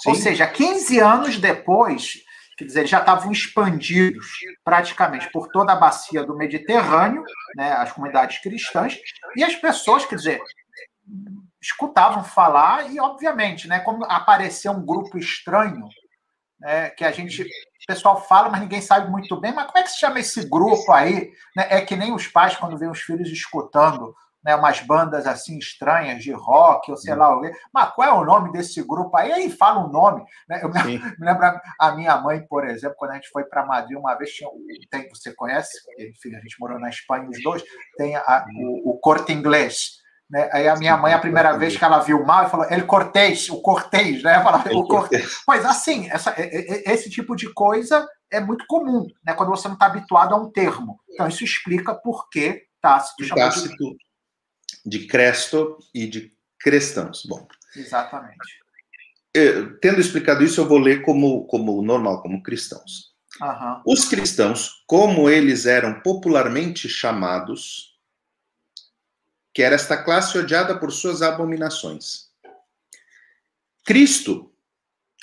Sim. 0.00 0.10
Ou 0.10 0.14
seja, 0.14 0.46
15 0.46 0.98
anos 1.00 1.38
depois, 1.38 2.22
quer 2.58 2.64
dizer, 2.64 2.86
já 2.88 2.98
estavam 2.98 3.30
expandidos 3.30 4.26
praticamente 4.64 5.30
por 5.30 5.48
toda 5.48 5.72
a 5.72 5.76
bacia 5.76 6.24
do 6.24 6.36
Mediterrâneo, 6.36 7.22
né, 7.54 7.72
as 7.74 7.92
comunidades 7.92 8.38
cristãs, 8.38 8.98
e 9.36 9.44
as 9.44 9.54
pessoas, 9.54 10.04
quer 10.04 10.16
dizer, 10.16 10.42
escutavam 11.62 12.24
falar 12.24 12.90
e, 12.90 12.98
obviamente, 12.98 13.68
né, 13.68 13.78
como 13.78 14.04
apareceu 14.04 14.72
um 14.72 14.84
grupo 14.84 15.16
estranho, 15.16 15.88
né, 16.58 16.90
que 16.90 17.04
a 17.04 17.12
gente, 17.12 17.42
o 17.42 17.46
pessoal 17.86 18.26
fala, 18.26 18.48
mas 18.48 18.60
ninguém 18.60 18.80
sabe 18.80 19.08
muito 19.08 19.40
bem, 19.40 19.54
mas 19.54 19.66
como 19.66 19.78
é 19.78 19.82
que 19.84 19.90
se 19.90 20.00
chama 20.00 20.18
esse 20.18 20.44
grupo 20.48 20.90
aí? 20.90 21.30
Né, 21.56 21.66
é 21.70 21.80
que 21.80 21.94
nem 21.94 22.12
os 22.12 22.26
pais, 22.26 22.56
quando 22.56 22.76
vêem 22.76 22.90
os 22.90 23.00
filhos 23.00 23.30
escutando 23.30 24.12
né, 24.48 24.56
umas 24.56 24.80
bandas 24.80 25.26
assim 25.26 25.58
estranhas 25.58 26.22
de 26.22 26.32
rock, 26.32 26.90
ou 26.90 26.96
sei 26.96 27.14
lá. 27.14 27.38
Mas 27.70 27.90
qual 27.90 28.08
é 28.08 28.12
o 28.14 28.24
nome 28.24 28.50
desse 28.50 28.82
grupo 28.82 29.14
aí? 29.14 29.30
Aí 29.30 29.50
fala 29.50 29.80
o 29.80 29.88
um 29.88 29.92
nome. 29.92 30.24
Né? 30.48 30.60
Eu 30.62 30.70
me, 30.70 30.98
me, 30.98 31.02
lembro 31.20 31.60
a 31.78 31.92
minha 31.92 32.16
mãe, 32.16 32.40
por 32.48 32.66
exemplo, 32.66 32.96
quando 32.96 33.10
a 33.10 33.14
gente 33.16 33.28
foi 33.28 33.44
para 33.44 33.66
Madrid 33.66 33.98
uma 33.98 34.14
vez, 34.14 34.30
tinha, 34.30 34.48
tem, 34.90 35.06
você 35.10 35.34
conhece, 35.34 35.78
enfim, 35.98 36.34
a 36.34 36.40
gente 36.40 36.56
morou 36.58 36.78
na 36.78 36.88
Espanha 36.88 37.28
os 37.28 37.42
dois, 37.42 37.62
tem 37.98 38.16
a, 38.16 38.46
o, 38.56 38.92
o 38.92 38.98
Corte 38.98 39.34
Inglês. 39.34 39.98
Né? 40.30 40.48
Aí 40.50 40.66
a 40.66 40.76
minha 40.76 40.96
mãe, 40.96 41.12
a 41.12 41.18
primeira 41.18 41.52
vez 41.58 41.76
que 41.76 41.84
ela 41.84 41.98
viu 41.98 42.24
mal, 42.24 42.48
falou, 42.48 42.66
ele 42.70 42.84
Cortês, 42.84 43.50
o 43.50 43.60
Cortês, 43.60 44.22
né? 44.22 44.40
Falava, 44.42 44.72
o 44.72 44.88
Cortês. 44.88 45.42
Pois 45.44 45.62
assim, 45.66 46.08
essa, 46.10 46.34
esse 46.38 47.10
tipo 47.10 47.36
de 47.36 47.52
coisa 47.52 48.08
é 48.32 48.40
muito 48.40 48.64
comum, 48.66 49.06
né? 49.26 49.34
Quando 49.34 49.50
você 49.50 49.68
não 49.68 49.74
está 49.74 49.84
habituado 49.84 50.34
a 50.34 50.38
um 50.38 50.50
termo. 50.50 50.98
Então, 51.10 51.28
isso 51.28 51.44
explica 51.44 51.94
por 51.94 52.30
que 52.30 52.62
Tácito 52.80 53.28
Tácito 53.34 53.76
de... 53.76 54.07
de 54.88 55.06
Cresto 55.06 55.78
e 55.92 56.06
de 56.06 56.32
cristãos. 56.58 57.24
Bom. 57.26 57.46
Exatamente. 57.76 58.36
Tendo 59.80 60.00
explicado 60.00 60.42
isso, 60.42 60.60
eu 60.60 60.66
vou 60.66 60.78
ler 60.78 61.02
como, 61.02 61.44
como 61.46 61.82
normal, 61.82 62.22
como 62.22 62.42
cristãos. 62.42 63.14
Uhum. 63.40 63.82
Os 63.86 64.04
cristãos, 64.06 64.82
como 64.86 65.30
eles 65.30 65.66
eram 65.66 66.00
popularmente 66.00 66.88
chamados, 66.88 67.96
que 69.54 69.62
era 69.62 69.74
esta 69.74 70.02
classe 70.02 70.36
odiada 70.38 70.78
por 70.78 70.90
suas 70.90 71.22
abominações. 71.22 72.28
Cristo, 73.84 74.52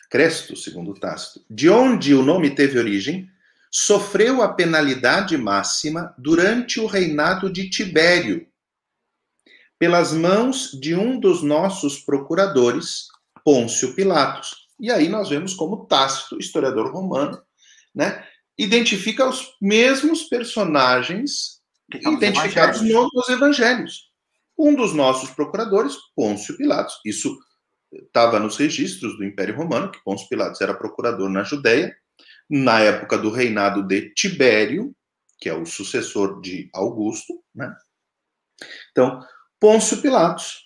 Cresto, 0.10 0.56
segundo 0.56 0.94
Tácito, 0.94 1.46
de 1.50 1.70
onde 1.70 2.14
o 2.14 2.24
nome 2.24 2.56
teve 2.56 2.80
origem, 2.80 3.30
sofreu 3.70 4.42
a 4.42 4.54
penalidade 4.54 5.38
máxima 5.38 6.16
durante 6.18 6.80
o 6.80 6.86
reinado 6.86 7.52
de 7.52 7.70
Tibério, 7.70 8.48
pelas 9.78 10.14
mãos 10.14 10.72
de 10.80 10.96
um 10.96 11.20
dos 11.20 11.42
nossos 11.42 12.00
procuradores, 12.00 13.08
Pôncio 13.44 13.94
Pilatos. 13.94 14.68
E 14.80 14.92
aí 14.92 15.08
nós 15.08 15.30
vemos 15.30 15.54
como 15.54 15.86
Tácito, 15.86 16.38
historiador 16.40 16.92
romano, 16.92 17.42
né, 17.94 18.26
identifica 18.58 19.28
os 19.28 19.56
mesmos 19.62 20.24
personagens 20.24 21.62
identificados 21.94 22.82
nos 22.82 23.30
evangelhos. 23.30 24.10
Um 24.58 24.74
dos 24.74 24.94
nossos 24.94 25.30
procuradores, 25.32 25.96
Pôncio 26.16 26.56
Pilatos, 26.58 27.00
isso 27.06 27.38
estava 27.92 28.40
nos 28.40 28.58
registros 28.58 29.18
do 29.18 29.24
Império 29.24 29.56
Romano, 29.56 29.92
que 29.92 30.04
Pôncio 30.04 30.28
Pilatos 30.28 30.62
era 30.62 30.74
procurador 30.74 31.30
na 31.30 31.44
Judéia, 31.44 31.96
na 32.50 32.80
época 32.80 33.18
do 33.18 33.30
reinado 33.30 33.84
de 33.84 34.14
Tibério, 34.14 34.96
que 35.40 35.50
é 35.50 35.54
o 35.54 35.66
sucessor 35.66 36.42
de 36.42 36.70
Augusto, 36.74 37.34
né? 37.54 37.74
Então, 38.92 39.22
Pôncio 39.66 40.00
Pilatos, 40.00 40.66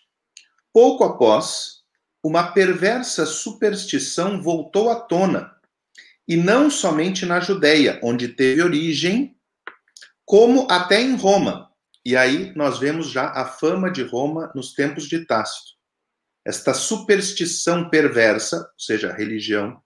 pouco 0.74 1.06
após, 1.06 1.84
uma 2.22 2.52
perversa 2.52 3.26
superstição 3.26 4.42
voltou 4.42 4.90
à 4.90 4.96
tona, 5.00 5.56
e 6.28 6.36
não 6.36 6.70
somente 6.70 7.26
na 7.26 7.40
Judéia, 7.40 7.98
onde 8.04 8.28
teve 8.28 8.62
origem, 8.62 9.38
como 10.26 10.68
até 10.70 11.02
em 11.02 11.16
Roma, 11.16 11.72
e 12.04 12.18
aí 12.18 12.54
nós 12.58 12.78
vemos 12.78 13.10
já 13.10 13.30
a 13.30 13.46
fama 13.46 13.90
de 13.90 14.04
Roma 14.04 14.52
nos 14.54 14.74
tempos 14.74 15.08
de 15.08 15.26
Tácito. 15.26 15.78
Esta 16.44 16.74
superstição 16.74 17.90
perversa, 17.90 18.58
ou 18.58 18.80
seja, 18.80 19.12
a 19.12 19.16
religião 19.16 19.82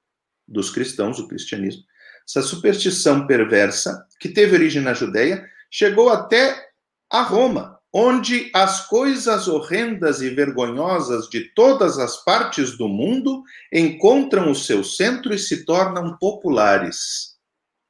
dos 0.47 0.72
cristãos, 0.72 1.20
o 1.20 1.28
cristianismo, 1.28 1.84
essa 2.28 2.41
superstição 2.41 3.28
perversa, 3.28 4.07
que 4.20 4.30
teve 4.30 4.55
origem 4.55 4.82
na 4.82 4.95
Judéia, 4.95 5.47
chegou 5.70 6.09
até 6.09 6.72
a 7.11 7.22
Roma, 7.22 7.80
onde 7.93 8.49
as 8.55 8.87
coisas 8.87 9.47
horrendas 9.47 10.21
e 10.21 10.29
vergonhosas 10.31 11.29
de 11.29 11.41
todas 11.53 11.99
as 11.99 12.17
partes 12.23 12.75
do 12.75 12.87
mundo 12.87 13.43
encontram 13.71 14.49
o 14.49 14.55
seu 14.55 14.83
centro 14.83 15.31
e 15.31 15.37
se 15.37 15.63
tornam 15.63 16.17
populares. 16.17 17.33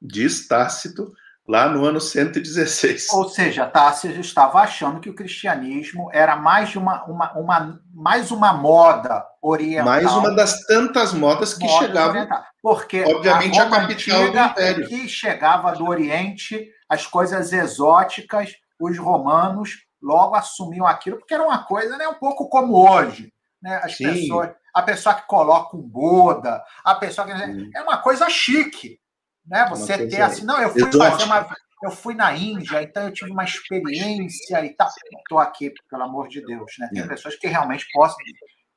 Diz 0.02 0.46
Tácito 0.46 1.10
lá 1.48 1.68
no 1.68 1.84
ano 1.84 2.00
116. 2.00 3.08
Ou 3.12 3.28
seja, 3.28 3.66
Tássio 3.66 4.10
estava 4.20 4.58
achando 4.60 5.00
que 5.00 5.08
o 5.08 5.14
cristianismo 5.14 6.10
era 6.12 6.36
mais 6.36 6.76
uma, 6.76 7.04
uma, 7.04 7.32
uma, 7.32 7.80
mais 7.94 8.30
uma 8.30 8.52
moda 8.52 9.24
oriental. 9.40 9.86
Mais 9.86 10.10
uma 10.12 10.34
das 10.34 10.66
tantas 10.66 11.14
modas 11.14 11.54
que 11.54 11.66
chegavam. 11.66 12.26
Porque 12.62 13.04
obviamente 13.04 13.58
a, 13.58 13.64
a 13.64 13.70
capital 13.70 14.30
do 14.30 14.38
império. 14.38 14.88
que 14.88 15.08
chegava 15.08 15.72
do 15.72 15.86
Oriente, 15.86 16.68
as 16.88 17.06
coisas 17.06 17.52
exóticas, 17.52 18.52
os 18.80 18.98
romanos 18.98 19.83
logo 20.04 20.34
assumiam 20.34 20.86
aquilo, 20.86 21.18
porque 21.18 21.34
era 21.34 21.42
uma 21.42 21.64
coisa 21.64 21.96
né, 21.96 22.06
um 22.06 22.14
pouco 22.14 22.48
como 22.48 22.76
hoje. 22.88 23.32
Né? 23.62 23.80
As 23.82 23.96
Sim. 23.96 24.04
pessoas, 24.04 24.50
a 24.74 24.82
pessoa 24.82 25.14
que 25.14 25.26
coloca 25.26 25.76
um 25.76 25.82
Buda, 25.82 26.62
a 26.84 26.94
pessoa 26.94 27.26
que. 27.26 27.32
É 27.74 27.82
uma 27.82 27.98
coisa 27.98 28.28
chique 28.28 29.00
né? 29.46 29.66
Você 29.68 30.06
ter 30.06 30.22
assim, 30.22 30.44
não, 30.44 30.60
eu 30.60 30.70
fui 30.70 30.90
fazer 30.92 31.24
uma. 31.24 31.46
Eu 31.82 31.90
fui 31.90 32.14
na 32.14 32.34
Índia, 32.34 32.82
então 32.82 33.04
eu 33.04 33.12
tive 33.12 33.30
uma 33.30 33.44
experiência 33.44 34.64
e 34.64 34.70
tal. 34.74 34.88
Estou 35.18 35.38
aqui, 35.38 35.70
pelo 35.90 36.04
amor 36.04 36.28
de 36.28 36.44
Deus, 36.44 36.72
né? 36.78 36.88
Tem 36.92 37.02
é. 37.02 37.06
pessoas 37.06 37.36
que 37.36 37.46
realmente 37.46 37.86
possam 37.92 38.16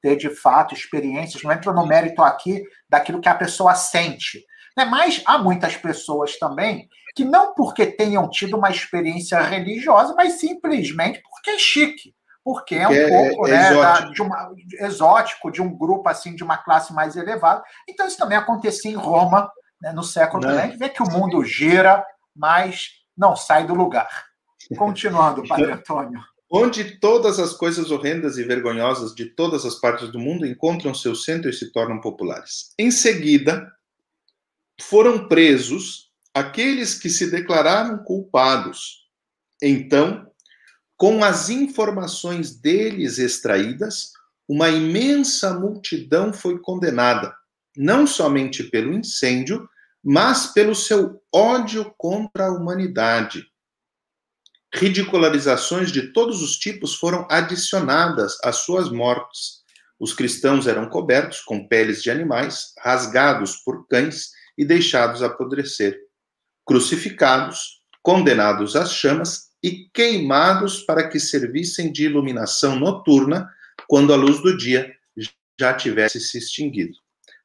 ter 0.02 0.18
de 0.18 0.30
fato 0.30 0.74
experiências, 0.74 1.42
não 1.42 1.52
entro 1.52 1.74
no 1.74 1.88
mérito 1.88 2.22
aqui 2.22 2.62
daquilo 2.90 3.22
que 3.22 3.30
a 3.30 3.36
pessoa 3.36 3.76
sente. 3.76 4.44
Né? 4.78 4.86
Mas 4.86 5.24
há 5.26 5.40
muitas 5.40 5.76
pessoas 5.76 6.38
também 6.38 6.88
que 7.16 7.26
não 7.26 7.56
porque 7.56 7.88
tenham 7.88 8.30
tido 8.30 8.56
uma 8.56 8.70
experiência 8.70 9.42
religiosa, 9.42 10.14
mas 10.16 10.34
simplesmente 10.34 11.22
porque 11.28 11.50
é 11.50 11.58
chique 11.58 12.16
porque 12.48 12.76
é 12.76 12.88
um 12.88 12.94
é, 12.94 13.10
pouco 13.10 13.48
é, 13.50 13.52
né, 13.52 13.72
exótico. 13.72 14.08
Da, 14.08 14.14
de 14.14 14.22
uma, 14.22 14.56
exótico, 14.80 15.52
de 15.52 15.62
um 15.62 15.78
grupo 15.78 16.08
assim 16.08 16.34
de 16.34 16.46
uma 16.46 16.56
classe 16.56 16.94
mais 16.94 17.18
elevada. 17.18 17.62
Então 17.90 18.08
isso 18.08 18.18
também 18.18 18.38
acontecia 18.38 18.90
em 18.90 18.96
Roma 18.96 19.52
né, 19.82 19.92
no 19.92 20.02
século 20.02 20.42
XX, 20.44 20.54
a 20.54 20.68
gente 20.68 20.78
vê 20.78 20.88
que 20.88 21.04
o 21.04 21.12
mundo 21.12 21.44
gira, 21.44 22.06
mas 22.34 22.90
não 23.18 23.36
sai 23.36 23.68
do 23.68 23.74
lugar. 23.74 24.08
Continuando, 24.78 25.46
Padre 25.46 25.74
Antônio. 25.74 26.22
Onde 26.50 27.00
todas 27.00 27.38
as 27.38 27.52
coisas 27.52 27.92
horrendas 27.92 28.38
e 28.38 28.44
vergonhosas 28.44 29.14
de 29.14 29.26
todas 29.26 29.66
as 29.66 29.76
partes 29.76 30.10
do 30.10 30.18
mundo 30.18 30.46
encontram 30.46 30.94
seu 30.94 31.14
centro 31.14 31.50
e 31.50 31.54
se 31.54 31.72
tornam 31.74 32.00
populares. 32.00 32.74
Em 32.80 32.90
seguida, 32.90 33.70
foram 34.82 35.28
presos 35.28 36.12
aqueles 36.34 36.94
que 36.94 37.10
se 37.10 37.30
declararam 37.32 37.98
culpados. 38.04 39.08
Então, 39.62 40.30
com 40.96 41.24
as 41.24 41.50
informações 41.50 42.56
deles 42.60 43.18
extraídas, 43.18 44.12
uma 44.48 44.70
imensa 44.70 45.54
multidão 45.54 46.32
foi 46.32 46.60
condenada 46.60 47.36
não 47.78 48.08
somente 48.08 48.64
pelo 48.64 48.92
incêndio, 48.92 49.70
mas 50.04 50.48
pelo 50.48 50.74
seu 50.74 51.22
ódio 51.34 51.94
contra 51.98 52.48
a 52.48 52.52
humanidade. 52.52 53.46
ridicularizações 54.74 55.92
de 55.92 56.12
todos 56.12 56.42
os 56.42 56.58
tipos 56.58 56.96
foram 56.96 57.26
adicionadas 57.32 58.38
às 58.44 58.58
suas 58.58 58.92
mortes. 58.92 59.64
Os 60.00 60.14
cristãos 60.14 60.68
eram 60.68 60.90
cobertos 60.90 61.42
com 61.42 61.68
peles 61.68 62.04
de 62.04 62.12
animais, 62.12 62.74
rasgados 62.80 63.56
por 63.58 63.88
cães 63.88 64.32
e 64.58 64.66
deixados 64.66 65.22
apodrecer, 65.22 66.00
crucificados, 66.66 67.82
condenados 68.02 68.76
às 68.76 68.94
chamas 68.94 69.48
e 69.62 69.90
queimados 69.94 70.82
para 70.82 71.08
que 71.08 71.20
servissem 71.20 71.92
de 71.92 72.06
iluminação 72.06 72.78
noturna 72.78 73.50
quando 73.88 74.14
a 74.14 74.16
luz 74.16 74.42
do 74.42 74.56
dia 74.56 74.94
já 75.60 75.74
tivesse 75.74 76.20
se 76.20 76.38
extinguido. 76.38 76.98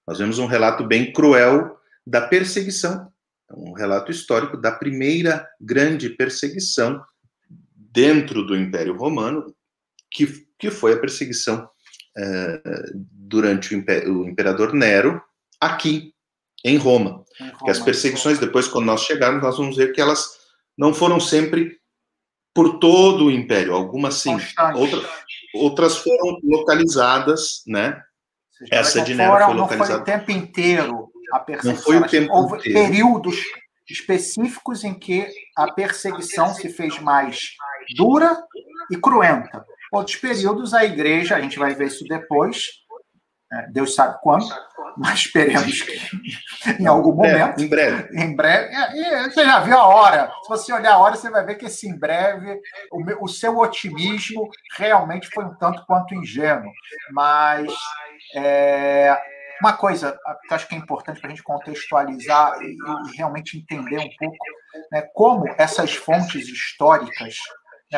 Nós 0.06 0.18
vemos 0.18 0.38
um 0.38 0.46
relato 0.46 0.84
bem 0.86 1.12
cruel 1.12 1.78
da 2.06 2.20
perseguição, 2.20 3.10
um 3.50 3.72
relato 3.72 4.10
histórico 4.10 4.56
da 4.56 4.72
primeira 4.72 5.48
grande 5.60 6.10
perseguição 6.10 7.02
dentro 7.74 8.44
do 8.44 8.56
Império 8.56 8.96
Romano, 8.96 9.54
que, 10.10 10.46
que 10.58 10.70
foi 10.70 10.94
a 10.94 10.98
perseguição 10.98 11.68
eh, 12.16 12.90
durante 12.94 13.74
o, 13.74 13.78
o, 13.78 14.28
imperador 14.28 14.72
Nero, 14.72 15.22
aqui 15.60 16.14
em 16.64 16.76
Roma. 16.76 17.24
Em 17.40 17.44
Roma. 17.48 17.64
Que 17.64 17.70
as 17.70 17.80
perseguições, 17.80 18.38
depois, 18.38 18.68
quando 18.68 18.86
nós 18.86 19.02
chegarmos, 19.02 19.42
nós 19.42 19.56
vamos 19.56 19.76
ver 19.76 19.92
que 19.92 20.00
elas 20.00 20.28
não 20.76 20.94
foram 20.94 21.20
sempre 21.20 21.78
por 22.54 22.78
todo 22.78 23.26
o 23.26 23.30
império, 23.30 23.74
algumas 23.74 24.16
sim, 24.16 24.36
outras, 24.74 25.08
outras 25.54 25.96
foram 25.96 26.38
localizadas, 26.44 27.62
né? 27.66 28.02
Seja, 28.58 28.74
Essa 28.74 29.00
de 29.00 29.14
Nero 29.14 29.44
foi 29.44 29.54
localizada. 29.54 29.76
Não 29.78 29.86
foi 29.86 29.96
o 29.96 30.04
tempo 30.04 30.30
inteiro 30.30 31.12
a 31.32 31.40
perseguição. 31.40 31.74
Não 31.74 31.82
foi 31.82 31.96
o 31.96 32.06
tempo 32.10 32.34
Houve 32.34 32.58
inteiro. 32.58 32.78
períodos 32.78 33.42
específicos 33.88 34.84
em 34.84 34.94
que 34.94 35.26
a 35.56 35.72
perseguição 35.72 36.54
se 36.54 36.68
fez 36.68 36.98
mais 36.98 37.52
dura 37.96 38.42
e 38.90 38.96
cruenta. 38.96 39.64
Outros 39.90 40.16
períodos, 40.16 40.72
a 40.72 40.84
igreja, 40.84 41.36
a 41.36 41.40
gente 41.40 41.58
vai 41.58 41.74
ver 41.74 41.88
isso 41.88 42.04
depois, 42.04 42.81
Deus 43.70 43.94
sabe 43.94 44.18
quando, 44.22 44.46
mas 44.96 45.20
esperemos 45.20 45.82
que 45.82 46.00
em 46.80 46.86
algum 46.86 47.24
é, 47.24 47.32
momento. 47.32 47.60
É, 47.60 47.62
em 47.62 47.68
breve. 47.68 48.22
Em 48.22 48.36
breve. 48.36 48.74
É, 48.74 49.24
você 49.24 49.44
já 49.44 49.60
viu 49.60 49.76
a 49.76 49.86
hora. 49.86 50.32
Se 50.42 50.48
você 50.48 50.72
olhar 50.72 50.94
a 50.94 50.98
hora, 50.98 51.16
você 51.16 51.30
vai 51.30 51.44
ver 51.44 51.56
que 51.56 51.66
esse 51.66 51.88
em 51.88 51.98
breve, 51.98 52.60
o, 52.90 53.00
meu, 53.04 53.22
o 53.22 53.28
seu 53.28 53.58
otimismo 53.58 54.48
realmente 54.76 55.28
foi 55.28 55.44
um 55.44 55.54
tanto 55.54 55.84
quanto 55.86 56.14
ingênuo. 56.14 56.72
Mas 57.10 57.72
é, 58.34 59.16
uma 59.60 59.74
coisa 59.74 60.18
que 60.46 60.52
eu 60.52 60.56
acho 60.56 60.68
que 60.68 60.74
é 60.74 60.78
importante 60.78 61.20
para 61.20 61.28
a 61.28 61.30
gente 61.30 61.42
contextualizar 61.42 62.60
e, 62.62 62.72
e, 62.72 63.16
realmente 63.16 63.58
entender 63.58 63.98
um 63.98 64.10
pouco 64.18 64.36
né, 64.90 65.02
como 65.14 65.46
essas 65.58 65.94
fontes 65.94 66.48
históricas? 66.48 67.36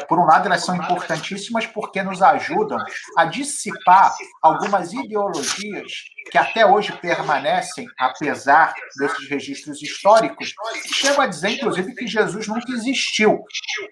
Por 0.00 0.18
um 0.18 0.24
lado, 0.24 0.46
elas 0.46 0.64
são 0.64 0.74
importantíssimas 0.76 1.66
porque 1.66 2.02
nos 2.02 2.22
ajudam 2.22 2.78
a 3.16 3.24
dissipar 3.24 4.14
algumas 4.42 4.92
ideologias 4.92 6.13
que 6.30 6.38
até 6.38 6.66
hoje 6.66 6.92
permanecem, 6.98 7.86
apesar 7.98 8.74
desses 8.98 9.28
registros 9.28 9.82
históricos, 9.82 10.54
chegam 10.94 11.20
a 11.20 11.26
dizer, 11.26 11.50
inclusive, 11.50 11.94
que 11.94 12.06
Jesus 12.06 12.48
nunca 12.48 12.70
existiu, 12.72 13.44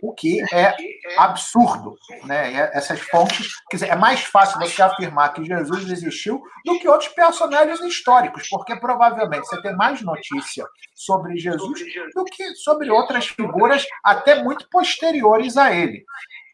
o 0.02 0.12
que 0.14 0.42
é 0.52 0.74
absurdo. 1.16 1.96
Né? 2.24 2.70
Essas 2.72 3.00
fontes, 3.00 3.52
quer 3.70 3.76
dizer, 3.76 3.88
é 3.90 3.96
mais 3.96 4.20
fácil 4.20 4.58
você 4.58 4.82
afirmar 4.82 5.32
que 5.32 5.44
Jesus 5.44 5.90
existiu 5.90 6.42
do 6.64 6.78
que 6.78 6.88
outros 6.88 7.10
personagens 7.10 7.80
históricos, 7.80 8.48
porque 8.48 8.76
provavelmente 8.76 9.46
você 9.46 9.60
tem 9.62 9.74
mais 9.76 10.00
notícia 10.02 10.66
sobre 10.94 11.36
Jesus 11.36 11.80
do 12.14 12.24
que 12.24 12.54
sobre 12.56 12.90
outras 12.90 13.26
figuras 13.26 13.86
até 14.04 14.42
muito 14.42 14.68
posteriores 14.70 15.56
a 15.56 15.72
ele. 15.72 16.04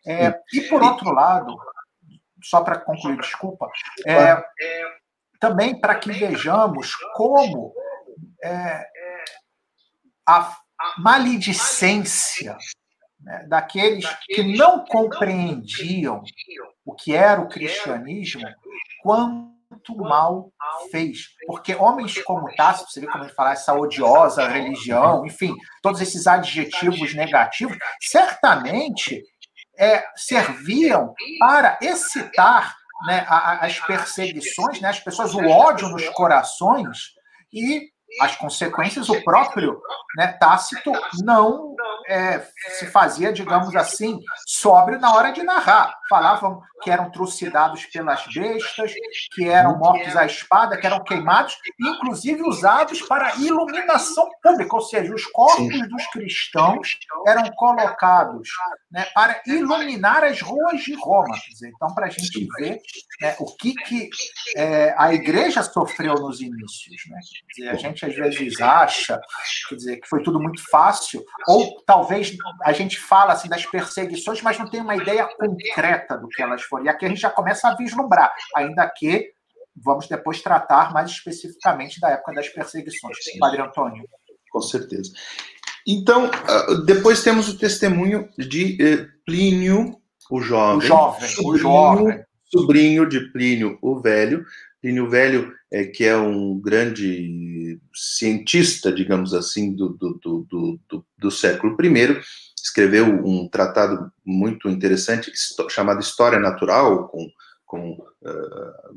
É, 0.06 0.34
e 0.54 0.62
por 0.62 0.82
outro 0.82 1.10
lado, 1.10 1.56
só 2.42 2.62
para 2.62 2.78
concluir, 2.78 3.18
desculpa, 3.18 3.68
é, 4.06 4.42
também 5.38 5.78
para 5.80 5.94
que 5.94 6.12
vejamos 6.12 6.94
como 7.14 7.72
é, 8.42 8.84
a 10.26 10.56
maledicência 10.98 12.56
né, 13.20 13.46
daqueles 13.48 14.06
que 14.26 14.56
não 14.56 14.84
compreendiam 14.84 16.22
o 16.84 16.94
que 16.94 17.14
era 17.14 17.40
o 17.40 17.48
cristianismo, 17.48 18.42
quanto 19.02 19.96
mal 19.96 20.52
fez. 20.90 21.28
Porque 21.46 21.74
homens 21.74 22.22
como 22.22 22.54
Tácito, 22.54 22.90
você 22.90 23.00
vê 23.00 23.06
como 23.06 23.24
ele 23.24 23.32
fala, 23.32 23.52
essa 23.52 23.74
odiosa 23.74 24.48
religião, 24.48 25.26
enfim, 25.26 25.54
todos 25.82 26.00
esses 26.00 26.26
adjetivos 26.26 27.14
negativos, 27.14 27.76
certamente 28.00 29.22
é, 29.78 30.04
serviam 30.16 31.14
para 31.38 31.78
excitar 31.82 32.77
né, 33.06 33.24
as 33.28 33.78
perseguições, 33.80 34.80
né, 34.80 34.88
as 34.88 35.00
pessoas, 35.00 35.34
o 35.34 35.46
ódio 35.46 35.88
nos 35.88 36.08
corações 36.10 37.12
e 37.52 37.90
as 38.20 38.36
consequências, 38.36 39.08
o 39.08 39.22
próprio 39.22 39.80
né, 40.16 40.28
Tácito 40.40 40.92
não 41.22 41.74
é, 42.08 42.42
se 42.78 42.86
fazia, 42.86 43.32
digamos 43.32 43.74
assim, 43.76 44.18
sóbrio 44.46 44.98
na 44.98 45.14
hora 45.14 45.30
de 45.30 45.42
narrar. 45.42 45.94
Falavam 46.08 46.60
que 46.82 46.90
eram 46.90 47.10
trucidados 47.10 47.84
pelas 47.86 48.24
bestas, 48.32 48.92
que 49.34 49.48
eram 49.48 49.78
mortos 49.78 50.16
à 50.16 50.26
espada, 50.26 50.76
que 50.76 50.86
eram 50.86 51.02
queimados, 51.02 51.56
inclusive 51.80 52.42
usados 52.42 53.02
para 53.02 53.34
iluminação 53.36 54.28
pública, 54.42 54.74
ou 54.74 54.82
seja, 54.82 55.14
os 55.14 55.24
corpos 55.26 55.88
dos 55.88 56.06
cristãos 56.08 56.98
eram 57.26 57.50
colocados 57.56 58.48
né, 58.90 59.06
para 59.14 59.40
iluminar 59.46 60.24
as 60.24 60.40
ruas 60.40 60.82
de 60.82 60.94
Roma. 60.94 61.36
Então, 61.62 61.94
para 61.94 62.06
a 62.06 62.10
gente 62.10 62.46
ver 62.58 62.80
né, 63.20 63.36
o 63.38 63.46
que, 63.56 63.74
que 63.74 64.10
é, 64.56 64.94
a 64.96 65.12
igreja 65.12 65.62
sofreu 65.62 66.14
nos 66.14 66.40
inícios. 66.40 67.02
Né? 67.08 67.18
Dizer, 67.54 67.68
a 67.70 67.74
gente 67.74 68.04
às 68.04 68.14
vezes 68.14 68.60
acha 68.60 69.20
quer 69.68 69.74
dizer, 69.74 69.96
que 70.00 70.08
foi 70.08 70.22
tudo 70.22 70.40
muito 70.40 70.62
fácil, 70.70 71.24
ou 71.46 71.82
talvez 71.84 72.36
a 72.62 72.72
gente 72.72 72.98
fala 72.98 73.32
assim 73.32 73.48
das 73.48 73.64
perseguições, 73.66 74.42
mas 74.42 74.58
não 74.58 74.68
tem 74.68 74.80
uma 74.80 74.96
ideia 74.96 75.28
concreta 75.36 76.16
do 76.16 76.28
que 76.28 76.42
elas 76.42 76.62
foram. 76.68 76.84
E 76.84 76.88
aqui 76.88 77.06
a 77.06 77.08
gente 77.08 77.20
já 77.20 77.30
começa 77.30 77.68
a 77.68 77.76
vislumbrar, 77.76 78.32
ainda 78.54 78.88
que 78.88 79.30
vamos 79.76 80.08
depois 80.08 80.42
tratar 80.42 80.92
mais 80.92 81.10
especificamente 81.10 82.00
da 82.00 82.10
época 82.10 82.32
das 82.34 82.48
perseguições. 82.48 83.16
Padre 83.38 83.62
Antônio. 83.62 84.04
Com 84.50 84.60
certeza. 84.60 85.12
Então, 85.86 86.30
ah, 86.32 86.74
depois 86.84 87.22
temos 87.22 87.48
o 87.48 87.56
testemunho 87.56 88.28
de 88.36 88.76
eh, 88.80 89.06
Plínio, 89.24 89.96
o 90.30 90.40
jovem. 90.40 90.78
O 90.78 90.80
jovem, 90.80 91.28
sobrinho, 91.28 91.54
o 91.54 91.58
jovem. 91.58 92.24
Sobrinho 92.44 93.08
de 93.08 93.32
Plínio, 93.32 93.78
o 93.80 94.00
velho. 94.00 94.44
Plínio 94.80 95.10
Velho, 95.10 95.52
é, 95.72 95.84
que 95.84 96.04
é 96.04 96.16
um 96.16 96.58
grande 96.58 97.80
cientista, 97.92 98.92
digamos 98.92 99.34
assim, 99.34 99.74
do, 99.74 99.88
do, 99.88 100.14
do, 100.22 100.80
do, 100.88 101.04
do 101.18 101.30
século 101.30 101.76
I, 101.82 102.20
escreveu 102.68 103.06
um 103.06 103.48
tratado 103.48 104.12
muito 104.24 104.68
interessante 104.68 105.32
chamado 105.68 106.00
História 106.00 106.38
Natural, 106.38 107.08
com, 107.08 107.26
com 107.66 107.92
uh, 107.92 108.96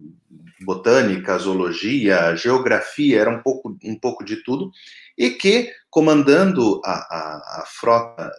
botânica, 0.62 1.38
zoologia, 1.38 2.36
geografia, 2.36 3.22
era 3.22 3.30
um 3.30 3.42
pouco, 3.42 3.78
um 3.84 3.98
pouco 3.98 4.24
de 4.24 4.44
tudo, 4.44 4.72
e 5.18 5.32
que, 5.32 5.72
comandando 5.90 6.82
a, 6.86 6.92
a, 6.92 7.62
a 7.62 7.64
frota 7.66 8.32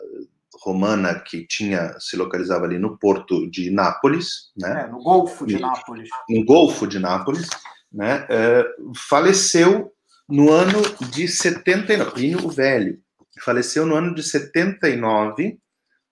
romana 0.62 1.18
que 1.18 1.46
tinha 1.46 1.98
se 1.98 2.16
localizava 2.16 2.66
ali 2.66 2.78
no 2.78 2.96
porto 2.96 3.50
de 3.50 3.70
Nápoles, 3.70 4.52
né? 4.56 4.84
É, 4.84 4.86
no 4.86 5.02
Golfo 5.02 5.46
de 5.46 5.58
Nápoles. 5.58 6.08
No 6.28 6.44
Golfo 6.44 6.86
de 6.86 6.98
Nápoles, 6.98 7.48
né? 7.92 8.26
É, 8.28 8.64
faleceu 8.94 9.92
no 10.28 10.52
ano 10.52 10.80
de 11.10 11.26
79, 11.26 12.12
Plínio 12.12 12.46
o 12.46 12.48
Velho, 12.48 12.98
faleceu 13.40 13.86
no 13.86 13.94
ano 13.94 14.14
de 14.14 14.22
79 14.22 15.58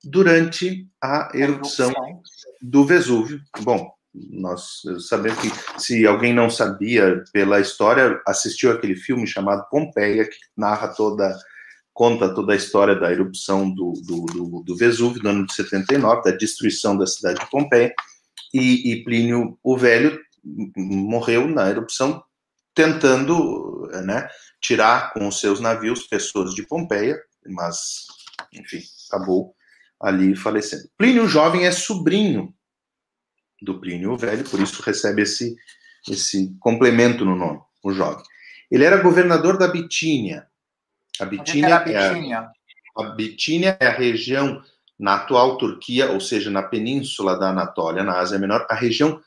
durante 0.03 0.89
a 1.03 1.31
erupção 1.35 1.93
do 2.61 2.85
Vesúvio. 2.85 3.41
Bom, 3.61 3.93
nós 4.15 4.83
sabemos 5.09 5.39
que 5.41 5.81
se 5.81 6.07
alguém 6.07 6.33
não 6.33 6.51
sabia 6.51 7.23
pela 7.33 7.61
história, 7.61 8.21
assistiu 8.27 8.73
aquele 8.73 8.97
filme 8.97 9.27
chamado 9.27 9.69
Pompeia, 9.71 10.25
que 10.25 10.37
narra 10.57 10.89
toda 10.89 11.37
conta 11.93 12.33
toda 12.33 12.55
a 12.55 12.57
história 12.57 12.95
da 12.95 13.13
erupção 13.13 13.69
do, 13.69 13.93
do, 14.07 14.25
do, 14.25 14.63
do 14.63 14.77
Vesúvio, 14.77 15.23
no 15.23 15.31
ano 15.31 15.47
de 15.47 15.53
79, 15.53 16.23
da 16.23 16.37
destruição 16.37 16.97
da 16.97 17.07
cidade 17.07 17.41
de 17.41 17.51
Pompeia, 17.51 17.93
e, 18.55 18.91
e 18.91 19.05
Plínio 19.05 19.59
o 19.63 19.77
Velho 19.77 20.19
morreu 20.75 21.47
na 21.47 21.69
erupção 21.69 22.23
tentando 22.81 23.91
né, 24.05 24.27
tirar 24.59 25.13
com 25.13 25.29
os 25.29 25.39
seus 25.39 25.61
navios 25.61 26.07
pessoas 26.07 26.55
de 26.55 26.63
Pompeia, 26.63 27.21
mas, 27.47 28.07
enfim, 28.55 28.83
acabou 29.07 29.55
ali 30.01 30.35
falecendo. 30.35 30.89
Plínio 30.97 31.29
Jovem 31.29 31.67
é 31.67 31.71
sobrinho 31.71 32.55
do 33.61 33.79
Plínio 33.79 34.17
Velho, 34.17 34.49
por 34.49 34.59
isso 34.61 34.81
recebe 34.81 35.23
esse, 35.23 35.55
esse 36.09 36.57
complemento 36.59 37.23
no 37.23 37.37
nome, 37.37 37.61
o 37.83 37.93
jovem. 37.93 38.25
Ele 38.71 38.85
era 38.85 39.03
governador 39.03 39.59
da 39.59 39.69
Bitínia, 39.69 40.47
a 41.21 41.27
Bitínia, 41.27 41.75
é, 41.87 42.33
a, 42.33 42.51
a 42.97 43.03
Bitínia 43.11 43.77
é 43.79 43.89
a 43.89 43.93
região 43.93 44.63
na 44.99 45.17
atual 45.17 45.59
Turquia, 45.59 46.13
ou 46.13 46.21
seja, 46.21 46.51
na 46.51 46.63
península 46.63 47.39
da 47.39 47.51
Anatólia, 47.51 48.03
na 48.03 48.19
Ásia 48.19 48.39
Menor, 48.39 48.67
a 48.71 48.75
região 48.75 49.21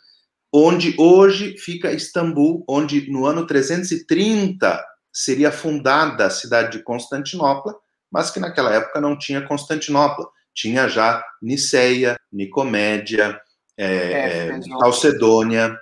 onde 0.53 0.93
hoje 0.99 1.57
fica 1.57 1.91
Istambul, 1.91 2.63
onde 2.67 3.09
no 3.11 3.25
ano 3.25 3.47
330 3.47 4.85
seria 5.11 5.51
fundada 5.51 6.27
a 6.27 6.29
cidade 6.29 6.77
de 6.77 6.83
Constantinopla, 6.83 7.73
mas 8.11 8.29
que 8.29 8.39
naquela 8.39 8.71
época 8.71 9.01
não 9.01 9.17
tinha 9.17 9.41
Constantinopla, 9.41 10.27
tinha 10.53 10.87
já 10.87 11.23
Niceia, 11.41 12.15
Nicomédia, 12.31 13.41
é, 13.75 13.85
é, 13.85 14.59
Calcedônia, 14.79 15.75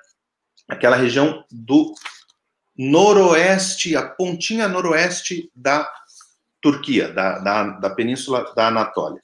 aquela 0.69 0.95
região 0.95 1.43
do 1.51 1.93
noroeste, 2.77 3.97
a 3.97 4.07
pontinha 4.07 4.69
noroeste 4.69 5.51
da 5.53 5.89
Turquia, 6.61 7.11
da, 7.11 7.39
da, 7.39 7.63
da 7.63 7.89
península 7.89 8.53
da 8.55 8.69
Anatólia. 8.69 9.19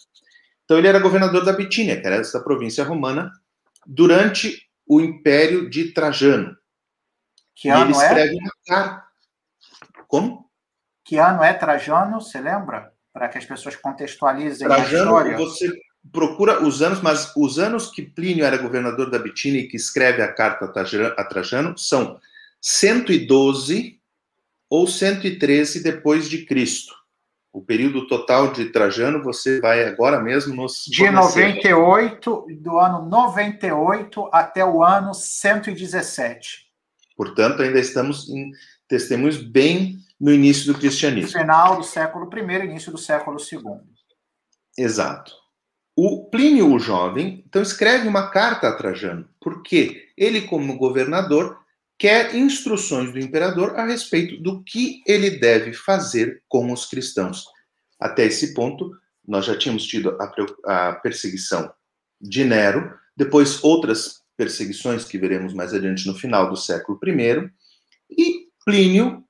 Então 0.65 0.77
ele 0.77 0.87
era 0.87 0.99
governador 0.99 1.45
da 1.45 1.53
Bitínia, 1.53 1.99
que 1.99 2.05
era 2.05 2.17
essa 2.17 2.41
província 2.41 2.83
romana, 2.83 3.31
durante 3.85 4.66
o 4.87 5.01
Império 5.01 5.69
de 5.69 5.91
Trajano. 5.91 6.55
Que 7.55 7.69
ano 7.69 7.91
ele 7.91 7.97
é? 7.97 8.03
escreve 8.03 8.35
é? 8.35 8.39
uma 8.39 8.51
carta. 8.65 9.07
Como? 10.07 10.49
Que 11.03 11.17
ano 11.17 11.43
é 11.43 11.53
Trajano, 11.53 12.21
você 12.21 12.39
lembra? 12.39 12.93
Para 13.11 13.29
que 13.29 13.37
as 13.37 13.45
pessoas 13.45 13.75
contextualizem 13.75 14.67
Trajano, 14.67 15.15
a 15.15 15.21
história. 15.21 15.37
Você 15.37 15.71
procura 16.11 16.63
os 16.63 16.81
anos, 16.81 17.01
mas 17.01 17.33
os 17.35 17.59
anos 17.59 17.91
que 17.91 18.01
Plínio 18.01 18.45
era 18.45 18.57
governador 18.57 19.09
da 19.09 19.19
Bitínia 19.19 19.61
e 19.61 19.67
que 19.67 19.75
escreve 19.75 20.21
a 20.21 20.31
carta 20.31 20.65
a 20.65 21.23
Trajano 21.23 21.77
são 21.77 22.19
112 22.61 23.99
ou 24.69 24.87
113 24.87 25.81
depois 25.81 26.29
de 26.29 26.45
Cristo. 26.45 26.93
O 27.57 27.61
período 27.63 28.05
total 28.05 28.53
de 28.53 28.65
Trajano, 28.65 29.23
você 29.23 29.59
vai 29.59 29.83
agora 29.83 30.21
mesmo 30.21 30.55
nos. 30.55 30.83
De 30.85 31.09
98, 31.09 32.45
do 32.61 32.77
ano 32.77 33.09
98 33.09 34.29
até 34.31 34.63
o 34.63 34.83
ano 34.83 35.11
117. 35.11 36.67
Portanto, 37.15 37.63
ainda 37.63 37.79
estamos 37.79 38.29
em 38.29 38.51
testemunhos 38.87 39.37
bem 39.37 39.97
no 40.21 40.31
início 40.31 40.71
do 40.71 40.77
cristianismo. 40.77 41.31
Final 41.31 41.77
do 41.77 41.83
século 41.83 42.29
I, 42.31 42.65
início 42.67 42.91
do 42.91 42.97
século 42.99 43.37
II. 43.51 43.79
Exato. 44.77 45.31
O 45.95 46.29
Plínio 46.29 46.71
o 46.71 46.77
Jovem, 46.77 47.43
então, 47.47 47.63
escreve 47.63 48.07
uma 48.07 48.29
carta 48.29 48.67
a 48.67 48.75
Trajano, 48.75 49.27
porque 49.41 50.09
ele, 50.15 50.41
como 50.41 50.77
governador, 50.77 51.57
quer 51.97 52.35
instruções 52.35 53.11
do 53.11 53.19
imperador 53.19 53.75
a 53.75 53.85
respeito 53.85 54.41
do 54.41 54.63
que 54.63 55.01
ele 55.07 55.31
deve 55.31 55.73
fazer 55.73 56.43
com 56.47 56.71
os 56.71 56.85
cristãos. 56.85 57.45
Até 57.99 58.25
esse 58.25 58.53
ponto, 58.53 58.91
nós 59.27 59.45
já 59.45 59.57
tínhamos 59.57 59.85
tido 59.85 60.17
a, 60.19 60.89
a 60.89 60.93
perseguição 60.93 61.71
de 62.21 62.43
Nero, 62.43 62.93
depois 63.15 63.63
outras 63.63 64.21
perseguições 64.35 65.03
que 65.03 65.17
veremos 65.17 65.53
mais 65.53 65.73
adiante 65.73 66.05
no 66.05 66.13
final 66.13 66.49
do 66.49 66.55
século 66.55 66.99
I, 67.03 67.49
e 68.09 68.47
Plínio, 68.63 69.23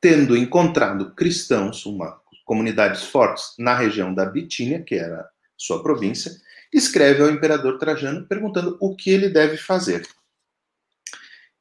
tendo 0.00 0.36
encontrado 0.36 1.14
cristãos, 1.14 1.86
uma 1.86 2.20
comunidades 2.46 3.02
fortes 3.02 3.54
na 3.58 3.74
região 3.74 4.14
da 4.14 4.24
Bitínia, 4.24 4.82
que 4.82 4.94
era 4.94 5.28
sua 5.56 5.82
província, 5.82 6.30
escreve 6.72 7.22
ao 7.22 7.30
imperador 7.30 7.76
Trajano 7.76 8.26
perguntando 8.26 8.76
o 8.80 8.94
que 8.94 9.10
ele 9.10 9.28
deve 9.28 9.56
fazer. 9.56 10.06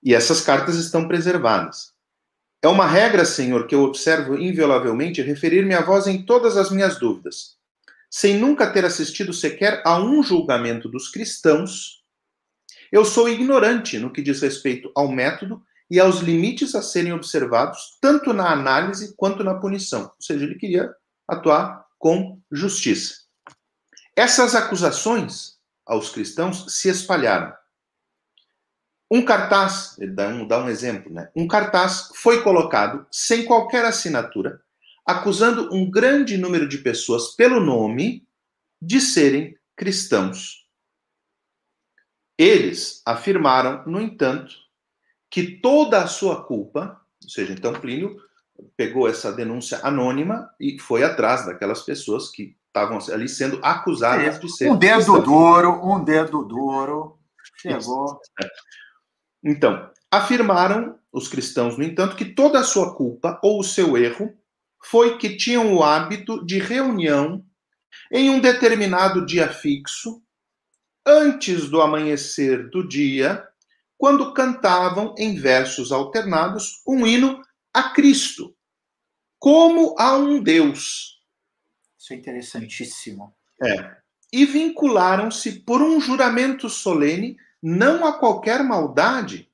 E 0.05 0.13
essas 0.13 0.39
cartas 0.39 0.75
estão 0.75 1.07
preservadas. 1.07 1.91
É 2.61 2.67
uma 2.67 2.85
regra, 2.85 3.25
Senhor, 3.25 3.65
que 3.65 3.73
eu 3.73 3.81
observo 3.81 4.37
inviolavelmente 4.37 5.19
referir-me 5.23 5.73
a 5.73 5.81
vós 5.81 6.05
em 6.05 6.23
todas 6.23 6.57
as 6.57 6.69
minhas 6.69 6.99
dúvidas, 6.99 7.57
sem 8.09 8.37
nunca 8.37 8.71
ter 8.71 8.85
assistido 8.85 9.33
sequer 9.33 9.81
a 9.83 9.99
um 9.99 10.21
julgamento 10.21 10.87
dos 10.87 11.09
cristãos. 11.09 12.03
Eu 12.91 13.03
sou 13.03 13.27
ignorante 13.27 13.97
no 13.97 14.13
que 14.13 14.21
diz 14.21 14.41
respeito 14.41 14.91
ao 14.95 15.11
método 15.11 15.63
e 15.89 15.99
aos 15.99 16.19
limites 16.19 16.75
a 16.75 16.83
serem 16.83 17.11
observados, 17.11 17.97
tanto 17.99 18.31
na 18.31 18.51
análise 18.51 19.15
quanto 19.15 19.43
na 19.43 19.55
punição. 19.55 20.03
Ou 20.03 20.21
seja, 20.21 20.45
ele 20.45 20.55
queria 20.55 20.93
atuar 21.27 21.83
com 21.97 22.39
justiça. 22.51 23.25
Essas 24.15 24.53
acusações 24.53 25.55
aos 25.85 26.09
cristãos 26.09 26.65
se 26.69 26.89
espalharam. 26.89 27.51
Um 29.09 29.23
cartaz, 29.23 29.95
dá 30.13 30.29
um, 30.29 30.47
dá 30.47 30.63
um 30.63 30.69
exemplo, 30.69 31.13
né? 31.13 31.29
Um 31.35 31.47
cartaz 31.47 32.09
foi 32.15 32.41
colocado 32.41 33.05
sem 33.11 33.45
qualquer 33.45 33.85
assinatura, 33.85 34.61
acusando 35.05 35.73
um 35.73 35.89
grande 35.89 36.37
número 36.37 36.67
de 36.67 36.79
pessoas 36.79 37.35
pelo 37.35 37.59
nome 37.59 38.27
de 38.81 38.99
serem 38.99 39.55
cristãos. 39.75 40.65
Eles 42.37 43.01
afirmaram, 43.05 43.83
no 43.85 44.01
entanto, 44.01 44.55
que 45.29 45.59
toda 45.59 46.01
a 46.01 46.07
sua 46.07 46.43
culpa, 46.43 46.99
ou 47.23 47.29
seja, 47.29 47.53
então 47.53 47.73
Plínio 47.73 48.19
pegou 48.75 49.07
essa 49.07 49.31
denúncia 49.31 49.79
anônima 49.83 50.49
e 50.59 50.79
foi 50.79 51.03
atrás 51.03 51.45
daquelas 51.45 51.81
pessoas 51.83 52.29
que 52.29 52.55
estavam 52.67 52.97
ali 53.13 53.29
sendo 53.29 53.59
acusadas 53.63 54.39
de 54.39 54.49
ser. 54.49 54.69
Um 54.69 54.77
dedo 54.77 54.95
cristãos. 54.95 55.23
duro, 55.23 55.81
um 55.83 56.03
dedo 56.03 56.43
duro. 56.43 57.19
Chegou. 57.57 58.19
Então, 59.45 59.91
afirmaram 60.11 60.97
os 61.11 61.27
cristãos, 61.27 61.77
no 61.77 61.83
entanto, 61.83 62.15
que 62.15 62.25
toda 62.25 62.59
a 62.59 62.63
sua 62.63 62.95
culpa 62.95 63.39
ou 63.43 63.59
o 63.59 63.63
seu 63.63 63.95
erro 63.95 64.35
foi 64.83 65.19
que 65.19 65.37
tinham 65.37 65.71
o 65.73 65.83
hábito 65.83 66.43
de 66.43 66.57
reunião 66.57 67.45
em 68.11 68.29
um 68.29 68.39
determinado 68.39 69.25
dia 69.25 69.47
fixo, 69.47 70.21
antes 71.05 71.69
do 71.69 71.79
amanhecer 71.79 72.69
do 72.69 72.87
dia, 72.87 73.47
quando 73.97 74.33
cantavam 74.33 75.13
em 75.17 75.35
versos 75.35 75.91
alternados 75.91 76.81
um 76.85 77.05
hino 77.05 77.41
a 77.73 77.91
Cristo, 77.91 78.55
como 79.37 79.95
a 79.99 80.17
um 80.17 80.41
Deus. 80.41 81.21
Isso 81.97 82.13
é 82.13 82.15
interessantíssimo. 82.15 83.33
É. 83.63 83.95
E 84.33 84.45
vincularam-se 84.45 85.59
por 85.61 85.81
um 85.81 86.01
juramento 86.01 86.69
solene 86.69 87.37
não 87.67 88.05
a 88.05 88.13
qualquer 88.13 88.63
maldade, 88.63 89.49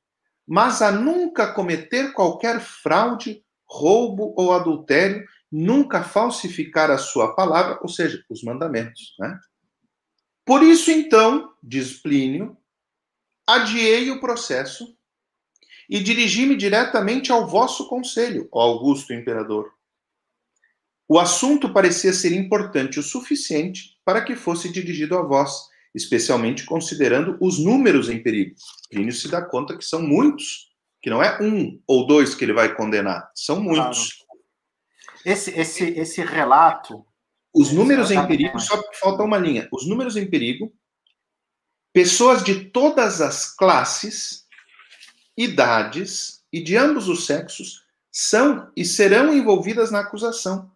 mas 0.45 0.81
a 0.81 0.91
nunca 0.91 1.53
cometer 1.53 2.11
qualquer 2.11 2.59
fraude, 2.59 3.41
roubo 3.65 4.33
ou 4.35 4.51
adultério, 4.51 5.25
nunca 5.49 6.03
falsificar 6.03 6.91
a 6.91 6.97
sua 6.97 7.33
palavra, 7.33 7.79
ou 7.81 7.87
seja, 7.87 8.21
os 8.29 8.43
mandamentos. 8.43 9.15
Né? 9.17 9.39
Por 10.45 10.61
isso, 10.61 10.91
então, 10.91 11.53
diz 11.63 12.01
Plínio, 12.01 12.57
adiei 13.47 14.11
o 14.11 14.19
processo 14.19 14.93
e 15.89 15.97
dirigi-me 16.01 16.57
diretamente 16.57 17.31
ao 17.31 17.47
vosso 17.47 17.87
conselho, 17.87 18.49
ó 18.51 18.61
Augusto 18.61 19.13
Imperador. 19.13 19.71
O 21.07 21.17
assunto 21.17 21.71
parecia 21.71 22.11
ser 22.11 22.33
importante 22.33 22.99
o 22.99 23.03
suficiente 23.03 23.97
para 24.03 24.21
que 24.21 24.35
fosse 24.35 24.69
dirigido 24.69 25.17
a 25.17 25.21
vós, 25.21 25.70
especialmente 25.93 26.65
considerando 26.65 27.37
os 27.39 27.59
números 27.59 28.09
em 28.09 28.21
perigo. 28.21 28.55
Plínio 28.89 29.13
se 29.13 29.27
dá 29.27 29.41
conta 29.41 29.77
que 29.77 29.83
são 29.83 30.01
muitos, 30.01 30.69
que 31.01 31.09
não 31.09 31.21
é 31.21 31.41
um 31.41 31.81
ou 31.87 32.05
dois 32.05 32.35
que 32.35 32.45
ele 32.45 32.53
vai 32.53 32.73
condenar, 32.75 33.31
são 33.35 33.61
muitos. 33.61 34.13
Claro. 34.13 34.31
Esse, 35.25 35.51
esse, 35.51 35.83
esse 35.83 36.23
relato. 36.23 37.05
Os 37.53 37.71
números 37.71 38.11
em 38.11 38.25
perigo, 38.27 38.59
só 38.59 38.81
falta 38.99 39.23
uma 39.23 39.37
linha. 39.37 39.67
Os 39.73 39.85
números 39.85 40.15
em 40.15 40.25
perigo, 40.25 40.71
pessoas 41.91 42.43
de 42.43 42.65
todas 42.65 43.19
as 43.19 43.53
classes, 43.53 44.45
idades 45.35 46.43
e 46.51 46.61
de 46.61 46.77
ambos 46.77 47.09
os 47.09 47.25
sexos 47.25 47.83
são 48.11 48.71
e 48.75 48.85
serão 48.85 49.33
envolvidas 49.33 49.91
na 49.91 49.99
acusação, 49.99 50.71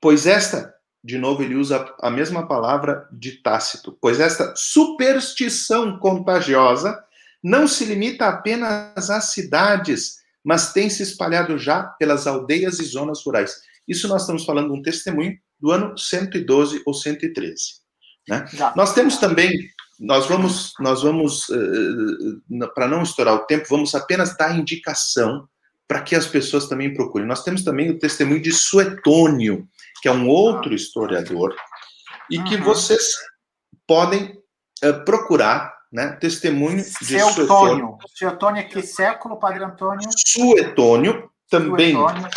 pois 0.00 0.26
esta 0.26 0.74
de 1.04 1.18
novo, 1.18 1.42
ele 1.42 1.56
usa 1.56 1.92
a 2.00 2.10
mesma 2.10 2.46
palavra 2.46 3.08
de 3.10 3.32
Tácito, 3.42 3.96
pois 4.00 4.20
esta 4.20 4.54
superstição 4.54 5.98
contagiosa 5.98 7.02
não 7.42 7.66
se 7.66 7.84
limita 7.84 8.26
apenas 8.26 9.10
às 9.10 9.32
cidades, 9.32 10.18
mas 10.44 10.72
tem 10.72 10.88
se 10.88 11.02
espalhado 11.02 11.58
já 11.58 11.82
pelas 11.82 12.26
aldeias 12.26 12.78
e 12.78 12.84
zonas 12.84 13.24
rurais. 13.24 13.62
Isso 13.86 14.06
nós 14.06 14.22
estamos 14.22 14.44
falando 14.44 14.72
de 14.72 14.78
um 14.78 14.82
testemunho 14.82 15.36
do 15.58 15.72
ano 15.72 15.98
112 15.98 16.82
ou 16.86 16.94
113. 16.94 17.82
Né? 18.28 18.44
Nós 18.76 18.94
temos 18.94 19.16
também, 19.16 19.68
nós 19.98 20.26
vamos, 20.28 20.72
nós 20.78 21.02
vamos 21.02 21.48
uh, 21.48 22.72
para 22.74 22.86
não 22.86 23.02
estourar 23.02 23.34
o 23.34 23.40
tempo, 23.46 23.66
vamos 23.68 23.92
apenas 23.94 24.36
dar 24.36 24.56
indicação 24.56 25.48
para 25.88 26.00
que 26.00 26.14
as 26.14 26.26
pessoas 26.26 26.68
também 26.68 26.94
procurem. 26.94 27.26
Nós 27.26 27.42
temos 27.42 27.62
também 27.62 27.90
o 27.90 27.98
testemunho 27.98 28.40
de 28.40 28.52
Suetônio, 28.52 29.68
que 30.02 30.08
é 30.08 30.12
um 30.12 30.28
outro 30.28 30.74
historiador, 30.74 31.54
e 32.28 32.42
que 32.42 32.56
uhum. 32.56 32.64
vocês 32.64 33.02
podem 33.86 34.36
uh, 34.84 35.04
procurar, 35.04 35.72
né? 35.92 36.16
Testemunho 36.16 36.78
de 36.78 37.20
Suetônio. 37.20 37.96
Suetônio 38.12 38.60
é 38.60 38.64
que 38.64 38.82
século, 38.82 39.38
Padre 39.38 39.62
Antônio? 39.62 40.08
Suetônio, 40.26 41.30
também. 41.48 41.94
Suetônio. 41.94 42.30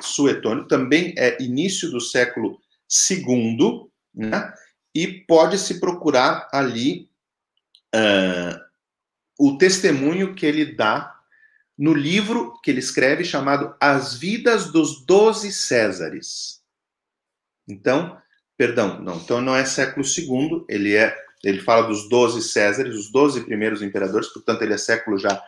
Suetônio 0.00 0.66
também 0.66 1.14
é 1.18 1.42
início 1.42 1.90
do 1.90 2.00
século 2.00 2.58
II, 3.10 3.86
né? 4.14 4.50
E 4.94 5.06
pode-se 5.26 5.80
procurar 5.80 6.48
ali 6.50 7.10
uh, 7.94 8.58
o 9.38 9.58
testemunho 9.58 10.34
que 10.34 10.46
ele 10.46 10.74
dá 10.74 11.14
no 11.76 11.92
livro 11.92 12.58
que 12.62 12.70
ele 12.70 12.80
escreve 12.80 13.24
chamado 13.24 13.76
As 13.78 14.14
Vidas 14.14 14.72
dos 14.72 15.04
Doze 15.04 15.52
Césares. 15.52 16.57
Então, 17.68 18.16
perdão, 18.56 19.00
não, 19.00 19.16
então 19.16 19.40
não 19.40 19.54
é 19.54 19.64
século 19.64 20.04
II, 20.04 20.64
ele 20.68 20.96
é, 20.96 21.16
ele 21.44 21.60
fala 21.60 21.86
dos 21.86 22.08
doze 22.08 22.42
Césares, 22.42 22.96
os 22.96 23.12
doze 23.12 23.44
primeiros 23.44 23.82
imperadores, 23.82 24.28
portanto 24.28 24.62
ele 24.62 24.74
é 24.74 24.78
século 24.78 25.18
já 25.18 25.42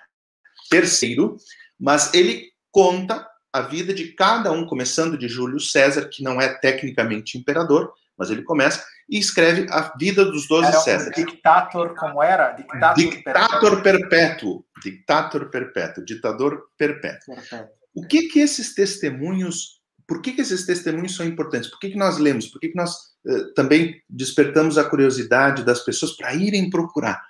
terceiro, 0.68 1.36
mas 1.78 2.12
ele 2.14 2.50
conta 2.70 3.26
a 3.52 3.62
vida 3.62 3.92
de 3.92 4.12
cada 4.12 4.52
um, 4.52 4.64
começando 4.66 5.18
de 5.18 5.26
Júlio 5.26 5.58
César, 5.58 6.08
que 6.08 6.22
não 6.22 6.40
é 6.40 6.48
tecnicamente 6.48 7.36
imperador, 7.36 7.92
mas 8.16 8.30
ele 8.30 8.42
começa 8.42 8.84
e 9.08 9.18
escreve 9.18 9.66
a 9.70 9.92
vida 9.98 10.24
dos 10.24 10.46
doze 10.46 10.72
Césares. 10.84 11.18
Um 11.18 11.24
dictator, 11.24 11.96
como 11.96 12.22
era? 12.22 12.52
Dictator, 12.52 12.94
dictator 12.94 13.82
perpétuo. 13.82 14.64
Dictator 14.82 15.50
perpétuo, 15.50 16.04
ditador 16.04 16.62
perpétuo. 16.78 17.34
perpétuo. 17.34 17.68
O 17.94 18.06
que 18.06 18.28
que 18.28 18.38
esses 18.38 18.72
testemunhos, 18.72 19.79
por 20.10 20.20
que 20.20 20.32
que 20.32 20.40
esses 20.40 20.66
testemunhos 20.66 21.14
são 21.14 21.24
importantes? 21.24 21.70
Por 21.70 21.78
que 21.78 21.90
que 21.90 21.96
nós 21.96 22.18
lemos? 22.18 22.48
Por 22.48 22.60
que 22.60 22.70
que 22.70 22.76
nós 22.76 22.92
uh, 23.24 23.54
também 23.54 24.02
despertamos 24.10 24.76
a 24.76 24.82
curiosidade 24.82 25.62
das 25.62 25.84
pessoas 25.84 26.16
para 26.16 26.34
irem 26.34 26.68
procurar? 26.68 27.24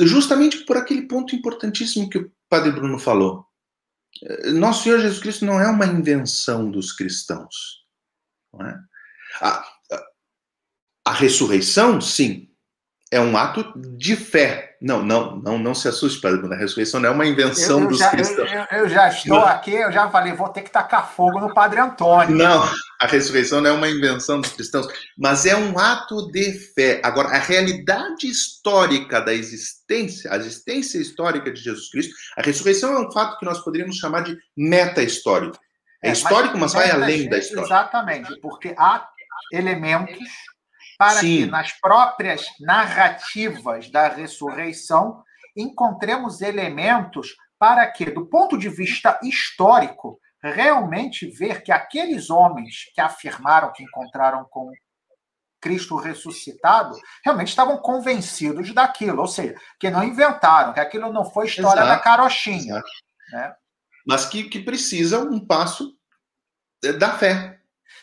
Justamente 0.00 0.64
por 0.64 0.76
aquele 0.76 1.02
ponto 1.02 1.36
importantíssimo 1.36 2.10
que 2.10 2.18
o 2.18 2.32
Padre 2.48 2.72
Bruno 2.72 2.98
falou. 2.98 3.46
Eh, 4.24 4.50
nosso 4.50 4.82
Senhor 4.82 4.98
Jesus 4.98 5.20
Cristo 5.20 5.44
não 5.44 5.60
é 5.60 5.68
uma 5.68 5.86
invenção 5.86 6.68
dos 6.68 6.90
cristãos. 6.90 7.84
É? 8.60 8.74
a, 9.40 9.64
a 11.04 11.12
ressurreição, 11.12 12.00
sim, 12.00 12.50
é 13.08 13.20
um 13.20 13.36
ato 13.36 13.72
de 13.96 14.16
fé. 14.16 14.73
Não, 14.84 15.02
não, 15.02 15.36
não, 15.36 15.58
não 15.58 15.74
se 15.74 15.88
assuste, 15.88 16.20
Padre 16.20 16.40
Bruno. 16.40 16.52
A 16.52 16.58
ressurreição 16.58 17.00
não 17.00 17.08
é 17.08 17.12
uma 17.12 17.24
invenção 17.24 17.78
eu, 17.78 17.84
eu 17.84 17.88
dos 17.88 17.98
já, 17.98 18.10
cristãos. 18.10 18.52
Eu, 18.52 18.80
eu, 18.80 18.88
já 18.90 19.08
estou 19.08 19.38
não. 19.38 19.46
aqui, 19.46 19.70
eu 19.70 19.90
já 19.90 20.10
falei, 20.10 20.34
vou 20.34 20.50
ter 20.50 20.60
que 20.60 20.70
tacar 20.70 21.10
fogo 21.10 21.40
no 21.40 21.54
Padre 21.54 21.80
Antônio. 21.80 22.36
Não, 22.36 22.62
a 23.00 23.06
ressurreição 23.06 23.62
não 23.62 23.70
é 23.70 23.72
uma 23.72 23.88
invenção 23.88 24.42
dos 24.42 24.52
cristãos, 24.52 24.86
mas 25.16 25.46
é 25.46 25.56
um 25.56 25.78
ato 25.78 26.30
de 26.30 26.52
fé. 26.74 27.00
Agora, 27.02 27.28
a 27.30 27.38
realidade 27.38 28.26
histórica 28.26 29.22
da 29.22 29.32
existência, 29.32 30.30
a 30.30 30.36
existência 30.36 30.98
histórica 30.98 31.50
de 31.50 31.62
Jesus 31.62 31.88
Cristo, 31.88 32.14
a 32.36 32.42
ressurreição 32.42 32.92
é 32.92 33.08
um 33.08 33.10
fato 33.10 33.38
que 33.38 33.46
nós 33.46 33.64
poderíamos 33.64 33.96
chamar 33.96 34.20
de 34.20 34.36
meta-histórico. 34.54 35.58
É, 36.02 36.10
é 36.10 36.12
histórico, 36.12 36.58
mas, 36.58 36.74
mas 36.74 36.88
vai 36.88 36.90
além 36.90 37.26
da 37.30 37.38
história. 37.38 37.64
Exatamente, 37.64 38.38
porque 38.42 38.74
há 38.76 39.08
elementos 39.50 40.28
para 40.98 41.20
Sim. 41.20 41.44
que 41.44 41.46
nas 41.46 41.72
próprias 41.72 42.46
narrativas 42.60 43.90
da 43.90 44.08
ressurreição 44.08 45.22
encontremos 45.56 46.40
elementos 46.40 47.36
para 47.58 47.86
que, 47.90 48.06
do 48.06 48.26
ponto 48.26 48.58
de 48.58 48.68
vista 48.68 49.18
histórico, 49.22 50.20
realmente 50.42 51.26
ver 51.26 51.62
que 51.62 51.72
aqueles 51.72 52.28
homens 52.28 52.90
que 52.94 53.00
afirmaram 53.00 53.72
que 53.72 53.82
encontraram 53.82 54.44
com 54.50 54.70
Cristo 55.60 55.96
ressuscitado 55.96 56.94
realmente 57.24 57.48
estavam 57.48 57.78
convencidos 57.78 58.74
daquilo, 58.74 59.22
ou 59.22 59.26
seja, 59.26 59.54
que 59.80 59.88
não 59.88 60.04
inventaram, 60.04 60.74
que 60.74 60.80
aquilo 60.80 61.10
não 61.10 61.24
foi 61.24 61.46
história 61.46 61.80
Exato. 61.80 61.88
da 61.88 61.98
carochinha. 61.98 62.82
Né? 63.32 63.54
Mas 64.06 64.26
que, 64.26 64.44
que 64.44 64.60
precisa 64.60 65.20
um 65.20 65.40
passo 65.40 65.96
da 66.98 67.16
fé. 67.16 67.53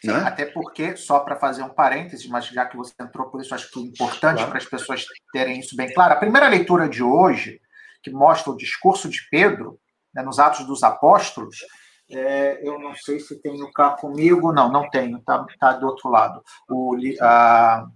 Sim, 0.01 0.07
né? 0.07 0.23
Até 0.25 0.45
porque, 0.45 0.95
só 0.95 1.19
para 1.19 1.35
fazer 1.35 1.63
um 1.63 1.69
parênteses, 1.69 2.27
mas 2.27 2.45
já 2.47 2.65
que 2.65 2.77
você 2.77 2.93
entrou 2.99 3.29
por 3.29 3.41
isso, 3.41 3.53
acho 3.53 3.69
que 3.71 3.79
é 3.79 3.83
importante 3.83 4.37
claro. 4.37 4.49
para 4.49 4.57
as 4.57 4.65
pessoas 4.65 5.05
terem 5.31 5.59
isso 5.59 5.75
bem 5.75 5.93
claro. 5.93 6.13
A 6.13 6.17
primeira 6.17 6.47
leitura 6.47 6.87
de 6.87 7.03
hoje, 7.03 7.59
que 8.01 8.11
mostra 8.11 8.51
o 8.51 8.57
discurso 8.57 9.09
de 9.09 9.19
Pedro, 9.29 9.79
né, 10.13 10.21
nos 10.23 10.39
Atos 10.39 10.65
dos 10.65 10.83
Apóstolos, 10.83 11.57
é, 12.09 12.67
eu 12.67 12.79
não 12.79 12.93
sei 12.95 13.19
se 13.19 13.41
tenho 13.41 13.71
cá 13.71 13.91
comigo, 13.91 14.51
não, 14.51 14.71
não 14.71 14.89
tenho, 14.89 15.17
está 15.17 15.45
tá 15.59 15.73
do 15.73 15.87
outro 15.87 16.09
lado, 16.09 16.41
o, 16.69 16.95
a, 17.21 17.87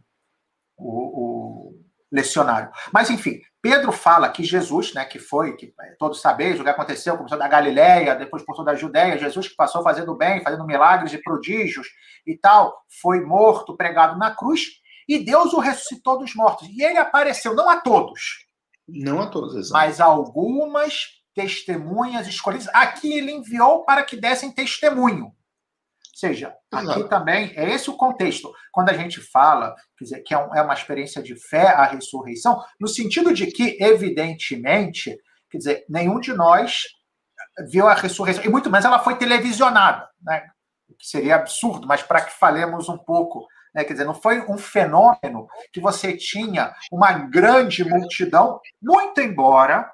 o, 0.78 1.70
o 1.70 1.85
lecionário. 2.12 2.70
Mas, 2.94 3.10
enfim, 3.10 3.42
Pedro 3.62 3.92
fala 3.92 4.30
que 4.30 4.44
Jesus, 4.44 4.94
né, 4.94 5.06
que 5.06 5.20
foi, 5.20 5.56
que 5.56 5.74
é, 5.82 5.96
todos 5.98 6.22
sabeis 6.22 6.60
o 6.60 6.64
que 6.64 6.70
aconteceu, 6.70 7.18
começou 7.18 7.38
da 7.38 7.48
Galileia, 7.48 8.16
depois 8.16 8.44
por 8.44 8.56
toda 8.56 8.72
a 8.72 8.76
Judéia, 8.76 9.18
Jesus 9.18 9.48
que 9.48 9.56
passou 9.56 9.84
fazendo 9.84 10.16
bem, 10.16 10.44
fazendo 10.44 10.66
milagres 10.66 11.14
e 11.14 11.22
prodígios 11.22 11.88
e 12.26 12.38
tal, 12.38 12.76
foi 13.02 13.22
morto, 13.22 13.76
pregado 13.76 14.18
na 14.18 14.36
cruz, 14.36 14.62
e 15.08 15.20
Deus 15.24 15.54
o 15.54 15.60
ressuscitou 15.60 16.18
dos 16.18 16.34
mortos. 16.36 16.68
E 16.70 16.84
ele 16.84 16.98
apareceu 16.98 17.54
não 17.54 17.70
a 17.70 17.78
todos. 17.82 18.46
Não 18.88 19.22
a 19.22 19.28
todos. 19.28 19.70
Mas 19.72 20.00
a 20.00 20.06
algumas 20.06 21.24
testemunhas 21.34 22.28
escolhidas. 22.28 22.68
Aqui 22.74 23.14
ele 23.14 23.32
enviou 23.32 23.84
para 23.84 24.04
que 24.04 24.16
dessem 24.16 24.52
testemunho 24.52 25.35
seja, 26.16 26.56
aqui 26.72 27.10
também 27.10 27.52
é 27.56 27.70
esse 27.72 27.90
o 27.90 27.98
contexto. 27.98 28.52
Quando 28.72 28.90
a 28.90 28.94
gente 28.94 29.20
fala 29.20 29.76
quer 29.98 30.04
dizer, 30.06 30.22
que 30.22 30.34
é, 30.34 30.38
um, 30.38 30.56
é, 30.56 30.62
uma 30.62 30.74
experiência 30.74 31.22
de 31.22 31.36
fé 31.36 31.68
a 31.68 31.86
ressurreição, 31.86 32.64
no 32.80 32.88
sentido 32.88 33.34
de 33.34 33.48
que, 33.48 33.78
evidentemente, 33.82 35.18
quer 35.52 35.58
dizer, 35.58 35.86
nenhum 35.90 36.20
de 36.20 36.34
nós 36.34 36.84
viu 37.70 37.88
a 37.88 37.94
ressurreição, 37.94 38.44
e 38.46 38.50
muito 38.50 38.70
menos 38.70 38.86
ela 38.86 39.00
foi 39.00 39.18
televisionada, 39.18 40.08
né? 40.22 40.48
o 40.90 40.96
que 40.96 41.06
seria 41.06 41.36
absurdo, 41.36 41.86
mas 41.86 42.02
para 42.02 42.22
que 42.22 42.32
falemos 42.32 42.88
um 42.88 42.98
pouco. 42.98 43.46
Né? 43.74 43.84
Quer 43.84 43.94
dizer, 43.94 44.06
não 44.06 44.16
foi 44.16 44.40
um 44.50 44.58
fenômeno 44.58 45.48
que 45.74 45.82
você 45.82 46.16
tinha 46.16 46.74
uma 46.92 47.12
grande 47.12 47.84
multidão, 47.84 48.62
muito 48.82 49.20
embora 49.20 49.92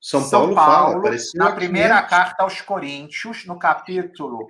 são, 0.00 0.22
São 0.22 0.54
Paulo, 0.54 1.02
Paulo 1.02 1.02
fala, 1.02 1.16
na 1.34 1.52
primeira 1.52 2.00
carta 2.02 2.42
aos 2.42 2.60
Coríntios, 2.60 3.44
no 3.44 3.58
capítulo 3.58 4.46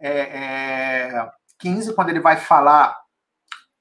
é, 0.00 0.10
é, 0.10 1.30
15, 1.60 1.94
quando 1.94 2.08
ele 2.10 2.20
vai 2.20 2.36
falar 2.36 2.96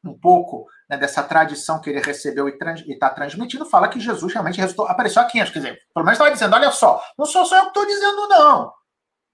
um 0.03 0.17
pouco 0.17 0.65
né, 0.89 0.95
dessa 0.95 1.23
tradição 1.23 1.81
que 1.81 1.89
ele 1.89 1.99
recebeu 1.99 2.47
e 2.47 2.57
está 2.87 3.09
transmitindo, 3.09 3.65
fala 3.65 3.87
que 3.89 3.99
Jesus 3.99 4.31
realmente 4.31 4.59
resultou, 4.59 4.87
apareceu 4.87 5.21
a 5.21 5.25
500. 5.25 5.53
Quer 5.53 5.59
dizer, 5.59 5.79
pelo 5.93 6.05
menos 6.05 6.17
estava 6.17 6.31
dizendo: 6.31 6.55
olha 6.55 6.71
só, 6.71 7.03
não 7.17 7.25
sou 7.25 7.45
só 7.45 7.57
eu 7.57 7.61
que 7.63 7.67
estou 7.69 7.85
dizendo, 7.85 8.27
não. 8.29 8.73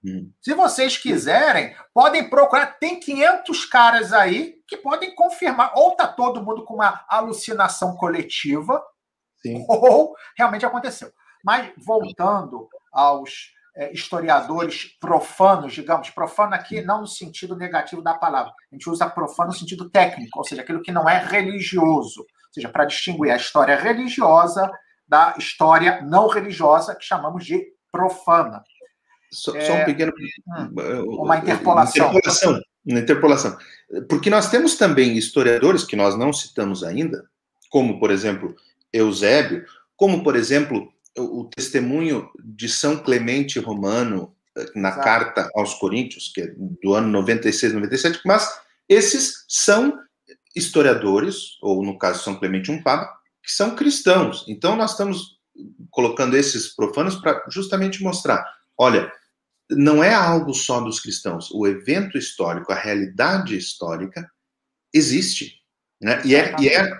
Hum. 0.04 0.30
Se 0.40 0.52
vocês 0.52 0.98
quiserem, 0.98 1.74
podem 1.92 2.28
procurar. 2.28 2.78
Tem 2.78 3.00
500 3.00 3.64
caras 3.66 4.12
aí 4.12 4.56
que 4.68 4.76
podem 4.76 5.14
confirmar. 5.14 5.72
Ou 5.76 5.92
está 5.92 6.06
todo 6.06 6.42
mundo 6.42 6.64
com 6.64 6.74
uma 6.74 7.04
alucinação 7.08 7.96
coletiva, 7.96 8.82
Sim. 9.40 9.64
ou 9.68 10.14
realmente 10.36 10.66
aconteceu. 10.66 11.10
Mas 11.44 11.70
voltando 11.76 12.68
aos 12.90 13.52
é, 13.76 13.92
historiadores 13.92 14.96
profanos, 14.98 15.72
digamos, 15.72 16.10
profano 16.10 16.54
aqui 16.54 16.80
não 16.80 17.02
no 17.02 17.06
sentido 17.06 17.54
negativo 17.56 18.00
da 18.00 18.14
palavra, 18.14 18.52
a 18.72 18.74
gente 18.74 18.88
usa 18.88 19.08
profano 19.10 19.48
no 19.48 19.54
sentido 19.54 19.90
técnico, 19.90 20.38
ou 20.38 20.44
seja, 20.44 20.62
aquilo 20.62 20.80
que 20.80 20.92
não 20.92 21.08
é 21.08 21.18
religioso, 21.18 22.20
ou 22.20 22.52
seja, 22.52 22.68
para 22.68 22.84
distinguir 22.84 23.32
a 23.32 23.36
história 23.36 23.76
religiosa 23.76 24.70
da 25.06 25.34
história 25.38 26.00
não 26.02 26.28
religiosa, 26.28 26.94
que 26.94 27.04
chamamos 27.04 27.44
de 27.44 27.62
profana. 27.92 28.62
Só, 29.30 29.54
é, 29.54 29.60
só 29.60 29.72
um 29.72 29.76
é, 29.76 29.84
pequeno. 29.84 30.12
Hum, 30.48 31.20
uma 31.20 31.36
interpolação. 31.36 32.08
interpolação. 32.08 32.60
Uma 32.86 33.00
interpolação. 33.00 33.58
Porque 34.08 34.30
nós 34.30 34.48
temos 34.50 34.76
também 34.76 35.16
historiadores 35.16 35.84
que 35.84 35.96
nós 35.96 36.16
não 36.16 36.32
citamos 36.32 36.84
ainda, 36.84 37.24
como, 37.70 37.98
por 37.98 38.10
exemplo, 38.10 38.54
Eusébio, 38.92 39.64
como, 39.96 40.22
por 40.22 40.36
exemplo, 40.36 40.93
o 41.18 41.44
testemunho 41.44 42.28
de 42.42 42.68
São 42.68 42.96
Clemente 42.96 43.58
Romano 43.58 44.34
eh, 44.56 44.66
na 44.74 44.90
Exato. 44.90 45.04
carta 45.04 45.50
aos 45.54 45.74
Coríntios, 45.74 46.30
que 46.34 46.42
é 46.42 46.54
do 46.82 46.94
ano 46.94 47.08
96, 47.08 47.74
97, 47.74 48.20
mas 48.24 48.60
esses 48.88 49.44
são 49.48 49.98
historiadores, 50.54 51.58
ou 51.62 51.84
no 51.84 51.98
caso 51.98 52.22
São 52.22 52.36
Clemente 52.36 52.70
um 52.70 52.82
Papa, 52.82 53.12
que 53.42 53.50
são 53.50 53.74
cristãos. 53.74 54.44
Então 54.48 54.76
nós 54.76 54.92
estamos 54.92 55.38
colocando 55.90 56.36
esses 56.36 56.74
profanos 56.74 57.16
para 57.16 57.44
justamente 57.48 58.02
mostrar, 58.02 58.44
olha, 58.76 59.12
não 59.70 60.02
é 60.02 60.12
algo 60.12 60.52
só 60.52 60.80
dos 60.80 61.00
cristãos. 61.00 61.50
O 61.52 61.66
evento 61.66 62.18
histórico, 62.18 62.72
a 62.72 62.76
realidade 62.76 63.56
histórica 63.56 64.30
existe, 64.92 65.60
né? 66.00 66.20
E 66.24 66.34
é, 66.34 66.54
e 66.60 66.68
é 66.68 66.90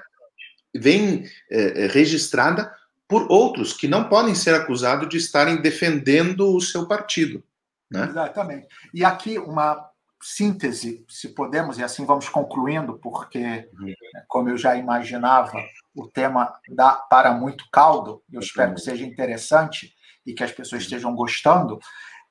vem 0.76 1.24
é, 1.50 1.86
registrada 1.86 2.72
por 3.08 3.30
outros 3.30 3.72
que 3.72 3.86
não 3.86 4.08
podem 4.08 4.34
ser 4.34 4.54
acusados 4.54 5.08
de 5.08 5.16
estarem 5.16 5.60
defendendo 5.60 6.54
o 6.54 6.60
seu 6.60 6.86
partido. 6.86 7.42
Né? 7.90 8.06
Exatamente. 8.08 8.66
E 8.92 9.04
aqui 9.04 9.38
uma 9.38 9.90
síntese, 10.22 11.04
se 11.06 11.28
podemos, 11.34 11.78
e 11.78 11.84
assim 11.84 12.06
vamos 12.06 12.30
concluindo, 12.30 12.98
porque, 12.98 13.68
uhum. 13.78 13.94
Como 14.26 14.48
eu 14.48 14.56
já 14.56 14.74
imaginava, 14.74 15.62
o 15.94 16.08
tema 16.08 16.50
dá 16.70 16.92
para 16.92 17.32
muito 17.32 17.66
caldo, 17.70 18.22
eu 18.32 18.40
espero 18.40 18.74
que 18.74 18.80
seja 18.80 19.04
interessante 19.04 19.94
e 20.24 20.32
que 20.32 20.42
as 20.42 20.50
pessoas 20.50 20.82
uhum. 20.82 20.86
estejam 20.86 21.14
gostando. 21.14 21.78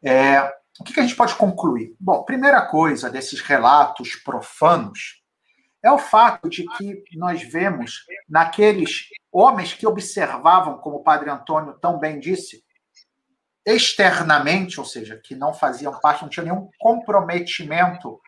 É, 0.04 0.42
o 0.80 0.84
que, 0.84 0.94
que 0.94 1.00
a 1.00 1.04
gente 1.04 1.16
pode 1.16 1.36
concluir? 1.36 1.96
Bom, 2.00 2.24
primeira 2.24 2.66
coisa 2.66 3.12
desses 3.12 3.42
relatos 3.42 4.16
profanos 4.16 5.22
é 5.84 5.92
o 5.92 6.00
fato 6.00 6.50
de 6.50 6.66
que 6.78 7.04
nós 7.16 7.44
vemos 7.44 8.06
naqueles 8.28 9.08
homens 9.34 9.74
que 9.74 9.88
observavam, 9.88 10.78
como 10.78 10.98
o 10.98 11.04
Padre 11.04 11.30
Antônio 11.30 11.74
tão 11.80 11.98
bem 11.98 12.20
disse, 12.20 12.64
externamente, 13.66 14.80
ou 14.80 14.86
seja, 14.86 15.20
que 15.24 15.36
não 15.36 15.54
faziam 15.54 16.00
parte, 16.00 16.22
não 16.22 16.30
tinham 16.30 16.46
nenhum 16.46 16.70
comprometimento 16.80 18.20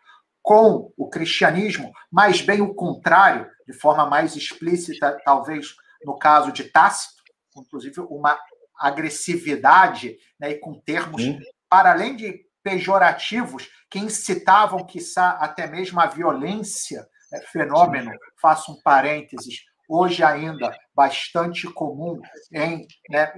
com 0.42 0.92
o 0.96 1.08
cristianismo, 1.08 1.92
mas 2.10 2.40
bem 2.40 2.60
o 2.60 2.74
contrário, 2.74 3.50
de 3.66 3.72
forma 3.72 4.06
mais 4.06 4.36
explícita, 4.36 5.18
talvez 5.24 5.74
no 6.04 6.18
caso 6.18 6.52
de 6.52 6.64
Tácito, 6.64 7.22
inclusive 7.56 8.00
uma 8.02 8.38
agressividade, 8.78 10.16
né, 10.38 10.50
e 10.50 10.58
com 10.58 10.80
termos, 10.80 11.22
Sim. 11.22 11.40
para 11.68 11.92
além 11.92 12.14
de 12.14 12.44
pejorativos, 12.62 13.68
que 13.90 13.98
incitavam, 13.98 14.84
quiçá, 14.84 15.30
até 15.40 15.66
mesmo 15.66 16.00
a 16.00 16.06
violência, 16.06 17.06
né, 17.30 17.40
fenômeno, 17.52 18.10
faço 18.40 18.72
um 18.72 18.80
parênteses, 18.82 19.64
hoje 19.88 20.22
ainda 20.22 20.76
bastante 20.94 21.66
comum 21.72 22.20
em, 22.52 22.86
né, 23.10 23.32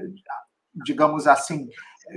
digamos 0.85 1.27
assim, 1.27 1.69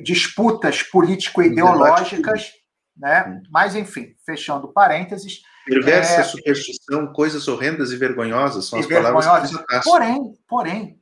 disputas 0.04 0.84
político-ideológicas, 0.84 2.52
né? 2.96 3.42
Mas, 3.50 3.76
enfim, 3.76 4.16
fechando 4.26 4.72
parênteses. 4.72 5.42
Perversa, 5.66 6.22
é... 6.22 6.24
superstição, 6.24 7.12
coisas 7.14 7.48
horrendas 7.48 7.92
e 7.92 7.98
vergonhosas 7.98 8.66
são 8.66 8.80
e 8.80 8.82
as 8.82 8.88
palavras 8.88 9.52
que 9.52 9.84
Porém, 9.84 10.34
porém, 10.48 11.00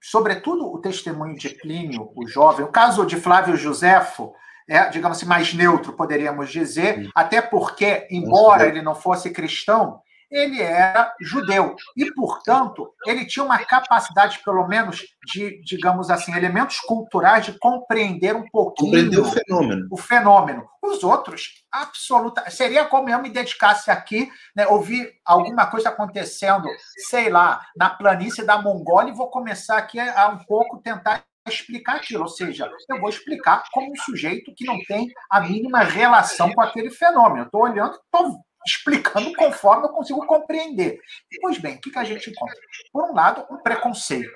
sobretudo 0.00 0.66
o 0.72 0.80
testemunho 0.80 1.36
de 1.36 1.50
Plínio, 1.50 2.10
o 2.14 2.26
jovem, 2.26 2.64
o 2.64 2.70
caso 2.70 3.04
de 3.04 3.16
Flávio 3.16 3.56
Josefo, 3.56 4.32
é, 4.68 4.88
digamos 4.88 5.16
assim, 5.16 5.26
mais 5.26 5.52
neutro, 5.54 5.92
poderíamos 5.92 6.50
dizer, 6.50 7.08
até 7.14 7.40
porque, 7.40 8.06
embora 8.10 8.66
ele 8.66 8.82
não 8.82 8.94
fosse 8.94 9.30
cristão, 9.30 10.00
ele 10.30 10.60
era 10.60 11.14
judeu 11.20 11.76
e, 11.96 12.12
portanto, 12.12 12.92
ele 13.06 13.24
tinha 13.24 13.44
uma 13.44 13.58
capacidade, 13.58 14.40
pelo 14.44 14.66
menos, 14.66 15.04
de, 15.26 15.60
digamos 15.62 16.10
assim, 16.10 16.34
elementos 16.34 16.78
culturais 16.80 17.44
de 17.44 17.58
compreender 17.58 18.34
um 18.34 18.48
pouquinho 18.50 18.90
compreender 18.90 19.18
o 19.20 19.24
fenômeno. 19.24 19.88
O 19.90 19.96
fenômeno. 19.96 20.68
Os 20.82 21.02
outros, 21.02 21.64
absoluta, 21.70 22.48
seria 22.50 22.84
como 22.84 23.08
eu 23.08 23.20
me 23.20 23.30
dedicasse 23.30 23.90
aqui, 23.90 24.30
né, 24.54 24.66
ouvir 24.66 25.12
alguma 25.24 25.66
coisa 25.66 25.88
acontecendo, 25.88 26.68
sei 27.08 27.28
lá, 27.28 27.60
na 27.76 27.90
planície 27.90 28.44
da 28.44 28.60
Mongólia 28.60 29.10
e 29.10 29.16
vou 29.16 29.28
começar 29.28 29.76
aqui 29.76 29.98
a, 29.98 30.28
um 30.28 30.38
pouco 30.44 30.78
tentar 30.78 31.24
explicar 31.48 31.96
aquilo, 31.96 32.22
ou 32.22 32.28
seja, 32.28 32.70
eu 32.88 33.00
vou 33.00 33.08
explicar 33.08 33.62
como 33.72 33.92
um 33.92 33.96
sujeito 33.96 34.52
que 34.56 34.64
não 34.64 34.78
tem 34.86 35.08
a 35.30 35.40
mínima 35.40 35.80
relação 35.80 36.52
com 36.52 36.60
aquele 36.60 36.90
fenômeno. 36.90 37.44
Estou 37.44 37.62
olhando, 37.62 37.94
estou 37.94 38.40
explicando 38.66 39.32
conforme 39.34 39.86
eu 39.86 39.90
consigo 39.90 40.26
compreender. 40.26 40.98
Pois 41.40 41.58
bem, 41.58 41.76
o 41.76 41.80
que, 41.80 41.90
que 41.90 41.98
a 41.98 42.04
gente 42.04 42.30
encontra? 42.30 42.56
Por 42.92 43.10
um 43.10 43.14
lado, 43.14 43.46
um 43.50 43.62
preconceito. 43.62 44.32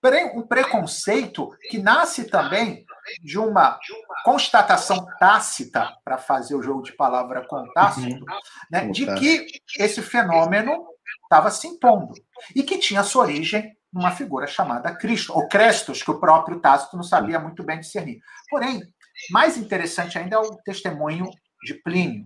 Porém, 0.00 0.36
um 0.36 0.42
preconceito 0.42 1.48
que 1.70 1.78
nasce 1.78 2.24
também 2.24 2.84
de 3.22 3.38
uma 3.38 3.78
constatação 4.24 5.06
tácita, 5.18 5.96
para 6.04 6.18
fazer 6.18 6.56
o 6.56 6.62
jogo 6.62 6.82
de 6.82 6.92
palavra 6.92 7.46
com 7.46 7.72
tácito, 7.72 8.08
uhum. 8.08 8.38
né, 8.70 8.88
de 8.88 9.06
que 9.14 9.46
esse 9.78 10.02
fenômeno 10.02 10.88
estava 11.22 11.50
se 11.50 11.68
impondo 11.68 12.14
e 12.54 12.62
que 12.64 12.78
tinha 12.78 13.04
sua 13.04 13.22
origem 13.22 13.76
numa 13.92 14.10
figura 14.10 14.46
chamada 14.46 14.94
Cristo, 14.94 15.32
ou 15.34 15.46
Crestos, 15.48 16.02
que 16.02 16.10
o 16.10 16.18
próprio 16.18 16.58
Tácito 16.60 16.96
não 16.96 17.04
sabia 17.04 17.38
muito 17.38 17.62
bem 17.62 17.78
discernir. 17.78 18.20
Porém, 18.48 18.82
mais 19.30 19.56
interessante 19.56 20.18
ainda 20.18 20.36
é 20.36 20.38
o 20.38 20.56
testemunho 20.64 21.30
de 21.62 21.74
Plínio. 21.74 22.24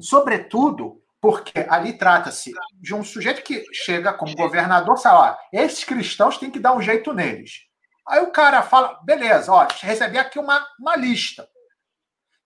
Sobretudo 0.00 1.02
porque 1.20 1.66
ali 1.68 1.98
trata-se 1.98 2.52
de 2.74 2.94
um 2.94 3.02
sujeito 3.02 3.42
que 3.42 3.64
chega 3.72 4.12
como 4.12 4.36
governador, 4.36 4.96
sabe, 4.98 5.36
esses 5.52 5.82
cristãos 5.84 6.38
têm 6.38 6.50
que 6.50 6.60
dar 6.60 6.74
um 6.74 6.82
jeito 6.82 7.12
neles. 7.12 7.66
Aí 8.06 8.22
o 8.22 8.30
cara 8.30 8.62
fala, 8.62 9.00
beleza, 9.04 9.52
ó, 9.52 9.66
recebi 9.80 10.18
aqui 10.18 10.38
uma, 10.38 10.64
uma 10.78 10.96
lista 10.96 11.48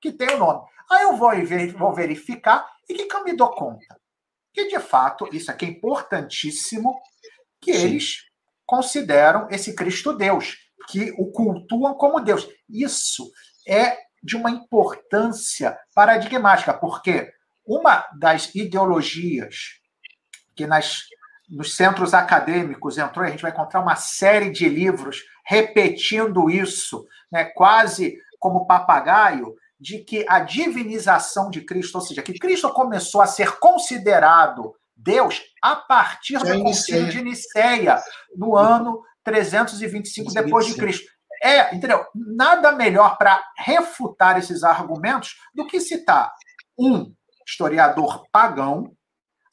que 0.01 0.11
tem 0.11 0.35
o 0.35 0.39
nome. 0.39 0.62
Aí 0.91 1.03
eu 1.03 1.16
vou, 1.16 1.30
vou 1.78 1.95
verificar 1.95 2.68
e 2.89 2.95
que, 2.95 3.07
que 3.07 3.16
eu 3.16 3.24
me 3.24 3.37
dou 3.37 3.51
conta? 3.51 4.01
Que, 4.53 4.66
de 4.66 4.78
fato, 4.80 5.28
isso 5.33 5.51
aqui 5.51 5.64
é 5.64 5.68
importantíssimo, 5.68 7.01
que 7.61 7.72
Sim. 7.72 7.87
eles 7.87 8.16
consideram 8.66 9.49
esse 9.51 9.74
Cristo 9.74 10.12
Deus, 10.12 10.57
que 10.89 11.12
o 11.16 11.30
cultuam 11.30 11.95
como 11.95 12.20
Deus. 12.20 12.49
Isso 12.68 13.30
é 13.66 13.97
de 14.22 14.36
uma 14.36 14.50
importância 14.50 15.76
paradigmática, 15.94 16.72
porque 16.72 17.32
uma 17.66 18.06
das 18.18 18.54
ideologias 18.54 19.80
que 20.54 20.66
nas, 20.66 21.04
nos 21.48 21.74
centros 21.74 22.14
acadêmicos 22.14 22.98
entrou, 22.98 23.24
a 23.24 23.30
gente 23.30 23.42
vai 23.42 23.50
encontrar 23.50 23.80
uma 23.80 23.96
série 23.96 24.50
de 24.50 24.68
livros 24.68 25.22
repetindo 25.44 26.50
isso, 26.50 27.06
né, 27.30 27.44
quase 27.44 28.16
como 28.38 28.66
papagaio, 28.66 29.54
de 29.78 29.98
que 29.98 30.24
a 30.28 30.38
divinização 30.38 31.50
de 31.50 31.62
Cristo, 31.62 31.96
ou 31.96 32.00
seja, 32.00 32.22
que 32.22 32.38
Cristo 32.38 32.72
começou 32.72 33.20
a 33.20 33.26
ser 33.26 33.58
considerado 33.58 34.74
Deus 34.96 35.42
a 35.60 35.74
partir 35.74 36.38
do 36.38 36.62
Concílio 36.62 37.08
de 37.08 37.20
Nicéia, 37.20 38.00
no 38.36 38.56
ano 38.56 39.02
325 39.24 40.32
depois 40.32 40.66
de 40.66 40.74
Cristo. 40.74 41.10
É, 41.43 41.74
entendeu? 41.74 42.05
Nada 42.14 42.70
melhor 42.72 43.18
para 43.18 43.43
refutar 43.59 44.38
esses 44.38 44.62
argumentos 44.62 45.34
do 45.53 45.66
que 45.66 45.80
citar 45.80 46.32
um 46.78 47.12
historiador 47.47 48.22
pagão, 48.30 48.93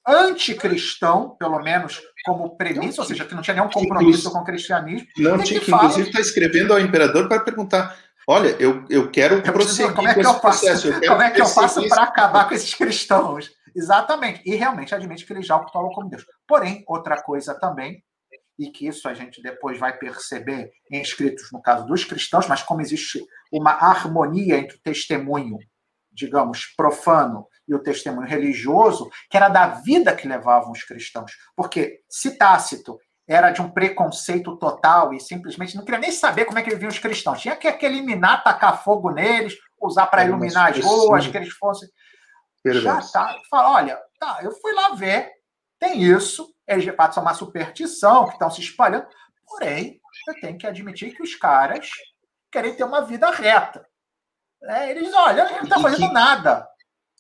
anticristão, 0.08 1.36
pelo 1.40 1.60
menos 1.60 2.00
como 2.24 2.56
premissa, 2.56 3.02
ou 3.02 3.08
seja, 3.08 3.26
que 3.26 3.34
não 3.34 3.42
tinha 3.42 3.56
nenhum 3.56 3.70
compromisso 3.70 4.32
com 4.32 4.40
o 4.40 4.44
cristianismo. 4.44 5.08
Não 5.18 5.40
tinha, 5.40 5.60
que, 5.60 5.66
que 5.66 5.72
inclusive 5.72 6.10
está 6.10 6.20
escrevendo 6.20 6.74
ao 6.74 6.80
imperador 6.80 7.28
para 7.28 7.40
perguntar: 7.40 7.98
olha, 8.28 8.56
eu, 8.60 8.86
eu 8.90 9.10
quero 9.10 9.36
eu 9.36 9.54
prosseguir 9.54 9.94
como 9.96 10.08
é 10.08 10.14
que 10.14 10.20
eu 10.26 10.34
faço, 10.36 10.66
Como 11.08 11.22
é 11.22 11.32
que 11.32 11.42
eu 11.42 11.48
faço 11.48 11.88
para 11.88 12.04
acabar 12.04 12.48
com 12.48 12.54
esses 12.54 12.74
cristãos? 12.74 13.50
Exatamente. 13.76 14.42
E 14.46 14.56
realmente 14.56 14.94
admite 14.94 15.26
que 15.26 15.34
ele 15.34 15.42
já 15.42 15.56
o 15.56 15.66
como 15.66 16.10
Deus. 16.10 16.26
Porém, 16.48 16.84
outra 16.88 17.22
coisa 17.22 17.54
também 17.54 18.04
e 18.60 18.70
que 18.70 18.86
isso 18.86 19.07
a 19.07 19.14
gente 19.14 19.41
depois 19.41 19.80
vai 19.80 19.97
perceber 19.97 20.70
em 20.91 21.01
escritos 21.01 21.49
no 21.51 21.62
caso 21.62 21.86
dos 21.88 22.03
cristãos, 22.03 22.45
mas 22.45 22.62
como 22.62 22.82
existe 22.82 23.26
uma 23.51 23.72
harmonia 23.72 24.57
entre 24.57 24.76
o 24.76 24.82
testemunho, 24.82 25.57
digamos, 26.12 26.66
profano 26.76 27.47
e 27.66 27.74
o 27.74 27.80
testemunho 27.80 28.28
religioso, 28.28 29.10
que 29.30 29.38
era 29.38 29.47
da 29.47 29.68
vida 29.68 30.14
que 30.14 30.28
levavam 30.28 30.72
os 30.72 30.84
cristãos. 30.84 31.32
Porque 31.55 32.01
se 32.10 32.38
Tácito 32.38 32.99
era 33.26 33.51
de 33.51 33.62
um 33.62 33.70
preconceito 33.70 34.57
total 34.57 35.14
e 35.14 35.22
simplesmente 35.22 35.78
não 35.78 35.86
queria 35.86 36.01
nem 36.01 36.12
saber 36.12 36.43
como 36.45 36.60
é 36.60 36.64
que 36.64 36.72
viviam 36.72 36.89
os 36.89 36.99
cristãos. 36.99 37.39
Tinha 37.39 37.55
que 37.55 37.86
eliminar, 37.86 38.43
tacar 38.43 38.84
fogo 38.84 39.12
neles, 39.12 39.55
usar 39.82 40.07
para 40.07 40.26
iluminar 40.26 40.72
as 40.72 40.84
ruas, 40.84 41.28
que 41.28 41.38
eles 41.38 41.53
fossem. 41.53 41.88
Já 42.66 42.99
tá. 43.01 43.38
Fala, 43.49 43.72
olha, 43.76 43.97
tá, 44.20 44.39
eu 44.41 44.51
fui 44.51 44.74
lá 44.74 44.95
ver, 44.95 45.32
tem 45.80 46.03
isso, 46.03 46.53
eles 46.70 46.84
de 46.84 46.91
fato 46.91 47.15
são 47.15 47.24
uma 47.24 47.34
superstição 47.34 48.26
que 48.26 48.34
estão 48.34 48.49
se 48.49 48.61
espalhando, 48.61 49.07
porém, 49.45 49.99
eu 50.28 50.39
tenho 50.39 50.57
que 50.57 50.67
admitir 50.67 51.15
que 51.15 51.24
os 51.24 51.36
caras 51.36 51.89
querem 52.51 52.76
ter 52.76 52.84
uma 52.84 53.01
vida 53.01 53.30
reta. 53.32 53.86
É, 54.63 54.91
eles, 54.91 55.13
olha, 55.13 55.43
ele 55.43 55.55
não 55.55 55.63
está 55.63 55.80
fazendo 55.80 56.07
que, 56.07 56.13
nada. 56.13 56.67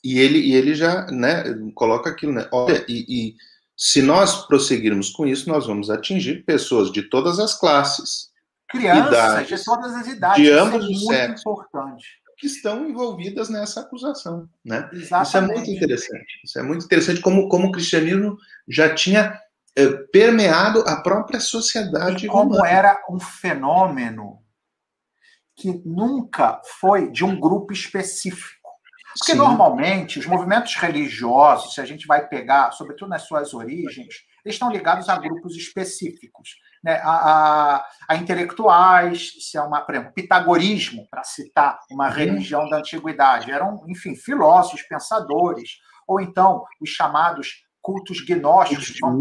E 0.03 0.19
ele, 0.19 0.39
e 0.39 0.53
ele 0.53 0.75
já 0.75 1.07
né, 1.07 1.43
coloca 1.73 2.09
aquilo, 2.09 2.33
né? 2.33 2.47
Olha, 2.51 2.85
e, 2.87 3.05
e 3.07 3.35
se 3.75 4.01
nós 4.01 4.45
prosseguirmos 4.45 5.09
com 5.09 5.25
isso, 5.25 5.49
nós 5.49 5.65
vamos 5.65 5.89
atingir 5.89 6.43
pessoas 6.45 6.91
de 6.91 7.03
todas 7.03 7.39
as 7.39 7.57
classes. 7.57 8.29
Crianças 8.69 9.07
idades, 9.07 9.47
de 9.47 9.65
todas 9.65 9.95
as 9.95 10.07
idades. 10.07 10.43
De 10.43 10.51
ambos 10.51 10.85
é 10.85 10.87
os 10.87 11.05
sexos. 11.05 11.41
importante 11.41 12.18
que 12.39 12.47
estão 12.47 12.89
envolvidas 12.89 13.49
nessa 13.49 13.81
acusação. 13.81 14.49
Né? 14.63 14.89
Isso 14.93 15.37
é 15.37 15.41
muito 15.41 15.69
interessante. 15.69 16.41
Isso 16.43 16.57
é 16.57 16.63
muito 16.63 16.85
interessante 16.85 17.19
como, 17.19 17.49
como 17.49 17.67
o 17.67 17.71
cristianismo 17.71 18.37
já 18.65 18.95
tinha 18.95 19.37
é, 19.75 19.87
permeado 20.11 20.79
a 20.87 21.01
própria 21.01 21.41
sociedade. 21.41 22.25
E 22.25 22.29
como 22.29 22.51
romana. 22.51 22.69
era 22.69 23.05
um 23.09 23.19
fenômeno 23.19 24.41
que 25.53 25.81
nunca 25.85 26.61
foi 26.79 27.11
de 27.11 27.25
um 27.25 27.37
grupo 27.37 27.73
específico. 27.73 28.57
Porque 29.17 29.33
Sim. 29.33 29.37
normalmente 29.37 30.17
os 30.17 30.25
movimentos 30.25 30.75
religiosos, 30.75 31.73
se 31.73 31.81
a 31.81 31.85
gente 31.85 32.07
vai 32.07 32.25
pegar, 32.25 32.71
sobretudo 32.71 33.09
nas 33.09 33.23
suas 33.23 33.53
origens, 33.53 34.23
eles 34.45 34.55
estão 34.55 34.71
ligados 34.71 35.09
a 35.09 35.17
grupos 35.17 35.57
específicos 35.57 36.55
né, 36.83 36.99
a, 37.03 37.75
a, 37.75 37.85
a, 38.07 38.15
intelectuais, 38.15 39.33
se 39.39 39.57
é 39.57 39.61
uma, 39.61 39.81
por 39.81 39.95
exemplo, 39.95 40.13
pitagorismo, 40.13 41.07
para 41.09 41.23
citar 41.23 41.79
uma 41.91 42.07
uhum. 42.07 42.13
religião 42.13 42.69
da 42.69 42.77
antiguidade, 42.77 43.51
eram, 43.51 43.83
enfim, 43.87 44.15
filósofos, 44.15 44.83
pensadores, 44.83 45.77
ou 46.07 46.19
então 46.19 46.63
os 46.81 46.89
chamados 46.89 47.63
cultos 47.81 48.23
gnósticos, 48.25 48.91
que 48.91 48.99
vão, 49.01 49.19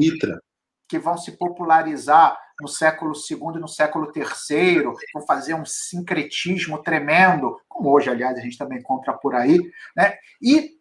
que 0.88 0.98
vão 0.98 1.16
se 1.16 1.36
popularizar 1.36 2.38
no 2.60 2.68
século 2.68 3.12
II 3.12 3.56
e 3.56 3.60
no 3.60 3.68
século 3.68 4.10
III, 4.14 4.82
vão 5.14 5.24
fazer 5.26 5.54
um 5.54 5.64
sincretismo 5.64 6.82
tremendo, 6.82 7.56
como 7.68 7.90
hoje, 7.90 8.10
aliás, 8.10 8.36
a 8.36 8.40
gente 8.40 8.58
também 8.58 8.78
encontra 8.78 9.12
por 9.12 9.34
aí, 9.34 9.58
né? 9.96 10.14
E 10.42 10.78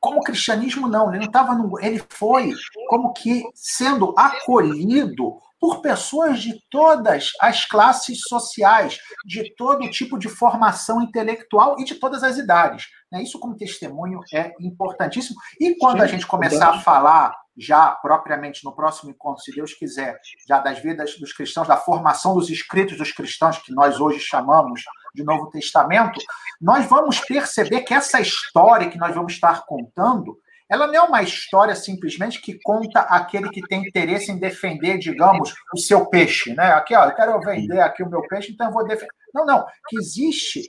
como 0.00 0.18
o 0.18 0.22
cristianismo 0.22 0.86
não, 0.86 1.08
ele 1.08 1.20
não 1.20 1.26
estava 1.26 1.54
no, 1.54 1.80
ele 1.80 2.02
foi 2.10 2.52
como 2.88 3.12
que 3.12 3.42
sendo 3.54 4.14
acolhido 4.18 5.40
por 5.64 5.80
pessoas 5.80 6.42
de 6.42 6.60
todas 6.70 7.30
as 7.40 7.64
classes 7.64 8.20
sociais, 8.28 8.98
de 9.24 9.54
todo 9.56 9.88
tipo 9.88 10.18
de 10.18 10.28
formação 10.28 11.00
intelectual 11.00 11.80
e 11.80 11.84
de 11.84 11.94
todas 11.94 12.22
as 12.22 12.36
idades. 12.36 12.84
Né? 13.10 13.22
Isso, 13.22 13.40
como 13.40 13.56
testemunho, 13.56 14.20
é 14.30 14.52
importantíssimo. 14.60 15.36
E 15.58 15.74
quando 15.78 16.02
a 16.02 16.06
gente 16.06 16.26
começar 16.26 16.68
a 16.68 16.80
falar, 16.80 17.34
já 17.56 17.92
propriamente 17.92 18.62
no 18.62 18.76
próximo 18.76 19.10
encontro, 19.10 19.42
se 19.42 19.52
Deus 19.52 19.72
quiser, 19.72 20.18
já 20.46 20.58
das 20.58 20.80
vidas 20.80 21.18
dos 21.18 21.32
cristãos, 21.32 21.66
da 21.66 21.78
formação 21.78 22.34
dos 22.34 22.50
escritos 22.50 22.98
dos 22.98 23.10
cristãos, 23.10 23.56
que 23.56 23.72
nós 23.72 23.98
hoje 23.98 24.20
chamamos 24.20 24.82
de 25.14 25.24
Novo 25.24 25.48
Testamento, 25.48 26.20
nós 26.60 26.84
vamos 26.84 27.20
perceber 27.20 27.80
que 27.84 27.94
essa 27.94 28.20
história 28.20 28.90
que 28.90 28.98
nós 28.98 29.14
vamos 29.14 29.32
estar 29.32 29.64
contando 29.64 30.36
ela 30.70 30.86
não 30.86 30.94
é 30.94 31.02
uma 31.02 31.22
história 31.22 31.74
simplesmente 31.74 32.40
que 32.40 32.58
conta 32.62 33.00
aquele 33.00 33.50
que 33.50 33.60
tem 33.62 33.86
interesse 33.86 34.30
em 34.30 34.38
defender, 34.38 34.98
digamos, 34.98 35.54
o 35.74 35.78
seu 35.78 36.06
peixe, 36.06 36.54
né? 36.54 36.72
Aqui, 36.72 36.94
ó, 36.94 37.04
eu 37.04 37.14
quero 37.14 37.40
vender 37.40 37.80
aqui 37.80 38.02
o 38.02 38.08
meu 38.08 38.22
peixe, 38.22 38.52
então 38.52 38.68
eu 38.68 38.72
vou 38.72 38.86
defender. 38.86 39.12
Não, 39.34 39.44
não, 39.44 39.66
que 39.88 39.98
existe 39.98 40.62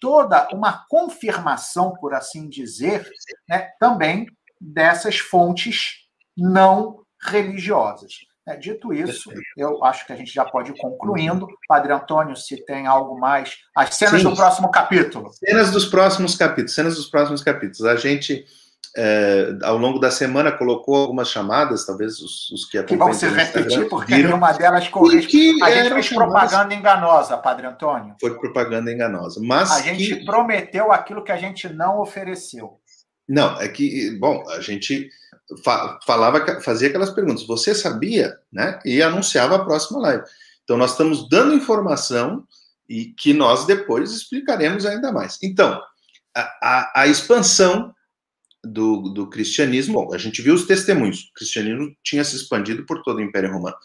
toda 0.00 0.48
uma 0.52 0.84
confirmação, 0.88 1.92
por 1.94 2.14
assim 2.14 2.48
dizer, 2.48 3.08
né, 3.48 3.70
também 3.80 4.26
dessas 4.60 5.18
fontes 5.18 6.02
não 6.36 7.00
religiosas. 7.20 8.12
É, 8.46 8.56
dito 8.56 8.92
isso, 8.92 9.30
eu 9.56 9.84
acho 9.84 10.04
que 10.04 10.12
a 10.12 10.16
gente 10.16 10.32
já 10.32 10.44
pode 10.44 10.72
ir 10.72 10.76
concluindo. 10.76 11.46
Padre 11.68 11.92
Antônio, 11.92 12.34
se 12.34 12.56
tem 12.64 12.88
algo 12.88 13.18
mais. 13.18 13.58
As 13.74 13.94
cenas 13.94 14.20
Sim. 14.20 14.30
do 14.30 14.36
próximo 14.36 14.68
capítulo. 14.70 15.30
Cenas 15.32 15.70
dos 15.70 15.84
próximos 15.86 16.34
capítulos. 16.34 16.74
Cenas 16.74 16.96
dos 16.96 17.06
próximos 17.06 17.40
capítulos. 17.40 17.84
A 17.84 17.94
gente 17.94 18.44
é, 18.94 19.56
ao 19.62 19.78
longo 19.78 19.98
da 19.98 20.10
semana 20.10 20.52
colocou 20.52 20.96
algumas 20.96 21.28
chamadas, 21.28 21.86
talvez 21.86 22.20
os, 22.20 22.50
os 22.50 22.64
que 22.66 22.76
acompanham. 22.76 22.98
Que 22.98 23.04
vão 23.04 23.14
se 23.14 23.26
repetir, 23.26 23.88
porque 23.88 24.14
viram, 24.14 24.36
uma 24.36 24.52
delas 24.52 24.88
corresponde. 24.88 25.62
A 25.62 25.70
gente 25.70 25.94
fez 25.94 26.08
propaganda 26.10 26.74
enganosa, 26.74 27.38
Padre 27.38 27.66
Antônio. 27.66 28.14
Foi 28.20 28.38
propaganda 28.38 28.92
enganosa. 28.92 29.40
Mas 29.42 29.70
a 29.70 29.80
gente 29.80 30.16
que... 30.16 30.24
prometeu 30.24 30.92
aquilo 30.92 31.24
que 31.24 31.32
a 31.32 31.38
gente 31.38 31.68
não 31.70 32.00
ofereceu. 32.00 32.78
Não, 33.26 33.58
é 33.60 33.68
que, 33.68 34.10
bom, 34.18 34.44
a 34.50 34.60
gente 34.60 35.08
falava, 36.04 36.60
fazia 36.60 36.88
aquelas 36.88 37.10
perguntas. 37.10 37.46
Você 37.46 37.74
sabia, 37.74 38.36
né? 38.52 38.78
E 38.84 39.02
anunciava 39.02 39.56
a 39.56 39.64
próxima 39.64 40.00
live. 40.00 40.24
Então, 40.64 40.76
nós 40.76 40.92
estamos 40.92 41.28
dando 41.30 41.54
informação 41.54 42.46
e 42.86 43.06
que 43.06 43.32
nós 43.32 43.64
depois 43.64 44.12
explicaremos 44.12 44.84
ainda 44.84 45.10
mais. 45.10 45.38
Então, 45.42 45.80
a, 46.36 46.40
a, 46.62 46.92
a 47.02 47.06
expansão 47.06 47.94
do, 48.64 49.02
do 49.08 49.28
cristianismo, 49.28 49.94
bom, 49.94 50.14
a 50.14 50.18
gente 50.18 50.40
viu 50.40 50.54
os 50.54 50.66
testemunhos, 50.66 51.30
o 51.30 51.34
cristianismo 51.34 51.94
tinha 52.02 52.22
se 52.22 52.36
expandido 52.36 52.86
por 52.86 53.02
todo 53.02 53.18
o 53.18 53.22
Império 53.22 53.52
Romano. 53.52 53.76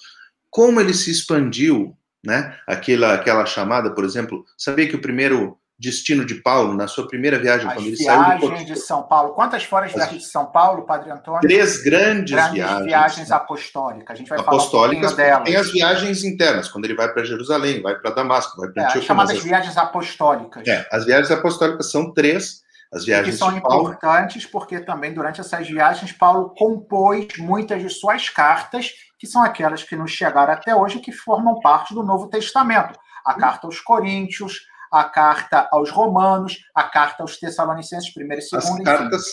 Como 0.50 0.80
ele 0.80 0.94
se 0.94 1.12
expandiu, 1.12 1.98
né? 2.24 2.58
Aquela, 2.68 3.14
aquela 3.14 3.46
chamada, 3.46 3.94
por 3.94 4.04
exemplo, 4.04 4.46
sabia 4.58 4.88
que 4.88 4.96
o 4.96 5.02
primeiro 5.02 5.58
destino 5.80 6.26
de 6.26 6.36
Paulo, 6.36 6.74
na 6.74 6.88
sua 6.88 7.08
primeira 7.08 7.38
viagem, 7.38 7.68
as 7.68 7.74
quando 7.74 7.86
ele 7.86 7.98
saiu 7.98 8.40
do 8.40 8.66
de 8.66 8.76
São 8.76 9.04
Paulo. 9.04 9.34
Quantas 9.34 9.64
foram 9.64 9.86
as 9.86 9.94
viagens 9.94 10.24
de 10.24 10.30
São 10.30 10.48
Paulo, 10.48 10.84
Padre 10.84 11.12
Antônio? 11.12 11.42
Três 11.42 11.84
grandes, 11.84 12.32
grandes 12.32 12.54
viagens. 12.54 12.86
viagens 12.86 13.32
apostólicas. 13.32 14.10
A 14.10 14.16
gente 14.16 14.30
vai 14.30 14.40
apostólicas, 14.40 15.14
falar 15.14 15.42
um 15.42 15.44
Tem 15.44 15.56
as 15.56 15.72
viagens 15.72 16.24
internas, 16.24 16.68
quando 16.68 16.86
ele 16.86 16.96
vai 16.96 17.14
para 17.14 17.24
Jerusalém, 17.24 17.82
vai 17.82 17.96
para 17.96 18.10
Damasco, 18.10 18.60
vai 18.60 18.70
para 18.70 18.84
é, 18.84 18.86
Antioquia. 18.86 19.02
As 19.02 19.08
chamadas 19.08 19.44
viagens 19.44 19.78
apostólicas. 19.78 20.68
É, 20.68 20.88
as 20.92 21.06
viagens 21.06 21.32
apostólicas 21.32 21.92
são 21.92 22.12
três 22.12 22.66
as 22.92 23.06
viagens 23.06 23.36
que 23.36 23.40
são 23.40 23.56
importantes 23.56 24.46
porque 24.46 24.80
também 24.80 25.14
durante 25.14 25.42
essas 25.42 25.68
viagens 25.68 26.12
Paulo 26.12 26.54
compôs 26.58 27.28
muitas 27.38 27.82
de 27.82 27.90
suas 27.90 28.30
cartas, 28.30 28.92
que 29.20 29.28
são 29.28 29.44
aquelas 29.44 29.84
que 29.84 29.96
nos 29.96 30.12
chegaram 30.12 30.54
até 30.54 30.76
hoje, 30.76 31.00
que 31.00 31.12
formam 31.12 31.60
parte 31.60 31.94
do 31.94 32.04
Novo 32.04 32.30
Testamento. 32.30 32.98
A 33.26 33.34
carta 33.34 33.68
aos 33.68 33.82
Coríntios, 33.82 34.62
a 34.92 35.04
carta 35.04 35.68
aos 35.72 35.90
Romanos, 35.90 36.58
a 36.74 36.84
carta 36.84 37.24
aos 37.24 37.38
Tessalonicenses, 37.38 38.14
primeira 38.14 38.42
e 38.42 38.46
segunda. 38.46 38.90
As 38.90 39.00
cartas 39.00 39.26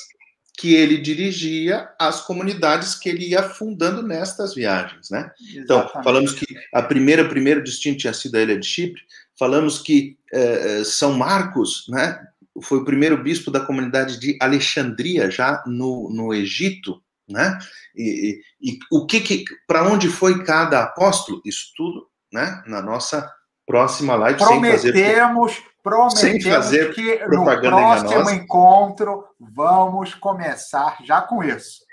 que 0.57 0.75
ele 0.75 0.99
dirigia 0.99 1.89
às 1.99 2.21
comunidades 2.21 2.95
que 2.95 3.09
ele 3.09 3.31
ia 3.31 3.43
fundando 3.43 4.03
nestas 4.03 4.55
viagens, 4.55 5.11
né? 5.11 5.31
Então, 5.57 5.89
falamos 6.03 6.33
que 6.33 6.47
a 6.73 6.81
primeira 6.81 7.29
primeiro 7.29 7.63
destino 7.63 7.97
tinha 7.97 8.13
sido 8.13 8.37
a 8.37 8.41
ilha 8.41 8.59
de 8.59 8.67
Chipre, 8.67 9.03
falamos 9.37 9.81
que 9.81 10.17
eh, 10.33 10.81
eh 10.81 10.85
São 10.85 11.13
Marcos, 11.15 11.87
né, 11.89 12.21
foi 12.63 12.79
o 12.79 12.85
primeiro 12.85 13.23
bispo 13.23 13.51
da 13.51 13.61
comunidade 13.61 14.19
de 14.19 14.37
Alexandria, 14.41 15.31
já 15.31 15.63
no, 15.67 16.09
no 16.11 16.33
Egito, 16.33 17.03
né? 17.29 17.59
E, 17.95 18.41
e, 18.61 18.71
e 18.73 18.79
o 18.91 19.07
que, 19.07 19.21
que 19.21 19.45
para 19.67 19.85
onde 19.85 20.09
foi 20.09 20.45
cada 20.45 20.83
apóstolo? 20.83 21.41
Isso 21.45 21.73
tudo, 21.77 22.07
né? 22.33 22.63
Na 22.67 22.83
nossa 22.83 23.31
próxima 23.67 24.15
live, 24.15 24.39
prometemos, 24.39 24.83
sem 24.83 24.93
fazer, 24.93 25.63
prometemos 25.83 26.21
sem 26.21 26.41
fazer 26.41 26.95
que 26.95 27.27
no 27.27 27.45
próximo 27.45 28.11
enganosa. 28.11 28.35
encontro 28.35 29.25
vamos 29.41 30.15
começar 30.15 30.99
já 31.03 31.23
com 31.23 31.43
isso. 31.43 31.85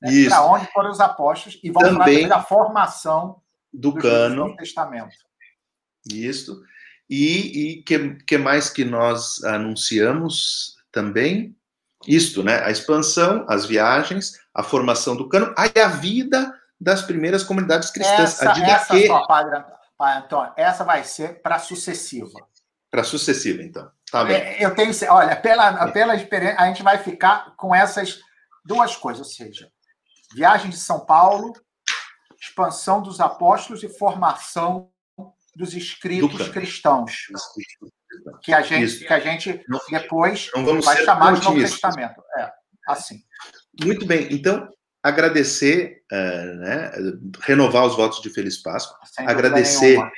Né? 0.00 0.28
Para 0.28 0.46
onde 0.46 0.66
foram 0.72 0.90
os 0.90 1.00
apóstolos 1.00 1.58
e 1.62 1.70
vamos 1.70 1.98
também 1.98 2.22
falar 2.22 2.36
da 2.36 2.42
formação 2.42 3.40
do, 3.72 3.92
do 3.92 4.00
cano, 4.00 4.56
Testamento. 4.56 5.14
Isso. 6.10 6.62
E, 7.08 7.78
e 7.78 7.82
que, 7.82 8.16
que 8.26 8.36
mais 8.36 8.68
que 8.68 8.84
nós 8.84 9.42
anunciamos 9.44 10.76
também? 10.92 11.56
Isto, 12.06 12.42
né? 12.42 12.62
A 12.64 12.70
expansão, 12.70 13.44
as 13.48 13.64
viagens, 13.64 14.38
a 14.54 14.62
formação 14.62 15.16
do 15.16 15.28
cano, 15.28 15.52
aí 15.56 15.72
a 15.82 15.88
vida 15.88 16.54
das 16.80 17.02
primeiras 17.02 17.42
comunidades 17.42 17.90
cristãs. 17.90 18.40
Essa, 18.40 18.50
essa 18.62 18.94
que... 18.94 19.06
só, 19.06 19.26
padre, 19.26 19.64
padre 19.96 20.24
Antônio, 20.24 20.52
essa 20.56 20.84
vai 20.84 21.02
ser 21.02 21.40
para 21.42 21.58
sucessiva. 21.58 22.46
Para 22.90 23.04
sucessiva, 23.04 23.62
então. 23.62 23.90
Tá 24.10 24.24
bem. 24.24 24.36
É, 24.36 24.64
eu 24.64 24.74
tenho, 24.74 24.92
olha, 25.10 25.36
pela, 25.36 25.88
pela 25.88 26.14
experiência, 26.14 26.58
a 26.58 26.66
gente 26.66 26.82
vai 26.82 26.98
ficar 26.98 27.54
com 27.56 27.74
essas 27.74 28.20
duas 28.64 28.96
coisas, 28.96 29.26
ou 29.26 29.32
seja, 29.32 29.70
viagem 30.34 30.70
de 30.70 30.76
São 30.76 31.00
Paulo, 31.00 31.52
expansão 32.40 33.02
dos 33.02 33.20
apóstolos 33.20 33.82
e 33.82 33.88
formação 33.88 34.90
dos 35.58 35.74
escritos 35.74 36.38
do 36.38 36.52
cristãos. 36.52 37.12
Que 38.42 38.54
a 38.54 38.62
gente, 38.62 39.04
que 39.04 39.12
a 39.12 39.18
gente 39.18 39.60
depois 39.90 40.48
vai 40.84 41.04
chamar 41.04 41.34
de 41.34 41.44
Novo 41.44 41.60
Testamento. 41.60 42.22
É, 42.38 42.50
assim. 42.86 43.20
Muito 43.84 44.06
bem. 44.06 44.28
Então, 44.30 44.68
agradecer, 45.02 46.02
uh, 46.12 46.54
né, 46.58 46.92
renovar 47.40 47.84
os 47.86 47.96
votos 47.96 48.22
de 48.22 48.30
Feliz 48.30 48.62
Páscoa, 48.62 48.96
agradecer 49.18 49.96
nenhuma. 49.96 50.12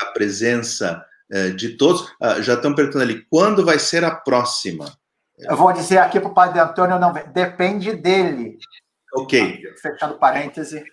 a 0.00 0.06
presença 0.06 1.06
uh, 1.32 1.52
de 1.54 1.76
todos. 1.76 2.02
Uh, 2.20 2.42
já 2.42 2.54
estão 2.54 2.74
perguntando 2.74 3.04
ali, 3.04 3.24
quando 3.30 3.64
vai 3.64 3.78
ser 3.78 4.04
a 4.04 4.12
próxima? 4.12 4.92
Eu 5.38 5.56
vou 5.56 5.72
dizer 5.72 5.98
aqui 5.98 6.18
para 6.18 6.28
o 6.28 6.34
Padre 6.34 6.60
Antônio, 6.60 6.98
não, 6.98 7.12
depende 7.32 7.94
dele. 7.94 8.58
Ok. 9.14 9.62
Fechando 9.80 10.18
parêntese. 10.18 10.84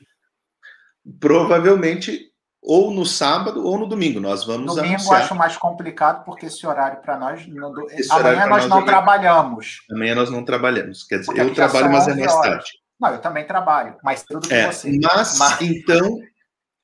Provavelmente 1.19 2.28
ou 2.61 2.91
no 2.91 3.05
sábado 3.05 3.65
ou 3.65 3.77
no 3.77 3.87
domingo. 3.87 4.19
Nós 4.19 4.45
vamos 4.45 4.75
Domingo 4.75 4.95
anunciar. 4.95 5.21
acho 5.21 5.35
mais 5.35 5.57
complicado, 5.57 6.23
porque 6.25 6.47
esse 6.47 6.65
horário 6.67 7.01
para 7.01 7.17
nós. 7.17 7.47
Não... 7.47 7.73
Amanhã 8.11 8.47
nós 8.47 8.67
não 8.67 8.79
é 8.79 8.85
trabalhamos. 8.85 9.81
Amanhã 9.91 10.15
nós 10.15 10.29
não 10.29 10.43
trabalhamos. 10.43 11.03
Quer 11.03 11.19
dizer, 11.19 11.27
porque 11.27 11.41
eu 11.41 11.53
trabalho, 11.53 11.91
mas 11.91 12.07
é 12.07 12.15
mais 12.15 12.33
horas. 12.33 12.49
tarde. 12.49 12.71
Não, 12.99 13.09
eu 13.11 13.19
também 13.19 13.45
trabalho, 13.45 13.95
mais 14.03 14.19
cedo 14.19 14.41
do 14.41 14.47
que 14.47 14.53
é, 14.53 14.69
você. 14.69 14.99
Mas, 15.01 15.37
mas, 15.37 15.61
então, 15.61 16.19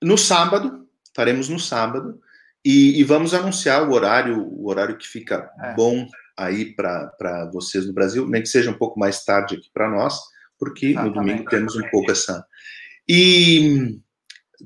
no 0.01 0.17
sábado, 0.17 0.87
faremos 1.13 1.49
no 1.49 1.59
sábado, 1.59 2.17
e, 2.63 2.99
e, 2.99 3.03
vamos 3.03 3.33
anunciar 3.33 3.87
o 3.87 3.93
horário, 3.93 4.41
o 4.41 4.67
horário 4.69 4.97
que 4.97 5.05
fica 5.05 5.51
é. 5.61 5.73
bom 5.75 6.07
aí 6.37 6.73
para 6.73 7.49
vocês 7.51 7.85
no 7.85 7.93
Brasil, 7.93 8.25
nem 8.27 8.41
que 8.41 8.47
seja 8.47 8.71
um 8.71 8.77
pouco 8.77 8.97
mais 8.97 9.23
tarde 9.23 9.55
aqui 9.55 9.69
para 9.73 9.89
nós, 9.89 10.19
porque 10.57 10.87
Exatamente. 10.87 11.15
no 11.15 11.21
domingo 11.21 11.49
temos 11.49 11.75
um 11.75 11.87
pouco 11.89 12.11
essa. 12.11 12.45
E 13.07 13.99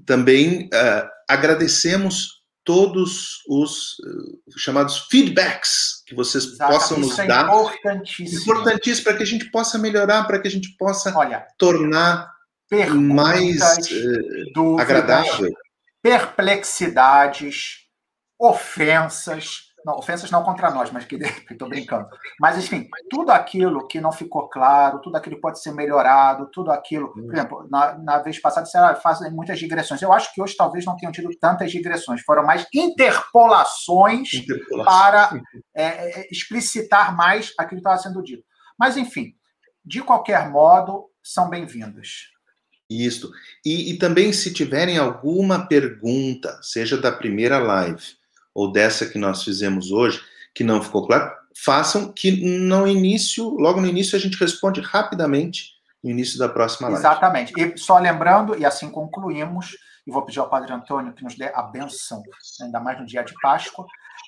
também 0.05 0.65
uh, 0.65 1.09
agradecemos 1.27 2.39
todos 2.63 3.43
os 3.47 3.97
uh, 3.99 4.59
chamados 4.59 5.07
feedbacks 5.09 6.03
que 6.05 6.13
vocês 6.13 6.45
Exato, 6.45 6.73
possam 6.73 6.99
nos 6.99 7.17
é 7.17 7.25
dar. 7.25 7.45
Importantíssimo. 7.45 8.41
Importantíssimo 8.41 9.03
para 9.05 9.17
que 9.17 9.23
a 9.23 9.25
gente 9.25 9.51
possa 9.51 9.77
melhorar, 9.77 10.25
para 10.25 10.39
que 10.39 10.47
a 10.47 10.51
gente 10.51 10.75
possa 10.77 11.11
Olha, 11.17 11.47
tornar 11.57 12.31
mais 12.93 13.59
uh, 14.55 14.79
agradável. 14.79 15.49
Perplexidades, 16.01 17.87
ofensas, 18.37 19.68
não, 19.85 19.97
ofensas 19.97 20.31
não 20.31 20.43
contra 20.43 20.71
nós, 20.71 20.91
mas 20.91 21.05
que 21.05 21.15
estou 21.49 21.69
brincando. 21.69 22.07
Mas, 22.39 22.57
enfim, 22.57 22.87
tudo 23.09 23.31
aquilo 23.31 23.87
que 23.87 23.99
não 23.99 24.11
ficou 24.11 24.49
claro, 24.49 25.01
tudo 25.01 25.15
aquilo 25.15 25.35
que 25.35 25.41
pode 25.41 25.61
ser 25.61 25.71
melhorado, 25.73 26.49
tudo 26.51 26.71
aquilo. 26.71 27.13
Por 27.13 27.33
exemplo, 27.33 27.67
na, 27.69 27.97
na 27.97 28.19
vez 28.19 28.39
passada, 28.39 28.65
você 28.65 28.77
ah, 28.77 28.95
fazem 28.95 29.31
muitas 29.31 29.59
digressões. 29.59 30.01
Eu 30.01 30.13
acho 30.13 30.33
que 30.33 30.41
hoje 30.41 30.55
talvez 30.55 30.85
não 30.85 30.95
tenham 30.95 31.11
tido 31.11 31.29
tantas 31.39 31.71
digressões, 31.71 32.21
foram 32.21 32.45
mais 32.45 32.67
interpolações, 32.73 34.29
para 34.83 35.31
é, 35.75 36.21
é, 36.21 36.27
explicitar 36.31 37.15
mais 37.15 37.53
aquilo 37.57 37.81
que 37.81 37.87
estava 37.87 37.97
sendo 37.97 38.23
dito. 38.23 38.43
Mas, 38.77 38.97
enfim, 38.97 39.33
de 39.83 40.01
qualquer 40.01 40.49
modo, 40.49 41.09
são 41.23 41.49
bem-vindas. 41.49 42.29
Isso. 42.89 43.31
E, 43.63 43.91
e, 43.91 43.97
também, 43.99 44.33
se 44.33 44.51
tiverem 44.51 44.97
alguma 44.97 45.67
pergunta, 45.67 46.59
seja 46.63 46.97
da 46.97 47.11
primeira 47.11 47.59
live 47.59 48.18
ou 48.53 48.71
dessa 48.71 49.05
que 49.05 49.17
nós 49.17 49.43
fizemos 49.43 49.91
hoje, 49.91 50.21
que 50.53 50.63
não 50.63 50.81
ficou 50.81 51.05
claro, 51.05 51.31
façam 51.55 52.11
que 52.11 52.31
no 52.45 52.87
início, 52.87 53.49
logo 53.49 53.81
no 53.81 53.87
início, 53.87 54.17
a 54.17 54.19
gente 54.19 54.37
responde 54.37 54.81
rapidamente 54.81 55.73
no 56.03 56.09
início 56.09 56.39
da 56.39 56.47
próxima 56.47 56.87
live. 56.87 57.01
Exatamente. 57.01 57.53
E 57.57 57.77
só 57.77 57.97
lembrando, 57.97 58.57
e 58.57 58.65
assim 58.65 58.89
concluímos, 58.89 59.77
e 60.07 60.11
vou 60.11 60.23
pedir 60.23 60.39
ao 60.39 60.49
Padre 60.49 60.73
Antônio 60.73 61.13
que 61.13 61.23
nos 61.23 61.35
dê 61.35 61.51
a 61.53 61.61
benção, 61.61 62.23
ainda 62.61 62.79
mais 62.79 62.99
no 62.99 63.05
dia 63.05 63.23
de 63.23 63.33
Páscoa, 63.41 63.85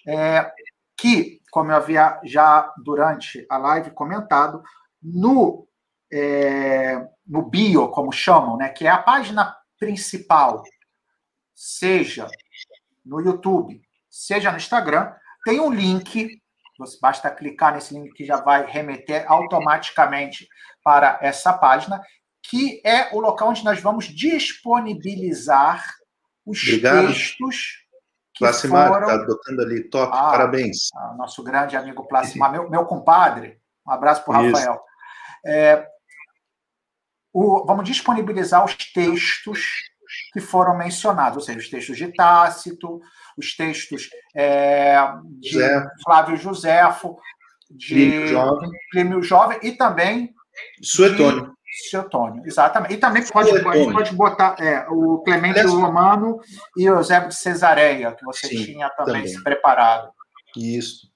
é, 0.08 0.52
que, 0.98 1.40
como 1.52 1.72
eu 1.72 1.76
havia 1.76 2.20
já 2.24 2.72
durante 2.84 3.46
a 3.50 3.58
live 3.58 3.92
comentado, 3.92 4.62
no, 5.02 5.68
é, 6.12 7.08
no 7.26 7.44
bio, 7.44 7.88
como 7.90 8.12
chamam, 8.12 8.58
né, 8.58 8.70
que 8.70 8.86
é 8.86 8.90
a 8.90 8.98
página 8.98 9.56
principal, 9.80 10.62
seja 11.56 12.28
no 13.04 13.20
YouTube, 13.20 13.82
seja 14.12 14.52
no 14.52 14.58
Instagram, 14.58 15.14
tem 15.46 15.60
um 15.60 15.72
link. 15.72 16.40
Você 16.78 16.98
basta 17.02 17.32
clicar 17.32 17.74
nesse 17.74 17.94
link 17.94 18.12
que 18.14 18.26
já 18.26 18.38
vai 18.38 18.66
remeter 18.66 19.26
automaticamente 19.32 20.48
para 20.84 21.18
essa 21.22 21.54
página, 21.54 22.02
que 22.44 22.82
é 22.86 23.16
o 23.16 23.20
local 23.20 23.50
onde 23.50 23.64
nós 23.64 23.80
vamos 23.80 24.06
disponibilizar 24.06 25.86
os 26.46 26.62
Obrigado. 26.62 27.08
textos 27.08 27.82
que 28.34 28.44
Plassimar, 28.44 28.88
foram... 28.88 29.10
está 29.10 29.26
botando 29.26 29.60
ali, 29.60 29.90
top, 29.90 30.12
ah, 30.16 30.32
parabéns. 30.32 30.90
Ah, 30.96 31.14
nosso 31.18 31.44
grande 31.44 31.78
amigo 31.78 32.08
Plassimar, 32.08 32.52
meu, 32.52 32.70
meu 32.70 32.86
compadre, 32.86 33.60
um 33.88 33.92
abraço 33.92 34.24
para 34.26 34.40
o 34.40 34.52
Rafael. 34.52 34.82
É, 35.46 35.88
o, 37.34 37.66
vamos 37.66 37.86
disponibilizar 37.86 38.64
os 38.66 38.76
textos 38.76 39.92
que 40.34 40.42
foram 40.42 40.78
mencionados, 40.78 41.38
ou 41.38 41.44
seja, 41.44 41.60
os 41.60 41.70
textos 41.70 41.98
de 41.98 42.12
Tácito, 42.14 43.02
os 43.38 43.56
textos 43.56 44.10
é, 44.36 44.98
de 45.40 45.52
José. 45.52 45.86
Flávio 46.04 46.38
Joséfo, 46.38 47.18
de 47.70 47.94
Plínio 47.94 48.28
Jovem. 48.28 48.70
Jovem 49.24 49.60
e 49.64 49.72
também 49.72 50.34
Suetônio. 50.82 51.54
Suetônio, 51.90 52.44
exatamente. 52.46 52.96
E 52.96 52.98
também 52.98 53.26
pode, 53.26 53.64
pode, 53.64 53.94
pode 53.94 54.16
botar 54.16 54.58
é, 54.60 54.86
o 54.90 55.20
Clemente 55.20 55.60
Aliás, 55.60 55.72
Romano 55.74 56.40
e 56.76 56.90
o 56.90 56.96
Eusébio 56.96 57.30
de 57.30 57.36
Cesareia, 57.36 58.12
que 58.14 58.26
você 58.26 58.48
sim, 58.48 58.66
tinha 58.66 58.90
também, 58.90 59.14
também, 59.14 59.28
se 59.28 59.42
preparado. 59.42 60.12
Isso. 60.56 61.10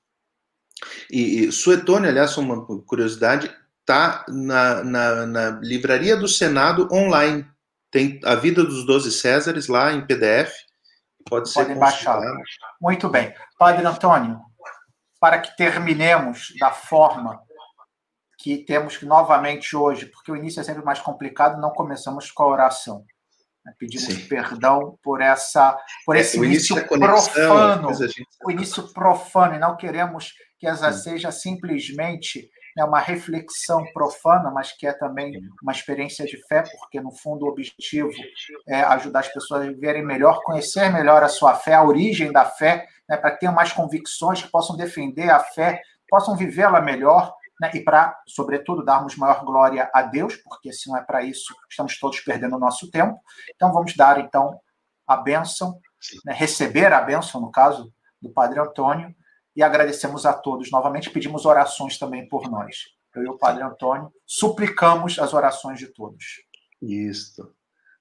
E, 1.12 1.46
e 1.46 1.52
Suetônio, 1.52 2.10
aliás, 2.10 2.38
uma 2.38 2.66
curiosidade, 2.66 3.54
está 3.82 4.26
na, 4.30 4.84
na, 4.84 5.26
na, 5.26 5.50
livraria 5.62 6.16
do 6.16 6.28
Senado 6.28 6.88
online. 6.92 7.46
Tem 7.92 8.20
a 8.24 8.36
vida 8.36 8.64
dos 8.64 8.86
Doze 8.86 9.12
Césares 9.12 9.68
lá 9.68 9.92
em 9.92 10.06
PDF. 10.06 10.54
Pode 11.28 11.50
ser 11.50 11.62
Podem 11.62 11.80
baixar. 11.80 12.22
Muito 12.80 13.10
bem. 13.10 13.34
Padre 13.58 13.86
Antônio, 13.86 14.40
para 15.20 15.40
que 15.40 15.56
terminemos 15.56 16.54
da 16.60 16.72
forma 16.72 17.42
que 18.38 18.58
temos 18.58 18.96
que 18.96 19.06
novamente 19.06 19.76
hoje, 19.76 20.06
porque 20.06 20.32
o 20.32 20.36
início 20.36 20.60
é 20.60 20.64
sempre 20.64 20.84
mais 20.84 21.00
complicado, 21.00 21.60
não 21.60 21.72
começamos 21.72 22.30
com 22.30 22.44
a 22.44 22.48
oração. 22.48 23.04
Né? 23.66 23.74
Pedimos 23.80 24.06
Sim. 24.06 24.28
perdão 24.28 25.00
por 25.02 25.20
essa, 25.20 25.76
por 26.06 26.16
é, 26.16 26.20
esse 26.20 26.38
é, 26.38 26.44
início, 26.44 26.78
início 26.78 27.00
profano, 27.00 27.94
gente... 27.94 28.28
o 28.46 28.52
início 28.52 28.94
profano, 28.94 29.56
e 29.56 29.60
não 29.60 29.76
queremos 29.76 30.34
que 30.60 30.68
essa 30.68 30.92
Sim. 30.94 31.02
seja 31.02 31.32
simplesmente 31.32 32.48
né, 32.76 32.84
uma 32.84 33.00
reflexão 33.00 33.84
profana, 33.94 34.52
mas 34.52 34.72
que 34.72 34.86
é 34.86 34.94
também 34.94 35.40
uma 35.62 35.72
experiência 35.72 36.26
de 36.26 36.38
fé, 36.48 36.64
porque 36.80 37.00
no 37.00 37.12
fundo 37.12 37.46
o 37.46 37.50
objetivo 37.50 38.12
é 38.68 38.82
ajudar 38.82 39.22
as 39.22 39.30
pessoas 39.30 39.62
a 39.62 39.68
viverem 39.68 40.06
melhor, 40.06 40.42
conhecer 40.44 40.92
melhor 40.92 41.24
a 41.24 41.30
sua 41.30 41.56
fé, 41.56 41.74
a 41.74 41.84
origem 41.84 42.32
da 42.32 42.46
fé, 42.46 42.88
né, 43.08 43.16
para 43.16 43.32
que 43.32 43.40
tenham 43.40 43.56
mais 43.56 43.72
convicções, 43.72 44.42
que 44.42 44.50
possam 44.50 44.76
defender 44.76 45.30
a 45.30 45.40
fé, 45.40 45.82
possam 46.10 46.36
vivê-la 46.36 46.82
melhor 46.82 47.34
né, 47.62 47.72
e 47.74 47.80
para, 47.80 48.18
sobretudo, 48.28 48.84
darmos 48.84 49.16
maior 49.16 49.46
glória 49.46 49.90
a 49.94 50.02
Deus, 50.02 50.36
porque 50.36 50.74
se 50.74 50.90
não 50.90 50.98
é 50.98 51.02
para 51.02 51.24
isso, 51.24 51.56
estamos 51.70 51.98
todos 51.98 52.20
perdendo 52.20 52.58
o 52.58 52.60
nosso 52.60 52.92
tempo. 52.92 53.18
Então, 53.56 53.72
vamos 53.72 53.96
dar, 53.96 54.20
então, 54.20 54.60
a 55.08 55.16
bênção, 55.16 55.80
né, 56.26 56.34
receber 56.34 56.92
a 56.92 57.00
bênção, 57.00 57.40
no 57.40 57.52
caso, 57.52 57.92
do 58.22 58.30
Padre 58.30 58.60
Antônio, 58.60 59.16
e 59.56 59.64
agradecemos 59.64 60.26
a 60.26 60.34
todos. 60.34 60.72
Novamente, 60.72 61.10
pedimos 61.10 61.46
orações 61.46 61.98
também 61.98 62.28
por 62.28 62.50
nós. 62.50 62.76
Eu 63.16 63.24
e 63.24 63.28
o 63.30 63.38
Padre 63.38 63.64
Antônio 63.64 64.12
suplicamos 64.26 65.18
as 65.20 65.34
orações 65.34 65.80
de 65.80 65.88
todos. 65.88 66.24
Isso. 66.82 67.50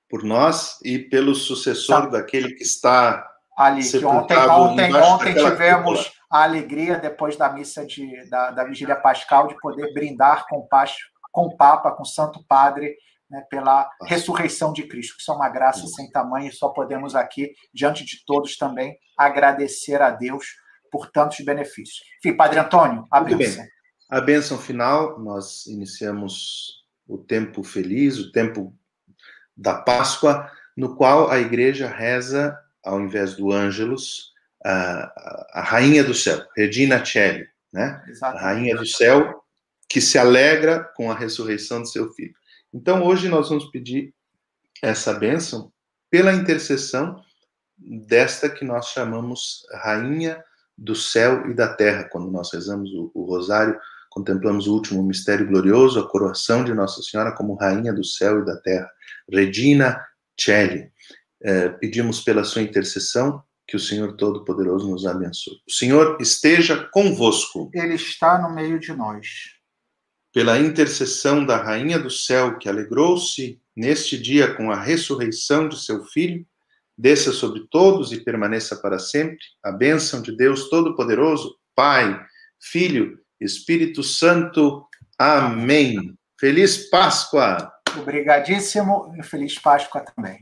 Por 0.08 0.24
nós 0.24 0.78
e 0.84 0.98
pelo 0.98 1.34
sucessor 1.34 2.02
tá. 2.02 2.18
daquele 2.18 2.54
que 2.54 2.62
está 2.62 3.24
ali. 3.56 3.88
Que 3.88 4.04
ontem, 4.04 4.36
ontem, 4.36 4.94
ontem 4.94 5.34
tivemos. 5.34 6.08
Cúpula 6.08 6.24
a 6.34 6.42
alegria, 6.42 6.98
depois 6.98 7.36
da 7.36 7.48
missa 7.48 7.86
de, 7.86 8.28
da, 8.28 8.50
da 8.50 8.64
Vigília 8.64 8.96
Pascal, 8.96 9.46
de 9.46 9.56
poder 9.60 9.94
brindar 9.94 10.46
com, 10.48 10.66
com 11.30 11.42
o 11.42 11.56
Papa, 11.56 11.92
com 11.92 12.02
o 12.02 12.06
Santo 12.06 12.44
Padre, 12.48 12.96
né, 13.30 13.40
pela 13.48 13.88
ressurreição 14.02 14.72
de 14.72 14.82
Cristo. 14.88 15.14
Isso 15.16 15.30
é 15.30 15.34
uma 15.36 15.48
graça 15.48 15.86
sem 15.86 16.10
tamanho 16.10 16.48
e 16.48 16.52
só 16.52 16.70
podemos 16.70 17.14
aqui, 17.14 17.52
diante 17.72 18.04
de 18.04 18.24
todos 18.26 18.56
também, 18.56 18.98
agradecer 19.16 20.02
a 20.02 20.10
Deus 20.10 20.44
por 20.94 21.10
tantos 21.10 21.40
benefícios. 21.40 22.04
Enfim, 22.20 22.36
Padre 22.36 22.60
Antônio, 22.60 23.04
a 23.10 23.20
Muito 23.20 23.36
bênção. 23.36 23.64
Bem. 23.64 23.72
A 24.08 24.20
bênção 24.20 24.56
final, 24.56 25.18
nós 25.18 25.66
iniciamos 25.66 26.84
o 27.04 27.18
tempo 27.18 27.64
feliz, 27.64 28.16
o 28.16 28.30
tempo 28.30 28.72
da 29.56 29.74
Páscoa, 29.74 30.48
no 30.76 30.94
qual 30.94 31.32
a 31.32 31.40
igreja 31.40 31.88
reza, 31.88 32.56
ao 32.80 33.00
invés 33.00 33.34
do 33.34 33.50
Ângelus, 33.50 34.32
a, 34.64 35.58
a 35.58 35.62
rainha 35.62 36.04
do 36.04 36.14
céu, 36.14 36.46
Regina 36.56 37.04
Celli, 37.04 37.48
né? 37.72 38.00
A 38.22 38.38
rainha 38.38 38.76
do 38.76 38.86
céu 38.86 39.42
que 39.88 40.00
se 40.00 40.16
alegra 40.16 40.84
com 40.94 41.10
a 41.10 41.14
ressurreição 41.14 41.80
do 41.82 41.88
seu 41.88 42.12
filho. 42.12 42.34
Então, 42.72 43.02
hoje 43.02 43.28
nós 43.28 43.48
vamos 43.48 43.64
pedir 43.72 44.14
essa 44.80 45.12
bênção 45.12 45.72
pela 46.08 46.32
intercessão 46.32 47.20
desta 47.76 48.48
que 48.48 48.64
nós 48.64 48.90
chamamos 48.90 49.66
rainha 49.72 50.40
do 50.76 50.94
céu 50.94 51.48
e 51.50 51.54
da 51.54 51.72
terra. 51.74 52.04
Quando 52.04 52.30
nós 52.30 52.52
rezamos 52.52 52.90
o, 52.92 53.10
o 53.14 53.24
rosário, 53.24 53.78
contemplamos 54.10 54.66
o 54.66 54.74
último 54.74 55.02
mistério 55.02 55.46
glorioso, 55.46 55.98
a 55.98 56.08
coroação 56.08 56.64
de 56.64 56.72
Nossa 56.72 57.02
Senhora 57.02 57.32
como 57.32 57.54
rainha 57.54 57.92
do 57.92 58.04
céu 58.04 58.40
e 58.40 58.44
da 58.44 58.56
terra. 58.56 58.90
Regina 59.30 60.00
Celli. 60.38 60.92
É, 61.42 61.68
pedimos 61.68 62.20
pela 62.20 62.44
sua 62.44 62.62
intercessão 62.62 63.42
que 63.66 63.76
o 63.76 63.80
Senhor 63.80 64.16
Todo-Poderoso 64.16 64.90
nos 64.90 65.06
abençoe. 65.06 65.54
O 65.66 65.72
Senhor 65.72 66.18
esteja 66.20 66.88
convosco. 66.92 67.70
Ele 67.74 67.94
está 67.94 68.40
no 68.40 68.54
meio 68.54 68.78
de 68.78 68.92
nós. 68.92 69.26
Pela 70.32 70.58
intercessão 70.58 71.44
da 71.44 71.56
Rainha 71.56 71.98
do 71.98 72.10
Céu, 72.10 72.58
que 72.58 72.68
alegrou-se 72.68 73.60
neste 73.76 74.18
dia 74.18 74.54
com 74.54 74.70
a 74.70 74.80
ressurreição 74.80 75.68
de 75.68 75.82
seu 75.82 76.04
Filho, 76.04 76.46
desça 76.96 77.32
sobre 77.32 77.66
todos 77.70 78.12
e 78.12 78.22
permaneça 78.22 78.76
para 78.76 78.98
sempre 78.98 79.38
a 79.62 79.72
bênção 79.72 80.22
de 80.22 80.36
Deus 80.36 80.68
Todo-Poderoso, 80.68 81.56
Pai, 81.74 82.20
Filho, 82.60 83.18
Espírito 83.40 84.02
Santo. 84.02 84.86
Amém. 85.18 86.16
Feliz 86.38 86.88
Páscoa! 86.88 87.72
Obrigadíssimo 87.98 89.14
e 89.18 89.22
feliz 89.22 89.58
Páscoa 89.58 90.00
também. 90.00 90.38